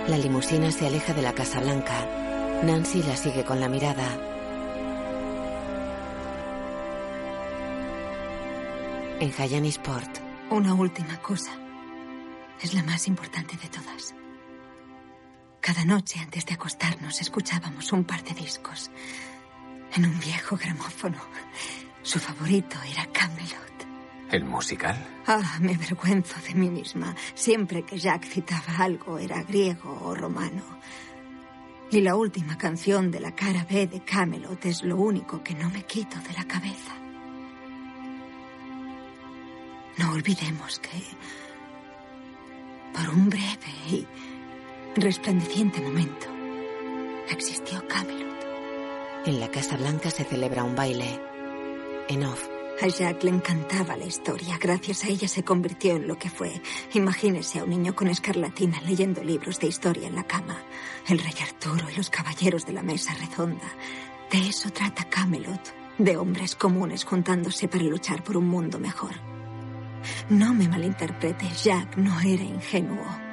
La 0.09 0.19
limusina 0.19 0.71
se 0.71 0.87
aleja 0.87 1.15
de 1.15 1.23
la 1.23 1.33
Casa 1.33 1.61
Blanca. 1.61 2.61
Nancy 2.62 3.03
la 3.03 3.16
sigue 3.16 3.45
con 3.45 3.61
la 3.61 3.69
mirada. 3.69 4.07
En 9.21 9.65
Sport. 9.65 10.19
Una 10.51 10.75
última 10.75 11.21
cosa. 11.23 11.53
Es 12.61 12.75
la 12.75 12.83
más 12.83 13.09
importante 13.09 13.57
de 13.57 13.69
todas. 13.69 14.15
Cada 15.65 15.82
noche 15.86 16.20
antes 16.20 16.45
de 16.45 16.53
acostarnos 16.53 17.23
escuchábamos 17.23 17.91
un 17.95 18.05
par 18.05 18.23
de 18.23 18.35
discos 18.35 18.91
en 19.95 20.05
un 20.05 20.20
viejo 20.20 20.59
gramófono. 20.59 21.16
Su 22.03 22.19
favorito 22.19 22.77
era 22.86 23.07
Camelot. 23.07 23.77
¿El 24.31 24.45
musical? 24.45 24.95
Ah, 25.27 25.57
me 25.61 25.73
avergüenzo 25.73 26.39
de 26.47 26.55
mí 26.55 26.69
misma. 26.69 27.16
Siempre 27.32 27.82
que 27.82 27.99
Jack 27.99 28.27
citaba 28.27 28.77
algo 28.77 29.19
era 29.19 29.43
griego 29.43 30.03
o 30.03 30.15
romano. 30.15 30.62
Y 31.91 32.03
la 32.03 32.15
última 32.15 32.59
canción 32.59 33.11
de 33.11 33.20
la 33.20 33.35
cara 33.35 33.65
B 33.65 33.86
de 33.86 34.05
Camelot 34.05 34.66
es 34.66 34.82
lo 34.82 34.99
único 34.99 35.43
que 35.43 35.55
no 35.55 35.70
me 35.70 35.86
quito 35.86 36.19
de 36.28 36.35
la 36.35 36.45
cabeza. 36.45 36.93
No 39.97 40.12
olvidemos 40.12 40.78
que 40.78 41.03
por 42.93 43.09
un 43.09 43.31
breve 43.31 43.73
y 43.89 44.07
resplandeciente 44.97 45.81
momento 45.81 46.27
existió 47.29 47.87
Camelot. 47.89 48.35
En 49.27 49.41
la 49.41 49.51
Casa 49.51 49.77
Blanca 49.77 50.11
se 50.11 50.25
celebra 50.25 50.65
un 50.65 50.77
baile. 50.77 51.21
En 52.09 52.25
off. 52.25 52.49
A 52.83 52.89
Jack 52.89 53.23
le 53.23 53.31
encantaba 53.31 53.97
la 53.97 54.05
historia. 54.05 54.59
Gracias 54.61 55.05
a 55.05 55.09
ella 55.09 55.29
se 55.29 55.45
convirtió 55.45 55.95
en 55.95 56.09
lo 56.09 56.19
que 56.19 56.29
fue. 56.29 56.61
Imagínese 56.93 57.61
a 57.61 57.65
un 57.65 57.71
niño 57.71 57.95
con 57.95 58.09
escarlatina 58.09 58.81
leyendo 58.83 59.23
libros 59.23 59.61
de 59.61 59.69
historia 59.69 60.09
en 60.09 60.16
la 60.16 60.25
cama. 60.25 60.61
El 61.09 61.19
rey 61.19 61.35
Arturo 61.41 61.89
y 61.91 61.97
los 61.97 62.11
caballeros 62.11 62.66
de 62.66 62.73
la 62.73 62.83
mesa 62.83 63.15
redonda. 63.15 63.73
De 64.31 64.49
eso 64.49 64.71
trata 64.71 65.09
Camelot. 65.09 65.75
De 65.99 66.16
hombres 66.16 66.57
comunes 66.57 67.05
juntándose 67.05 67.69
para 67.69 67.85
luchar 67.85 68.25
por 68.25 68.37
un 68.37 68.49
mundo 68.49 68.81
mejor. 68.81 69.12
No 70.29 70.53
me 70.53 70.69
malinterprete, 70.69 71.49
Jack 71.62 71.97
no 71.97 72.21
era 72.21 72.43
ingenuo. 72.43 73.23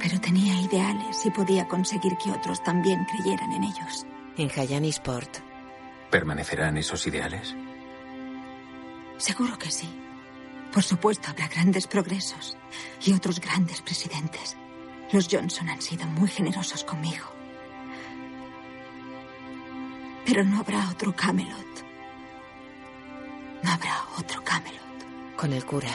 Pero 0.00 0.20
tenía 0.20 0.60
ideales 0.60 1.24
y 1.26 1.30
podía 1.30 1.68
conseguir 1.68 2.16
que 2.16 2.30
otros 2.30 2.62
también 2.62 3.04
creyeran 3.04 3.52
en 3.52 3.64
ellos. 3.64 4.06
En 4.36 4.84
Sport. 4.86 5.38
¿Permanecerán 6.10 6.78
esos 6.78 7.06
ideales? 7.06 7.54
Seguro 9.18 9.58
que 9.58 9.70
sí. 9.70 9.88
Por 10.72 10.82
supuesto, 10.82 11.30
habrá 11.30 11.48
grandes 11.48 11.86
progresos 11.86 12.56
y 13.04 13.12
otros 13.12 13.40
grandes 13.40 13.82
presidentes. 13.82 14.56
Los 15.12 15.28
Johnson 15.30 15.68
han 15.68 15.82
sido 15.82 16.06
muy 16.06 16.28
generosos 16.28 16.84
conmigo. 16.84 17.26
Pero 20.24 20.44
no 20.44 20.60
habrá 20.60 20.88
otro 20.88 21.14
Camelot. 21.14 21.84
No 23.62 23.70
habrá 23.70 24.02
otro 24.16 24.42
Camelot. 24.42 24.80
Con 25.36 25.52
el 25.52 25.64
cura. 25.66 25.90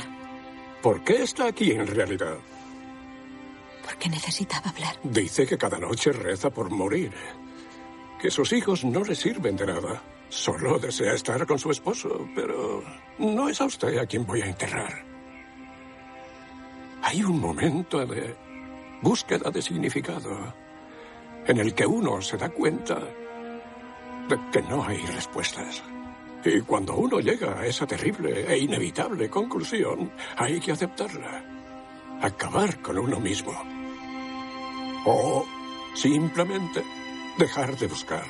¿Por 0.81 1.03
qué 1.03 1.23
está 1.23 1.47
aquí 1.47 1.71
en 1.71 1.87
realidad? 1.87 2.37
Porque 3.85 4.09
necesitaba 4.09 4.71
hablar. 4.71 4.95
Dice 5.03 5.45
que 5.45 5.57
cada 5.57 5.77
noche 5.77 6.11
reza 6.11 6.49
por 6.49 6.71
morir. 6.71 7.11
Que 8.19 8.31
sus 8.31 8.51
hijos 8.51 8.83
no 8.83 9.03
le 9.03 9.13
sirven 9.13 9.55
de 9.55 9.67
nada. 9.67 10.01
Solo 10.29 10.79
desea 10.79 11.13
estar 11.13 11.45
con 11.45 11.59
su 11.59 11.69
esposo, 11.69 12.27
pero 12.35 12.83
no 13.19 13.47
es 13.47 13.61
a 13.61 13.65
usted 13.65 13.97
a 13.99 14.07
quien 14.07 14.25
voy 14.25 14.41
a 14.41 14.47
enterrar. 14.47 15.05
Hay 17.03 17.23
un 17.23 17.39
momento 17.39 18.03
de 18.05 18.35
búsqueda 19.01 19.51
de 19.51 19.61
significado 19.61 20.53
en 21.45 21.59
el 21.59 21.75
que 21.75 21.85
uno 21.85 22.19
se 22.21 22.37
da 22.37 22.49
cuenta 22.49 22.99
de 22.99 24.39
que 24.51 24.61
no 24.63 24.83
hay 24.83 24.97
respuestas. 24.97 25.83
Y 26.43 26.61
cuando 26.61 26.95
uno 26.95 27.19
llega 27.19 27.59
a 27.59 27.65
esa 27.65 27.85
terrible 27.85 28.51
e 28.51 28.57
inevitable 28.57 29.29
conclusión, 29.29 30.11
hay 30.37 30.59
que 30.59 30.71
aceptarla. 30.71 31.43
Acabar 32.21 32.81
con 32.81 32.97
uno 32.97 33.19
mismo. 33.19 33.74
O 35.05 35.45
simplemente 35.93 36.83
dejar 37.37 37.77
de 37.77 37.87
buscar. 37.87 38.25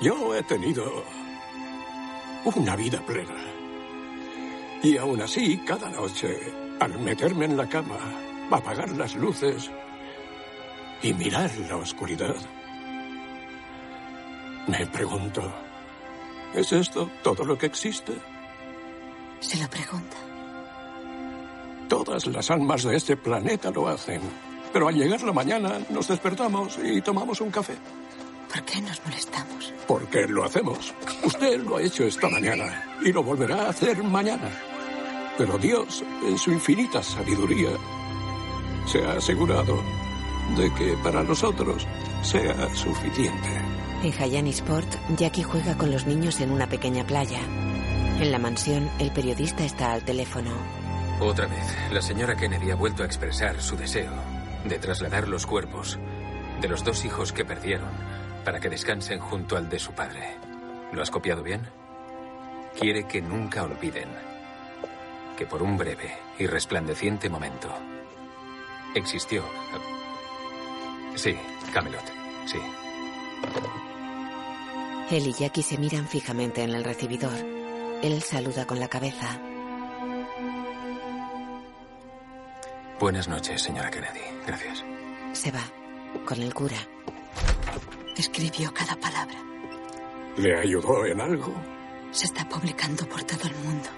Yo 0.00 0.34
he 0.34 0.42
tenido 0.42 1.04
una 2.44 2.76
vida 2.76 3.00
plena. 3.04 3.34
Y 4.82 4.96
aún 4.96 5.20
así, 5.20 5.58
cada 5.58 5.90
noche, 5.90 6.38
al 6.80 6.98
meterme 6.98 7.44
en 7.44 7.56
la 7.56 7.68
cama, 7.68 7.98
apagar 8.50 8.90
las 8.96 9.14
luces 9.14 9.70
y 11.02 11.12
mirar 11.12 11.50
la 11.68 11.76
oscuridad, 11.76 12.36
me 14.66 14.86
pregunto, 14.86 15.42
¿es 16.54 16.72
esto 16.72 17.10
todo 17.22 17.44
lo 17.44 17.58
que 17.58 17.66
existe? 17.66 18.12
Se 19.40 19.58
lo 19.58 19.68
pregunta. 19.68 20.29
Todas 21.90 22.24
las 22.28 22.48
almas 22.52 22.84
de 22.84 22.96
este 22.96 23.16
planeta 23.16 23.72
lo 23.72 23.88
hacen. 23.88 24.20
Pero 24.72 24.86
al 24.86 24.94
llegar 24.94 25.20
la 25.22 25.32
mañana 25.32 25.80
nos 25.90 26.06
despertamos 26.06 26.78
y 26.80 27.02
tomamos 27.02 27.40
un 27.40 27.50
café. 27.50 27.74
¿Por 28.48 28.64
qué 28.64 28.80
nos 28.80 29.04
molestamos? 29.04 29.74
Porque 29.88 30.28
lo 30.28 30.44
hacemos. 30.44 30.94
Usted 31.24 31.58
lo 31.64 31.78
ha 31.78 31.82
hecho 31.82 32.04
esta 32.04 32.28
mañana 32.28 32.96
y 33.02 33.12
lo 33.12 33.24
volverá 33.24 33.62
a 33.62 33.70
hacer 33.70 34.00
mañana. 34.04 34.48
Pero 35.36 35.58
Dios, 35.58 36.04
en 36.24 36.38
su 36.38 36.52
infinita 36.52 37.02
sabiduría, 37.02 37.70
se 38.86 39.04
ha 39.04 39.14
asegurado 39.14 39.76
de 40.56 40.72
que 40.74 40.96
para 41.02 41.24
nosotros 41.24 41.88
sea 42.22 42.72
suficiente. 42.72 43.48
En 44.04 44.46
Sport, 44.46 44.94
Jackie 45.16 45.42
juega 45.42 45.76
con 45.76 45.90
los 45.90 46.06
niños 46.06 46.40
en 46.40 46.52
una 46.52 46.68
pequeña 46.68 47.04
playa. 47.04 47.40
En 48.20 48.30
la 48.30 48.38
mansión, 48.38 48.88
el 49.00 49.10
periodista 49.10 49.64
está 49.64 49.90
al 49.90 50.04
teléfono. 50.04 50.79
Otra 51.20 51.46
vez, 51.46 51.76
la 51.92 52.00
señora 52.00 52.34
Kennedy 52.34 52.70
ha 52.70 52.76
vuelto 52.76 53.02
a 53.02 53.06
expresar 53.06 53.60
su 53.60 53.76
deseo 53.76 54.10
de 54.64 54.78
trasladar 54.78 55.28
los 55.28 55.44
cuerpos 55.44 55.98
de 56.62 56.68
los 56.68 56.82
dos 56.82 57.04
hijos 57.04 57.34
que 57.34 57.44
perdieron 57.44 57.90
para 58.42 58.58
que 58.58 58.70
descansen 58.70 59.18
junto 59.18 59.58
al 59.58 59.68
de 59.68 59.78
su 59.78 59.92
padre. 59.92 60.38
¿Lo 60.92 61.02
has 61.02 61.10
copiado 61.10 61.42
bien? 61.42 61.68
Quiere 62.78 63.06
que 63.06 63.20
nunca 63.20 63.64
olviden 63.64 64.08
que 65.36 65.44
por 65.44 65.62
un 65.62 65.76
breve 65.76 66.10
y 66.38 66.46
resplandeciente 66.46 67.28
momento 67.28 67.70
existió. 68.94 69.44
Sí, 71.16 71.36
Camelot, 71.74 72.04
sí. 72.46 72.58
Él 75.10 75.26
y 75.26 75.32
Jackie 75.34 75.62
se 75.62 75.76
miran 75.76 76.08
fijamente 76.08 76.62
en 76.62 76.70
el 76.70 76.82
recibidor. 76.82 77.36
Él 78.02 78.22
saluda 78.22 78.66
con 78.66 78.80
la 78.80 78.88
cabeza. 78.88 79.38
Buenas 83.00 83.28
noches, 83.28 83.62
señora 83.62 83.90
Kennedy. 83.90 84.20
Gracias. 84.46 84.84
Se 85.32 85.50
va, 85.50 85.62
con 86.26 86.42
el 86.42 86.52
cura. 86.52 86.76
Escribió 88.14 88.74
cada 88.74 88.94
palabra. 88.94 89.38
¿Le 90.36 90.54
ayudó 90.54 91.06
en 91.06 91.18
algo? 91.18 91.54
Se 92.10 92.26
está 92.26 92.46
publicando 92.46 93.08
por 93.08 93.24
todo 93.24 93.48
el 93.48 93.54
mundo. 93.64 93.88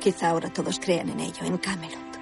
Quizá 0.00 0.30
ahora 0.30 0.48
todos 0.48 0.80
crean 0.80 1.10
en 1.10 1.20
ello, 1.20 1.44
en 1.44 1.58
Camelot. 1.58 2.16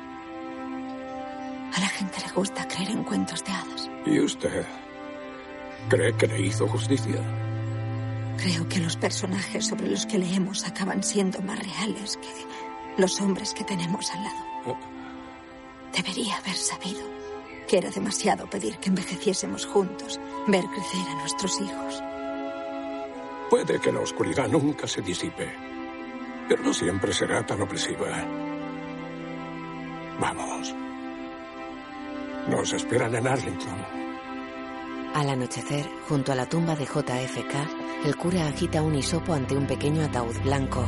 A 1.73 1.81
la 1.81 1.87
gente 1.87 2.17
le 2.27 2.33
gusta 2.33 2.67
creer 2.67 2.91
en 2.91 3.05
cuentos 3.05 3.45
de 3.45 3.53
hadas. 3.53 3.89
¿Y 4.05 4.19
usted? 4.19 4.67
¿Cree 5.89 6.17
que 6.17 6.27
le 6.27 6.41
hizo 6.41 6.67
justicia? 6.67 7.23
Creo 8.39 8.69
que 8.69 8.81
los 8.81 8.97
personajes 8.97 9.69
sobre 9.69 9.87
los 9.87 10.05
que 10.05 10.19
leemos 10.19 10.67
acaban 10.67 11.05
siendo 11.05 11.41
más 11.43 11.61
reales 11.61 12.17
que 12.17 13.01
los 13.01 13.21
hombres 13.21 13.55
que 13.55 13.63
tenemos 13.63 14.11
al 14.11 14.25
lado. 14.25 14.45
Oh. 14.67 14.98
Debería 15.95 16.37
haber 16.37 16.57
sabido 16.57 17.19
que 17.69 17.79
era 17.79 17.91
demasiado 17.91 18.49
pedir 18.49 18.79
que 18.79 18.89
envejeciésemos 18.89 19.67
juntos, 19.67 20.19
ver 20.47 20.65
crecer 20.67 21.07
a 21.11 21.15
nuestros 21.21 21.61
hijos. 21.61 22.03
Puede 23.51 23.79
que 23.81 23.93
la 23.93 24.01
oscuridad 24.01 24.49
nunca 24.49 24.87
se 24.87 25.03
disipe, 25.03 25.53
pero 26.49 26.63
no 26.63 26.73
siempre 26.73 27.13
será 27.13 27.45
tan 27.45 27.61
opresiva. 27.61 28.09
Vamos. 30.19 30.75
Nos 32.49 32.73
esperan 32.73 33.15
en 33.15 33.27
Arlington. 33.27 34.09
Al 35.15 35.31
anochecer, 35.31 35.87
junto 36.09 36.33
a 36.33 36.35
la 36.35 36.47
tumba 36.47 36.75
de 36.75 36.85
JFK, 36.85 38.05
el 38.05 38.17
cura 38.17 38.47
agita 38.47 38.83
un 38.83 38.95
hisopo 38.95 39.35
ante 39.35 39.57
un 39.57 39.67
pequeño 39.67 40.03
ataúd 40.05 40.37
blanco. 40.43 40.85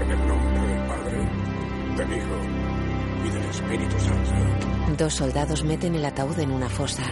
En 0.00 0.10
el 0.10 0.28
nombre 0.28 0.66
del 0.66 0.86
Padre, 0.86 1.28
del 1.96 2.18
Hijo 2.18 2.51
Espíritu 3.52 4.00
Santo. 4.00 4.32
Dos 4.96 5.14
soldados 5.14 5.62
meten 5.62 5.94
el 5.94 6.04
ataúd 6.06 6.38
en 6.38 6.50
una 6.50 6.70
fosa. 6.70 7.04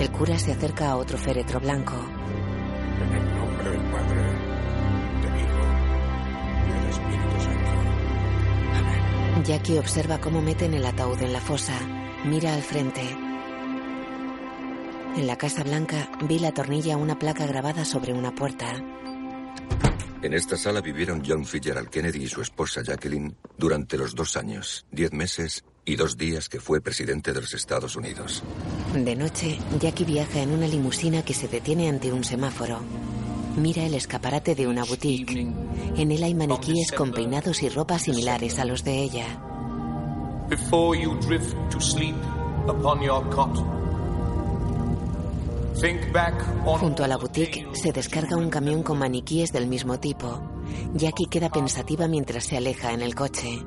El 0.00 0.10
cura 0.10 0.38
se 0.38 0.52
acerca 0.52 0.88
a 0.90 0.96
otro 0.96 1.18
féretro 1.18 1.60
blanco. 1.60 1.94
En 1.94 3.14
el 3.14 3.34
nombre 3.36 3.70
del 3.70 3.90
Padre, 3.90 4.22
del 5.22 5.40
Hijo 5.42 5.64
y 6.66 6.70
del 6.72 6.88
Espíritu 6.88 7.40
Santo. 7.40 7.70
Jackie 9.44 9.78
observa 9.78 10.18
cómo 10.18 10.40
meten 10.40 10.72
el 10.72 10.86
ataúd 10.86 11.20
en 11.20 11.32
la 11.34 11.40
fosa. 11.40 11.78
Mira 12.24 12.54
al 12.54 12.62
frente. 12.62 13.02
En 15.16 15.26
la 15.26 15.36
Casa 15.36 15.62
Blanca, 15.62 16.10
Bill 16.26 16.46
atornilla 16.46 16.96
una 16.96 17.18
placa 17.18 17.46
grabada 17.46 17.84
sobre 17.84 18.14
una 18.14 18.34
puerta. 18.34 18.72
En 20.22 20.32
esta 20.32 20.56
sala 20.56 20.80
vivieron 20.80 21.22
John 21.26 21.44
Fitzgerald 21.44 21.90
Kennedy 21.90 22.22
y 22.22 22.28
su 22.28 22.40
esposa 22.40 22.80
Jacqueline 22.82 23.36
durante 23.58 23.98
los 23.98 24.14
dos 24.14 24.36
años, 24.36 24.86
diez 24.90 25.12
meses 25.12 25.64
y 25.84 25.96
dos 25.96 26.16
días 26.16 26.48
que 26.48 26.60
fue 26.60 26.80
presidente 26.80 27.32
de 27.32 27.40
los 27.40 27.54
Estados 27.54 27.96
Unidos. 27.96 28.42
De 28.94 29.16
noche, 29.16 29.58
Jackie 29.80 30.04
viaja 30.04 30.40
en 30.40 30.50
una 30.50 30.68
limusina 30.68 31.24
que 31.24 31.34
se 31.34 31.48
detiene 31.48 31.88
ante 31.88 32.12
un 32.12 32.24
semáforo. 32.24 32.80
Mira 33.56 33.84
el 33.84 33.94
escaparate 33.94 34.54
de 34.54 34.66
una 34.66 34.84
boutique. 34.84 35.46
En 35.96 36.10
él 36.10 36.22
hay 36.22 36.34
maniquíes 36.34 36.92
con 36.92 37.12
peinados 37.12 37.62
y 37.62 37.68
ropas 37.68 38.02
similares 38.02 38.58
a 38.58 38.64
los 38.64 38.82
de 38.84 39.02
ella. 39.02 39.26
Before 40.48 40.98
you 40.98 41.14
drift 41.26 41.54
to 41.70 41.80
sleep 41.80 42.16
upon 42.66 43.02
your 43.02 43.28
cot, 43.30 43.54
think 45.80 46.12
back 46.12 46.34
on 46.64 46.78
Junto 46.78 47.04
a 47.04 47.08
la 47.08 47.16
boutique 47.16 47.66
se 47.72 47.92
descarga 47.92 48.36
un 48.36 48.50
camión 48.50 48.82
con 48.82 48.98
maniquíes 48.98 49.52
del 49.52 49.66
mismo 49.66 49.98
tipo. 49.98 50.40
Jackie 50.94 51.26
queda 51.26 51.50
pensativa 51.50 52.08
mientras 52.08 52.44
se 52.44 52.56
aleja 52.56 52.92
en 52.92 53.02
el 53.02 53.14
coche. 53.14 53.62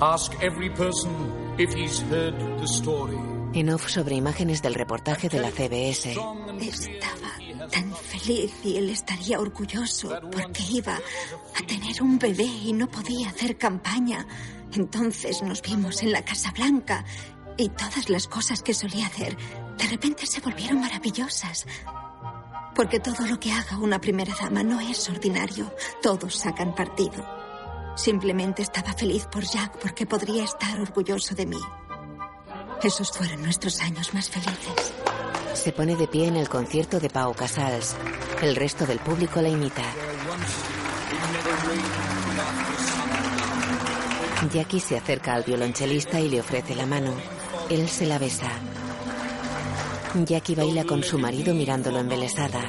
Ask 0.00 0.32
every 0.40 0.70
person 0.70 1.10
if 1.58 1.74
he's 1.74 2.00
heard 2.02 2.38
the 2.60 2.68
story. 2.68 3.18
En 3.52 3.68
off 3.70 3.88
sobre 3.88 4.14
imágenes 4.14 4.62
del 4.62 4.74
reportaje 4.74 5.28
de 5.28 5.40
la 5.40 5.50
CBS. 5.50 6.14
Estaba 6.60 7.68
tan 7.68 7.92
feliz 7.96 8.54
y 8.62 8.76
él 8.76 8.90
estaría 8.90 9.40
orgulloso 9.40 10.16
porque 10.30 10.62
iba 10.70 10.94
a 10.94 11.66
tener 11.66 12.00
un 12.00 12.16
bebé 12.16 12.44
y 12.44 12.72
no 12.72 12.88
podía 12.88 13.30
hacer 13.30 13.58
campaña. 13.58 14.24
Entonces 14.72 15.42
nos 15.42 15.62
vimos 15.62 16.00
en 16.04 16.12
la 16.12 16.22
Casa 16.22 16.52
Blanca 16.52 17.04
y 17.56 17.68
todas 17.70 18.08
las 18.08 18.28
cosas 18.28 18.62
que 18.62 18.74
solía 18.74 19.06
hacer 19.08 19.36
de 19.78 19.86
repente 19.88 20.26
se 20.26 20.40
volvieron 20.40 20.80
maravillosas. 20.80 21.66
Porque 22.76 23.00
todo 23.00 23.26
lo 23.26 23.40
que 23.40 23.50
haga 23.50 23.78
una 23.78 24.00
primera 24.00 24.32
dama 24.40 24.62
no 24.62 24.78
es 24.78 25.08
ordinario. 25.08 25.72
Todos 26.00 26.36
sacan 26.36 26.72
partido. 26.72 27.37
Simplemente 27.98 28.62
estaba 28.62 28.92
feliz 28.92 29.26
por 29.26 29.42
Jack 29.44 29.76
porque 29.82 30.06
podría 30.06 30.44
estar 30.44 30.80
orgulloso 30.80 31.34
de 31.34 31.46
mí. 31.46 31.58
Esos 32.80 33.10
fueron 33.10 33.42
nuestros 33.42 33.80
años 33.80 34.14
más 34.14 34.30
felices. 34.30 34.94
Se 35.54 35.72
pone 35.72 35.96
de 35.96 36.06
pie 36.06 36.28
en 36.28 36.36
el 36.36 36.48
concierto 36.48 37.00
de 37.00 37.10
Pau 37.10 37.34
Casals. 37.34 37.96
El 38.40 38.54
resto 38.54 38.86
del 38.86 39.00
público 39.00 39.42
la 39.42 39.48
imita. 39.48 39.82
Jackie 44.54 44.78
se 44.78 44.96
acerca 44.96 45.34
al 45.34 45.42
violonchelista 45.42 46.20
y 46.20 46.28
le 46.28 46.38
ofrece 46.38 46.76
la 46.76 46.86
mano. 46.86 47.12
Él 47.68 47.88
se 47.88 48.06
la 48.06 48.20
besa. 48.20 48.52
Jackie 50.24 50.54
baila 50.54 50.84
con 50.84 51.02
su 51.02 51.18
marido 51.18 51.52
mirándolo 51.52 51.98
embelesada. 51.98 52.60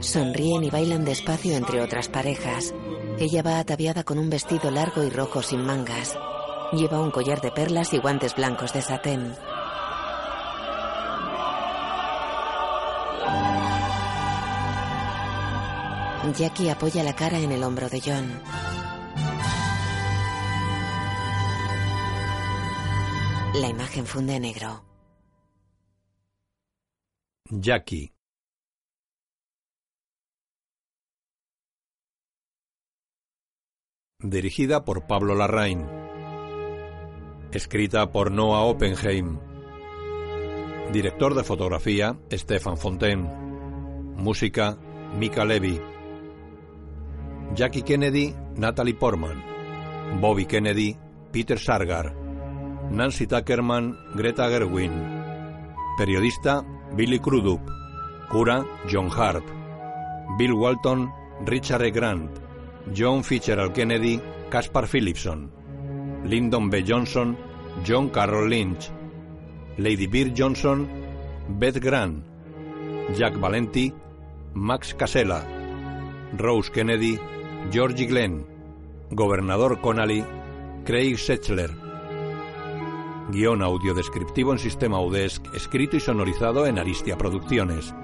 Sonríen 0.00 0.64
y 0.64 0.70
bailan 0.70 1.04
despacio 1.04 1.56
entre 1.56 1.80
otras 1.80 2.08
parejas. 2.08 2.74
Ella 3.18 3.42
va 3.42 3.58
ataviada 3.58 4.04
con 4.04 4.18
un 4.18 4.30
vestido 4.30 4.70
largo 4.70 5.02
y 5.02 5.10
rojo 5.10 5.42
sin 5.42 5.64
mangas. 5.64 6.16
Lleva 6.72 7.00
un 7.00 7.10
collar 7.10 7.40
de 7.40 7.50
perlas 7.50 7.92
y 7.92 7.98
guantes 7.98 8.36
blancos 8.36 8.72
de 8.72 8.82
satén. 8.82 9.34
Jackie 16.36 16.68
apoya 16.68 17.02
la 17.02 17.14
cara 17.14 17.38
en 17.38 17.52
el 17.52 17.62
hombro 17.64 17.88
de 17.88 18.00
John. 18.00 18.40
La 23.54 23.68
imagen 23.68 24.06
funde 24.06 24.38
negro. 24.38 24.84
Jackie. 27.50 28.17
Dirigida 34.20 34.84
por 34.84 35.06
Pablo 35.06 35.36
Larraín. 35.36 35.86
Escrita 37.52 38.10
por 38.10 38.32
Noah 38.32 38.64
Oppenheim. 38.64 39.38
Director 40.92 41.36
de 41.36 41.44
fotografía, 41.44 42.18
Stefan 42.32 42.76
Fontaine. 42.78 43.30
Música, 44.16 44.76
Mika 45.16 45.44
Levy. 45.44 45.80
Jackie 47.54 47.82
Kennedy, 47.82 48.34
Natalie 48.56 48.94
Portman. 48.94 49.40
Bobby 50.20 50.46
Kennedy, 50.46 50.96
Peter 51.30 51.60
Sargar. 51.60 52.12
Nancy 52.90 53.28
Tuckerman, 53.28 53.96
Greta 54.16 54.48
Gerwin. 54.48 54.90
Periodista, 55.96 56.64
Billy 56.96 57.20
Crudup. 57.20 57.60
Cura, 58.28 58.66
John 58.88 59.10
Hart. 59.16 59.44
Bill 60.36 60.54
Walton, 60.54 61.08
Richard 61.46 61.84
E. 61.84 61.92
Grant. 61.92 62.47
John 62.92 63.22
Fitzgerald 63.22 63.72
Kennedy, 63.72 64.20
Caspar 64.50 64.86
Philipson. 64.86 65.50
Lyndon 66.24 66.70
B. 66.70 66.82
Johnson, 66.82 67.36
John 67.84 68.10
Carroll 68.10 68.48
Lynch. 68.48 68.90
Lady 69.76 70.06
Bird 70.06 70.34
Johnson, 70.34 70.88
Beth 71.48 71.78
Grant. 71.80 72.24
Jack 73.14 73.38
Valenti, 73.38 73.92
Max 74.54 74.94
Casella. 74.94 75.44
Rose 76.36 76.70
Kennedy, 76.70 77.18
Georgie 77.70 78.06
Glenn. 78.06 78.44
Gobernador 79.10 79.80
Connally, 79.80 80.24
Craig 80.84 81.16
Setchler. 81.16 81.70
Guión 83.30 83.62
audiodescriptivo 83.62 84.52
en 84.52 84.58
sistema 84.58 85.00
UDESC, 85.00 85.54
escrito 85.54 85.96
y 85.96 86.00
sonorizado 86.00 86.66
en 86.66 86.78
Aristia 86.78 87.18
Producciones. 87.18 87.94